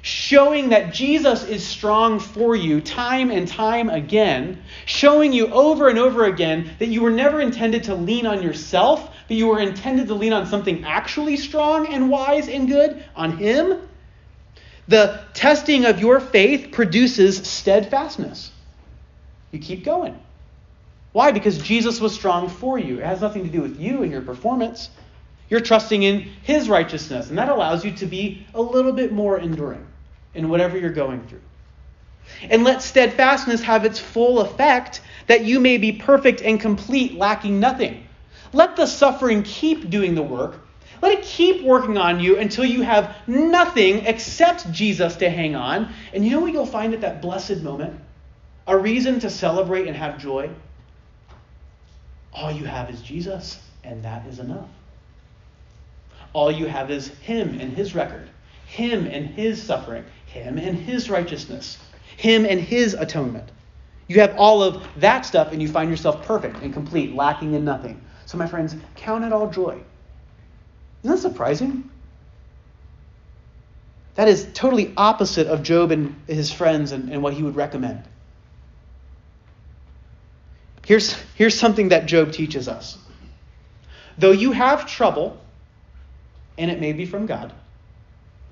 showing 0.02 0.68
that 0.70 0.92
Jesus 0.92 1.44
is 1.44 1.66
strong 1.66 2.20
for 2.20 2.54
you 2.54 2.80
time 2.80 3.30
and 3.30 3.48
time 3.48 3.90
again, 3.90 4.62
showing 4.86 5.32
you 5.32 5.48
over 5.48 5.88
and 5.88 5.98
over 5.98 6.24
again 6.24 6.70
that 6.78 6.88
you 6.88 7.02
were 7.02 7.10
never 7.10 7.40
intended 7.40 7.84
to 7.84 7.94
lean 7.94 8.26
on 8.26 8.42
yourself, 8.42 9.14
but 9.26 9.36
you 9.36 9.46
were 9.46 9.60
intended 9.60 10.08
to 10.08 10.14
lean 10.14 10.32
on 10.32 10.46
something 10.46 10.84
actually 10.84 11.36
strong 11.36 11.86
and 11.86 12.08
wise 12.08 12.48
and 12.48 12.68
good, 12.68 13.04
on 13.16 13.36
Him. 13.36 13.80
The 14.86 15.20
testing 15.34 15.84
of 15.84 16.00
your 16.00 16.20
faith 16.20 16.72
produces 16.72 17.36
steadfastness. 17.46 18.50
You 19.50 19.58
keep 19.58 19.84
going. 19.84 20.18
Why? 21.12 21.32
Because 21.32 21.58
Jesus 21.58 22.00
was 22.00 22.14
strong 22.14 22.48
for 22.48 22.78
you. 22.78 22.98
It 22.98 23.04
has 23.04 23.20
nothing 23.20 23.44
to 23.44 23.50
do 23.50 23.60
with 23.60 23.80
you 23.80 24.02
and 24.02 24.12
your 24.12 24.22
performance. 24.22 24.90
You're 25.50 25.60
trusting 25.60 26.02
in 26.02 26.20
His 26.42 26.68
righteousness, 26.68 27.28
and 27.30 27.38
that 27.38 27.48
allows 27.48 27.84
you 27.84 27.92
to 27.92 28.06
be 28.06 28.46
a 28.54 28.60
little 28.60 28.92
bit 28.92 29.12
more 29.12 29.38
enduring 29.38 29.86
in 30.34 30.48
whatever 30.48 30.78
you're 30.78 30.90
going 30.90 31.26
through. 31.26 31.40
And 32.42 32.64
let 32.64 32.82
steadfastness 32.82 33.62
have 33.62 33.84
its 33.84 33.98
full 33.98 34.40
effect, 34.40 35.00
that 35.26 35.44
you 35.44 35.60
may 35.60 35.78
be 35.78 35.92
perfect 35.92 36.42
and 36.42 36.60
complete, 36.60 37.14
lacking 37.14 37.58
nothing. 37.58 38.06
Let 38.52 38.76
the 38.76 38.86
suffering 38.86 39.42
keep 39.42 39.88
doing 39.90 40.14
the 40.14 40.22
work. 40.22 40.60
Let 41.00 41.18
it 41.18 41.24
keep 41.24 41.62
working 41.62 41.96
on 41.96 42.20
you 42.20 42.38
until 42.38 42.64
you 42.64 42.82
have 42.82 43.16
nothing 43.26 44.06
except 44.06 44.70
Jesus 44.72 45.16
to 45.16 45.30
hang 45.30 45.54
on. 45.54 45.92
And 46.12 46.24
you 46.24 46.32
know 46.32 46.40
what 46.40 46.52
you'll 46.52 46.66
find 46.66 46.92
at 46.92 47.02
that 47.02 47.22
blessed 47.22 47.62
moment? 47.62 47.98
A 48.66 48.76
reason 48.76 49.20
to 49.20 49.30
celebrate 49.30 49.86
and 49.86 49.96
have 49.96 50.18
joy. 50.18 50.50
All 52.32 52.50
you 52.50 52.64
have 52.64 52.90
is 52.90 53.00
Jesus, 53.00 53.62
and 53.84 54.04
that 54.04 54.26
is 54.26 54.38
enough. 54.38 54.68
All 56.38 56.52
you 56.52 56.66
have 56.66 56.88
is 56.92 57.08
Him 57.08 57.58
and 57.58 57.72
His 57.72 57.96
record, 57.96 58.30
Him 58.64 59.06
and 59.06 59.26
His 59.26 59.60
suffering, 59.60 60.04
Him 60.26 60.56
and 60.56 60.78
His 60.78 61.10
righteousness, 61.10 61.78
Him 62.16 62.46
and 62.46 62.60
His 62.60 62.94
atonement. 62.94 63.50
You 64.06 64.20
have 64.20 64.36
all 64.36 64.62
of 64.62 64.86
that 64.98 65.26
stuff, 65.26 65.50
and 65.50 65.60
you 65.60 65.66
find 65.66 65.90
yourself 65.90 66.24
perfect 66.24 66.62
and 66.62 66.72
complete, 66.72 67.12
lacking 67.12 67.54
in 67.54 67.64
nothing. 67.64 68.00
So, 68.24 68.38
my 68.38 68.46
friends, 68.46 68.76
count 68.94 69.24
it 69.24 69.32
all 69.32 69.50
joy. 69.50 69.80
Isn't 71.02 71.16
that 71.16 71.18
surprising? 71.18 71.90
That 74.14 74.28
is 74.28 74.46
totally 74.54 74.92
opposite 74.96 75.48
of 75.48 75.64
Job 75.64 75.90
and 75.90 76.14
his 76.28 76.52
friends 76.52 76.92
and, 76.92 77.10
and 77.10 77.20
what 77.20 77.34
he 77.34 77.42
would 77.42 77.56
recommend. 77.56 78.04
Here's, 80.86 81.14
here's 81.34 81.58
something 81.58 81.88
that 81.88 82.06
Job 82.06 82.30
teaches 82.30 82.68
us. 82.68 82.96
Though 84.18 84.30
you 84.30 84.52
have 84.52 84.86
trouble, 84.86 85.36
and 86.58 86.70
it 86.70 86.80
may 86.80 86.92
be 86.92 87.06
from 87.06 87.26
God, 87.26 87.52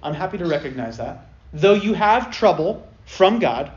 I'm 0.02 0.14
happy 0.14 0.38
to 0.38 0.46
recognize 0.46 0.96
that. 0.98 1.26
Though 1.52 1.74
you 1.74 1.94
have 1.94 2.30
trouble 2.30 2.86
from 3.04 3.38
God, 3.38 3.70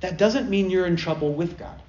that 0.00 0.18
doesn't 0.18 0.50
mean 0.50 0.70
you're 0.70 0.86
in 0.86 0.96
trouble 0.96 1.32
with 1.32 1.58
God. 1.58 1.80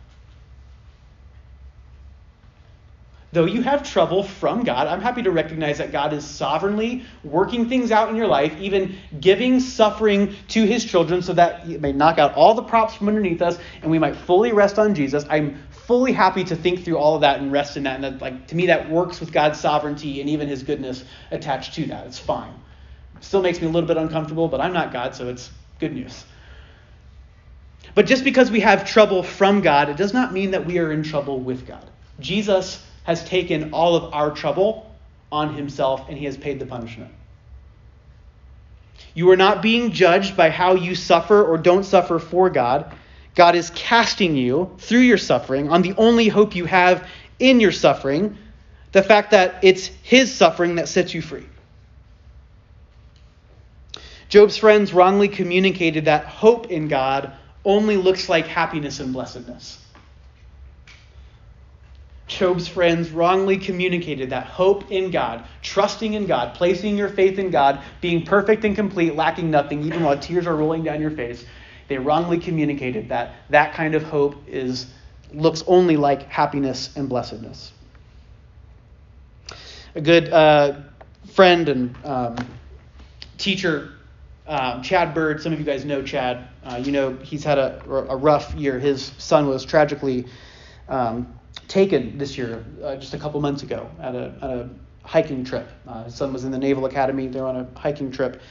Though 3.36 3.44
you 3.44 3.64
have 3.64 3.84
trouble 3.84 4.24
from 4.24 4.64
God, 4.64 4.88
I'm 4.88 5.02
happy 5.02 5.22
to 5.24 5.30
recognize 5.30 5.80
that 5.80 5.92
God 5.92 6.14
is 6.14 6.24
sovereignly 6.24 7.04
working 7.22 7.68
things 7.68 7.92
out 7.92 8.08
in 8.08 8.16
your 8.16 8.28
life, 8.28 8.56
even 8.62 8.96
giving 9.20 9.60
suffering 9.60 10.34
to 10.48 10.64
his 10.64 10.86
children 10.86 11.22
so 11.22 11.34
that 11.34 11.66
he 11.66 11.78
may 11.78 11.92
knock 11.92 12.18
out 12.18 12.34
all 12.36 12.54
the 12.54 12.64
props 12.64 12.96
from 12.96 13.10
underneath 13.10 13.42
us 13.42 13.60
and 13.82 13.92
we 13.92 14.00
might 14.00 14.16
fully 14.16 14.54
rest 14.54 14.80
on 14.80 14.96
Jesus. 14.96 15.26
I'm 15.30 15.62
fully 15.70 16.14
happy 16.14 16.46
to 16.46 16.56
think 16.56 16.86
through 16.86 16.98
all 16.98 17.16
of 17.16 17.22
that 17.22 17.42
and 17.42 17.52
rest 17.52 17.76
in 17.76 17.84
that. 17.84 17.96
And 17.96 18.06
that, 18.06 18.22
like 18.22 18.48
to 18.48 18.56
me, 18.56 18.68
that 18.68 18.90
works 18.90 19.20
with 19.20 19.34
God's 19.34 19.60
sovereignty 19.60 20.22
and 20.22 20.30
even 20.30 20.48
his 20.48 20.64
goodness 20.64 21.04
attached 21.30 21.74
to 21.74 21.88
that. 21.88 22.08
It's 22.08 22.18
fine. 22.18 22.54
Still 23.20 23.42
makes 23.42 23.60
me 23.60 23.68
a 23.68 23.70
little 23.70 23.86
bit 23.86 23.98
uncomfortable, 23.98 24.48
but 24.48 24.62
I'm 24.62 24.72
not 24.72 24.94
God, 24.94 25.14
so 25.14 25.28
it's 25.28 25.52
good 25.82 25.94
news. 25.94 26.24
But 27.96 28.06
just 28.06 28.24
because 28.24 28.50
we 28.50 28.62
have 28.62 28.90
trouble 28.90 29.24
from 29.24 29.60
God, 29.60 29.90
it 29.90 29.98
does 29.98 30.14
not 30.14 30.32
mean 30.32 30.52
that 30.52 30.66
we 30.66 30.78
are 30.78 30.94
in 30.94 31.04
trouble 31.04 31.42
with 31.42 31.68
God. 31.68 31.84
Jesus 32.22 32.82
has 33.06 33.24
taken 33.24 33.72
all 33.72 33.96
of 33.96 34.14
our 34.14 34.32
trouble 34.32 34.94
on 35.32 35.54
himself 35.54 36.10
and 36.10 36.18
he 36.18 36.26
has 36.26 36.38
paid 36.38 36.60
the 36.60 36.66
punishment. 36.66 37.12
You 39.14 39.30
are 39.32 39.38
not 39.38 39.62
being 39.62 39.92
judged 39.92 40.36
by 40.36 40.50
how 40.50 40.76
you 40.76 40.94
suffer 40.96 41.44
or 41.44 41.58
don't 41.58 41.84
suffer 41.84 42.20
for 42.20 42.50
God. 42.50 42.94
God 43.36 43.56
is 43.56 43.70
casting 43.72 44.36
you 44.36 44.76
through 44.80 45.00
your 45.00 45.18
suffering 45.18 45.70
on 45.70 45.82
the 45.82 45.94
only 45.98 46.28
hope 46.28 46.56
you 46.56 46.66
have 46.66 47.08
in 47.40 47.60
your 47.60 47.72
suffering, 47.72 48.38
the 48.92 49.04
fact 49.04 49.32
that 49.32 49.60
it's 49.62 49.88
his 50.04 50.34
suffering 50.34 50.76
that 50.76 50.88
sets 50.88 51.14
you 51.14 51.22
free. 51.22 51.46
Job's 54.30 54.58
friends 54.58 54.94
wrongly 54.94 55.28
communicated 55.28 56.06
that 56.06 56.26
hope 56.26 56.72
in 56.72 56.88
God 56.88 57.34
only 57.64 57.98
looks 57.98 58.28
like 58.30 58.48
happiness 58.48 59.00
and 59.00 59.14
blessedness. 59.14 59.85
Job's 62.28 62.68
friends 62.68 63.12
wrongly 63.12 63.58
communicated 63.58 64.32
that 64.32 64.48
hope 64.48 64.92
in 64.92 65.12
God, 65.12 65.46
trusting 65.62 66.14
in 66.14 66.26
God, 66.26 66.56
placing 66.56 66.98
your 66.98 67.10
faith 67.10 67.38
in 67.38 67.52
God, 67.52 67.82
being 68.02 68.26
perfect 68.26 68.66
and 68.66 68.76
complete, 68.76 69.16
lacking 69.16 69.52
nothing, 69.52 69.84
even 69.84 70.04
while 70.04 70.18
tears 70.18 70.48
are 70.48 70.56
rolling 70.56 70.84
down 70.84 71.00
your 71.00 71.12
face, 71.12 71.46
they 71.88 71.98
wrongly 71.98 72.40
communicated 72.40 73.10
that 73.10 73.36
that 73.52 73.74
kind 73.74 73.94
of 73.94 74.04
hope 74.04 74.36
is 74.48 74.88
looks 75.34 75.64
only 75.68 75.98
like 75.98 76.24
happiness 76.24 76.96
and 76.96 77.08
blessedness. 77.08 77.72
A 79.94 80.02
good 80.02 80.30
uh, 80.30 80.82
friend 81.34 81.70
and 81.70 81.96
um, 82.04 82.36
teacher, 83.38 83.94
um, 84.48 84.82
Chad 84.82 85.14
Bird. 85.14 85.42
Some 85.42 85.54
of 85.54 85.60
you 85.60 85.66
guys 85.66 85.86
know 85.86 86.02
Chad. 86.02 86.48
Uh, 86.64 86.82
you 86.84 86.92
know 86.92 87.16
he's 87.18 87.44
had 87.44 87.60
a, 87.60 87.84
a 87.88 88.16
rough 88.16 88.54
year. 88.56 88.80
His 88.80 89.12
son 89.18 89.48
was 89.48 89.64
tragically 89.64 90.26
um, 90.90 91.38
taken 91.68 92.18
this 92.18 92.38
year, 92.38 92.66
uh, 92.84 92.96
just 92.96 93.14
a 93.14 93.18
couple 93.18 93.40
months 93.42 93.64
ago, 93.64 93.90
at 94.00 94.16
a, 94.16 94.34
at 94.42 94.50
a 94.50 94.70
hiking 95.04 95.44
trip. 95.44 95.70
Uh, 95.88 96.04
his 96.04 96.16
son 96.16 96.34
was 96.34 96.44
in 96.44 96.52
the 96.52 96.58
Naval 96.58 96.86
Academy. 96.86 97.28
They 97.28 97.40
were 97.40 97.48
on 97.48 97.58
a 97.58 97.80
hiking 97.80 98.12
trip, 98.12 98.42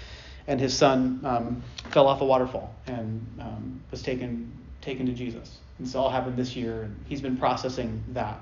and 0.47 0.61
his 0.61 0.77
son 0.77 1.21
um, 1.25 1.63
fell 1.91 2.07
off 2.07 2.21
a 2.21 2.25
waterfall 2.25 2.75
and 2.87 3.27
um, 3.41 3.81
was 3.91 4.03
taken 4.03 4.53
taken 4.81 5.07
to 5.07 5.13
Jesus. 5.13 5.59
And 5.79 5.87
this 5.87 5.95
all 5.95 6.11
happened 6.11 6.37
this 6.37 6.55
year, 6.55 6.83
and 6.83 7.05
he's 7.09 7.21
been 7.21 7.37
processing 7.37 8.03
that. 8.13 8.39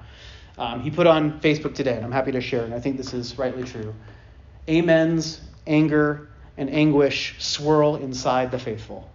Um, 0.59 0.81
he 0.81 0.91
put 0.91 1.07
on 1.07 1.41
Facebook 1.41 1.75
today, 1.75 1.97
and 1.97 2.05
I'm 2.05 2.13
happy 2.13 2.33
to 2.33 2.41
share, 2.41 2.65
and 2.65 2.75
I 2.75 2.81
think 2.81 2.97
this 2.97 3.15
is 3.15 3.39
rightly 3.39 3.63
true. 3.63 3.95
Amens, 4.69 5.41
anger, 5.67 6.29
and 6.57 6.69
anguish 6.69 7.37
swirl 7.39 7.97
inside 7.97 8.51
the 8.51 8.59
faithful. 8.59 9.09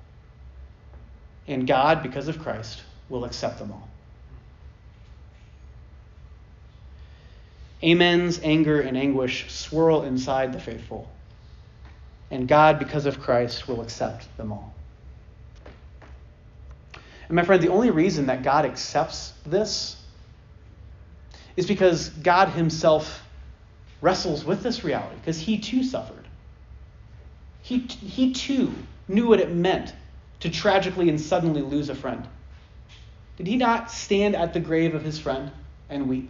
And 1.47 1.67
God, 1.67 2.01
because 2.01 2.27
of 2.27 2.39
Christ, 2.39 2.81
will 3.09 3.23
accept 3.25 3.59
them 3.59 3.71
all. 3.71 3.87
Amens, 7.83 8.39
anger, 8.43 8.81
and 8.81 8.97
anguish 8.97 9.51
swirl 9.51 10.03
inside 10.03 10.53
the 10.53 10.59
faithful. 10.59 11.09
And 12.31 12.47
God, 12.47 12.79
because 12.79 13.05
of 13.05 13.19
Christ, 13.19 13.67
will 13.67 13.81
accept 13.81 14.35
them 14.37 14.51
all. 14.51 14.73
And 17.27 17.35
my 17.35 17.43
friend, 17.43 17.61
the 17.61 17.69
only 17.69 17.91
reason 17.91 18.27
that 18.27 18.43
God 18.43 18.65
accepts 18.65 19.33
this 19.45 19.95
is 21.55 21.65
because 21.65 22.09
God 22.09 22.49
Himself 22.49 23.23
wrestles 24.01 24.45
with 24.45 24.63
this 24.63 24.83
reality, 24.83 25.15
because 25.17 25.39
He 25.39 25.57
too 25.57 25.83
suffered. 25.83 26.25
He, 27.61 27.79
he 27.79 28.33
too 28.33 28.73
knew 29.07 29.27
what 29.27 29.39
it 29.39 29.51
meant 29.51 29.93
to 30.39 30.49
tragically 30.49 31.09
and 31.09 31.19
suddenly 31.19 31.61
lose 31.61 31.89
a 31.89 31.95
friend. 31.95 32.27
Did 33.37 33.47
He 33.47 33.57
not 33.57 33.91
stand 33.91 34.35
at 34.35 34.53
the 34.53 34.59
grave 34.59 34.95
of 34.95 35.03
His 35.03 35.19
friend 35.19 35.51
and 35.89 36.07
weep? 36.07 36.29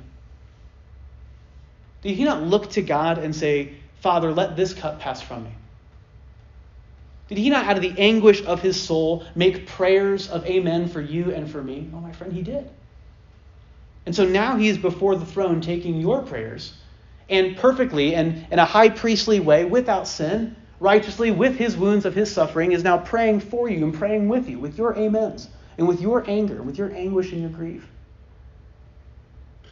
Did 2.08 2.16
he 2.16 2.24
not 2.24 2.42
look 2.42 2.70
to 2.72 2.82
God 2.82 3.18
and 3.18 3.36
say, 3.36 3.74
Father, 4.00 4.32
let 4.32 4.56
this 4.56 4.74
cup 4.74 5.02
pass 5.02 5.22
from 5.22 5.44
me? 5.44 5.50
Did 7.28 7.38
he 7.38 7.50
not, 7.50 7.66
out 7.66 7.76
of 7.76 7.82
the 7.82 7.96
anguish 7.98 8.42
of 8.46 8.62
his 8.62 8.82
soul, 8.82 9.26
make 9.36 9.68
prayers 9.68 10.30
of 10.30 10.46
amen 10.46 10.88
for 10.88 11.02
you 11.02 11.34
and 11.34 11.52
for 11.52 11.62
me? 11.62 11.90
Oh, 11.94 12.00
my 12.00 12.14
friend, 12.14 12.32
he 12.32 12.44
did. 12.44 12.70
And 14.06 14.16
so 14.16 14.26
now 14.26 14.56
he 14.56 14.70
is 14.70 14.78
before 14.78 15.18
the 15.18 15.26
throne 15.26 15.60
taking 15.60 16.00
your 16.00 16.22
prayers 16.22 16.74
and 17.30 17.58
perfectly 17.58 18.16
and 18.16 18.48
in 18.52 18.58
a 18.58 18.64
high 18.64 18.88
priestly 18.88 19.42
way, 19.42 19.66
without 19.66 20.08
sin, 20.08 20.56
righteously, 20.80 21.32
with 21.32 21.58
his 21.58 21.76
wounds 21.76 22.06
of 22.06 22.16
his 22.16 22.34
suffering, 22.34 22.72
is 22.72 22.86
now 22.86 22.98
praying 22.98 23.42
for 23.42 23.68
you 23.70 23.84
and 23.84 23.94
praying 23.94 24.30
with 24.30 24.48
you, 24.48 24.60
with 24.60 24.78
your 24.78 24.98
amens 24.98 25.50
and 25.78 25.86
with 25.86 26.00
your 26.00 26.24
anger, 26.26 26.64
with 26.64 26.78
your 26.78 26.90
anguish 26.96 27.34
and 27.34 27.42
your 27.42 27.50
grief. 27.50 27.86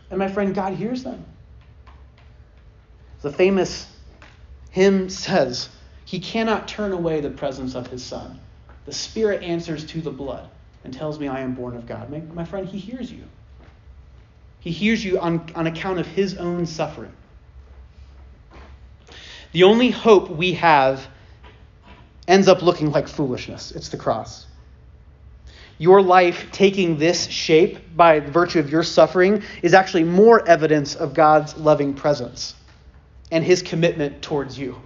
And 0.09 0.19
my 0.19 0.27
friend, 0.27 0.53
God 0.53 0.73
hears 0.73 1.01
them. 1.01 1.23
The 3.26 3.34
famous 3.34 3.88
hymn 4.69 5.09
says, 5.09 5.69
He 6.05 6.19
cannot 6.19 6.67
turn 6.67 6.91
away 6.91 7.21
the 7.21 7.32
presence 7.32 7.73
of 7.73 7.88
His 7.88 8.03
Son. 8.03 8.39
The 8.86 8.93
Spirit 8.93 9.41
answers 9.41 9.84
to 9.88 10.01
the 10.01 10.11
blood 10.11 10.47
and 10.84 10.93
tells 10.93 11.17
me 11.17 11.28
I 11.28 11.39
am 11.39 11.55
born 11.55 11.76
of 11.76 11.88
God. 11.88 12.11
My, 12.11 12.19
my 12.19 12.45
friend, 12.45 12.69
He 12.69 12.78
hears 12.78 13.11
you. 13.11 13.23
He 14.59 14.69
hears 14.69 15.03
you 15.03 15.19
on, 15.19 15.51
on 15.55 15.65
account 15.65 15.97
of 15.97 16.05
His 16.05 16.38
own 16.38 16.67
suffering. 16.67 17.11
The 19.53 19.63
only 19.63 19.89
hope 19.89 20.30
we 20.30 20.53
have 20.53 21.07
ends 22.28 22.47
up 22.47 22.61
looking 22.61 22.91
like 22.91 23.07
foolishness. 23.07 23.71
It's 23.71 23.89
the 23.89 23.97
cross. 23.97 24.45
Your 25.80 26.03
life 26.03 26.51
taking 26.51 26.99
this 26.99 27.26
shape 27.26 27.80
by 27.97 28.19
virtue 28.19 28.59
of 28.59 28.69
your 28.69 28.84
suffering 28.84 29.41
is 29.63 29.73
actually 29.73 30.03
more 30.03 30.47
evidence 30.47 30.93
of 30.93 31.15
God's 31.15 31.57
loving 31.57 31.95
presence 31.95 32.53
and 33.36 33.43
his 33.43 33.61
commitment 33.61 34.21
towards 34.21 34.57
you. 34.57 34.81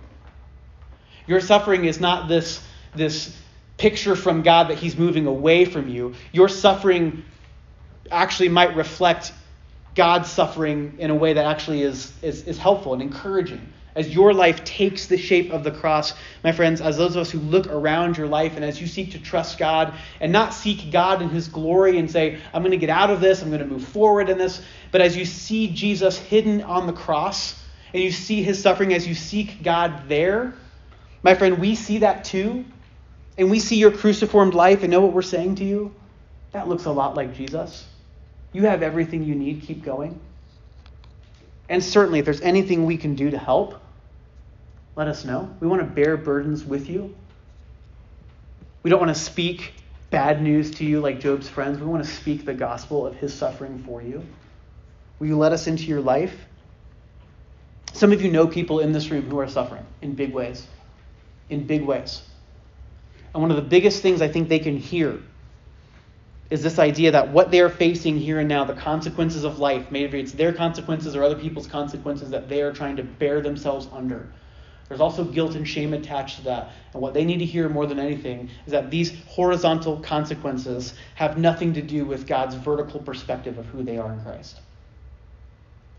Your 1.27 1.39
suffering 1.39 1.85
is 1.85 1.99
not 1.99 2.27
this, 2.27 2.59
this 2.95 3.37
picture 3.77 4.15
from 4.15 4.41
God 4.41 4.69
that 4.69 4.79
he's 4.79 4.97
moving 4.97 5.27
away 5.27 5.65
from 5.65 5.87
you. 5.87 6.15
Your 6.31 6.49
suffering 6.49 7.23
actually 8.09 8.49
might 8.49 8.75
reflect 8.75 9.33
God's 9.93 10.31
suffering 10.31 10.95
in 10.97 11.11
a 11.11 11.15
way 11.15 11.33
that 11.33 11.45
actually 11.45 11.83
is, 11.83 12.11
is, 12.23 12.47
is 12.47 12.57
helpful 12.57 12.93
and 12.93 13.03
encouraging. 13.03 13.61
As 13.95 14.09
your 14.09 14.33
life 14.33 14.63
takes 14.63 15.05
the 15.05 15.17
shape 15.17 15.51
of 15.51 15.63
the 15.63 15.71
cross, 15.71 16.15
my 16.43 16.51
friends, 16.51 16.81
as 16.81 16.97
those 16.97 17.15
of 17.15 17.21
us 17.21 17.29
who 17.29 17.37
look 17.37 17.67
around 17.67 18.17
your 18.17 18.27
life 18.27 18.55
and 18.55 18.65
as 18.65 18.81
you 18.81 18.87
seek 18.87 19.11
to 19.11 19.19
trust 19.19 19.59
God 19.59 19.93
and 20.19 20.31
not 20.31 20.55
seek 20.55 20.91
God 20.91 21.21
in 21.21 21.29
his 21.29 21.47
glory 21.47 21.99
and 21.99 22.09
say, 22.09 22.39
I'm 22.51 22.63
going 22.63 22.71
to 22.71 22.77
get 22.77 22.89
out 22.89 23.11
of 23.11 23.21
this, 23.21 23.43
I'm 23.43 23.49
going 23.49 23.61
to 23.61 23.67
move 23.67 23.83
forward 23.83 24.27
in 24.27 24.39
this, 24.39 24.59
but 24.91 25.01
as 25.01 25.15
you 25.15 25.25
see 25.25 25.67
Jesus 25.67 26.17
hidden 26.17 26.63
on 26.63 26.87
the 26.87 26.93
cross 26.93 27.53
and 27.93 28.03
you 28.03 28.11
see 28.11 28.43
his 28.43 28.61
suffering 28.61 28.93
as 28.93 29.07
you 29.07 29.15
seek 29.15 29.63
God 29.63 30.07
there, 30.07 30.53
my 31.23 31.35
friend, 31.35 31.59
we 31.59 31.75
see 31.75 31.99
that 31.99 32.23
too. 32.23 32.65
And 33.37 33.49
we 33.49 33.59
see 33.59 33.77
your 33.77 33.91
cruciformed 33.91 34.53
life 34.53 34.83
and 34.83 34.91
know 34.91 35.01
what 35.01 35.13
we're 35.13 35.21
saying 35.21 35.55
to 35.55 35.63
you. 35.63 35.93
That 36.51 36.67
looks 36.67 36.85
a 36.85 36.91
lot 36.91 37.15
like 37.15 37.33
Jesus. 37.35 37.87
You 38.51 38.65
have 38.65 38.83
everything 38.83 39.23
you 39.23 39.35
need. 39.35 39.61
Keep 39.61 39.83
going. 39.83 40.19
And 41.69 41.83
certainly, 41.83 42.19
if 42.19 42.25
there's 42.25 42.41
anything 42.41 42.85
we 42.85 42.97
can 42.97 43.15
do 43.15 43.31
to 43.31 43.37
help, 43.37 43.79
let 44.95 45.07
us 45.07 45.23
know. 45.23 45.55
We 45.59 45.67
want 45.67 45.81
to 45.81 45.87
bear 45.87 46.17
burdens 46.17 46.65
with 46.65 46.89
you. 46.89 47.15
We 48.83 48.89
don't 48.89 48.99
want 48.99 49.15
to 49.15 49.21
speak 49.21 49.73
bad 50.09 50.41
news 50.41 50.71
to 50.71 50.85
you 50.85 50.99
like 50.99 51.19
Job's 51.19 51.47
friends. 51.47 51.79
We 51.79 51.85
want 51.85 52.03
to 52.03 52.09
speak 52.09 52.43
the 52.43 52.53
gospel 52.53 53.05
of 53.05 53.15
his 53.15 53.33
suffering 53.33 53.83
for 53.85 54.01
you. 54.01 54.25
Will 55.19 55.27
you 55.27 55.37
let 55.37 55.53
us 55.53 55.67
into 55.67 55.83
your 55.83 56.01
life? 56.01 56.45
Some 57.99 58.13
of 58.13 58.21
you 58.21 58.31
know 58.31 58.47
people 58.47 58.79
in 58.79 58.93
this 58.93 59.11
room 59.11 59.29
who 59.29 59.37
are 59.39 59.49
suffering 59.49 59.85
in 60.01 60.13
big 60.13 60.31
ways. 60.31 60.65
In 61.49 61.67
big 61.67 61.81
ways. 61.81 62.21
And 63.33 63.41
one 63.41 63.51
of 63.51 63.57
the 63.57 63.61
biggest 63.61 64.01
things 64.01 64.21
I 64.21 64.29
think 64.29 64.47
they 64.47 64.59
can 64.59 64.77
hear 64.77 65.19
is 66.49 66.63
this 66.63 66.79
idea 66.79 67.11
that 67.11 67.33
what 67.33 67.51
they're 67.51 67.69
facing 67.69 68.17
here 68.17 68.39
and 68.39 68.47
now, 68.47 68.63
the 68.63 68.73
consequences 68.73 69.43
of 69.43 69.59
life, 69.59 69.91
maybe 69.91 70.17
it's 70.17 70.31
their 70.31 70.53
consequences 70.53 71.13
or 71.13 71.23
other 71.23 71.35
people's 71.35 71.67
consequences 71.67 72.29
that 72.29 72.47
they 72.47 72.61
are 72.61 72.71
trying 72.71 72.95
to 72.95 73.03
bear 73.03 73.41
themselves 73.41 73.89
under. 73.91 74.29
There's 74.87 75.01
also 75.01 75.25
guilt 75.25 75.55
and 75.55 75.67
shame 75.67 75.93
attached 75.93 76.37
to 76.37 76.43
that. 76.45 76.71
And 76.93 77.01
what 77.01 77.13
they 77.13 77.25
need 77.25 77.39
to 77.39 77.45
hear 77.45 77.67
more 77.67 77.85
than 77.85 77.99
anything 77.99 78.49
is 78.65 78.71
that 78.71 78.89
these 78.89 79.21
horizontal 79.25 79.99
consequences 79.99 80.93
have 81.15 81.37
nothing 81.37 81.73
to 81.73 81.81
do 81.81 82.05
with 82.05 82.25
God's 82.25 82.55
vertical 82.55 83.01
perspective 83.01 83.57
of 83.57 83.65
who 83.65 83.83
they 83.83 83.97
are 83.97 84.13
in 84.13 84.21
Christ. 84.21 84.61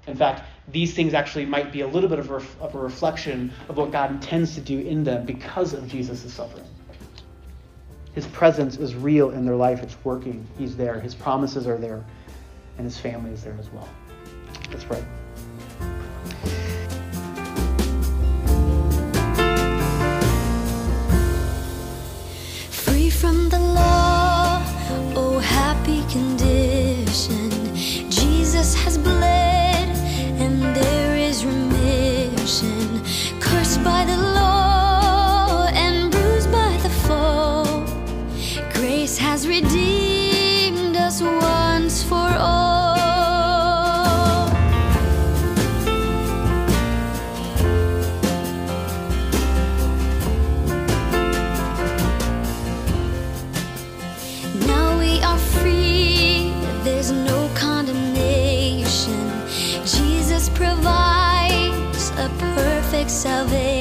In 0.07 0.17
fact, 0.17 0.43
these 0.69 0.95
things 0.95 1.15
actually 1.15 1.47
might 1.47 1.73
be 1.73 1.83
a 1.83 1.87
little 1.87 2.09
bit 2.09 2.19
of 2.19 2.31
a, 2.31 2.43
of 2.61 2.75
a 2.75 2.79
reflection 2.79 3.53
of 3.69 3.77
what 3.77 3.91
God 3.91 4.11
intends 4.11 4.55
to 4.55 4.61
do 4.61 4.81
in 4.81 5.05
them 5.05 5.27
because 5.27 5.73
of 5.73 5.87
Jesus' 5.89 6.33
suffering. 6.33 6.65
His 8.13 8.27
presence 8.27 8.77
is 8.77 8.95
real 8.95 9.31
in 9.31 9.45
their 9.45 9.57
life. 9.57 9.83
It's 9.83 9.97
working. 10.05 10.47
He's 10.59 10.77
there. 10.77 10.99
His 10.99 11.15
promises 11.15 11.67
are 11.67 11.77
there. 11.77 12.05
And 12.77 12.85
his 12.85 12.99
family 12.99 13.31
is 13.31 13.45
there 13.45 13.57
as 13.59 13.71
well. 13.71 13.89
Let's 14.71 14.85
pray. 14.85 15.05
Free 22.71 23.11
from 23.11 23.49
the 23.49 23.60
salvation. 63.21 63.80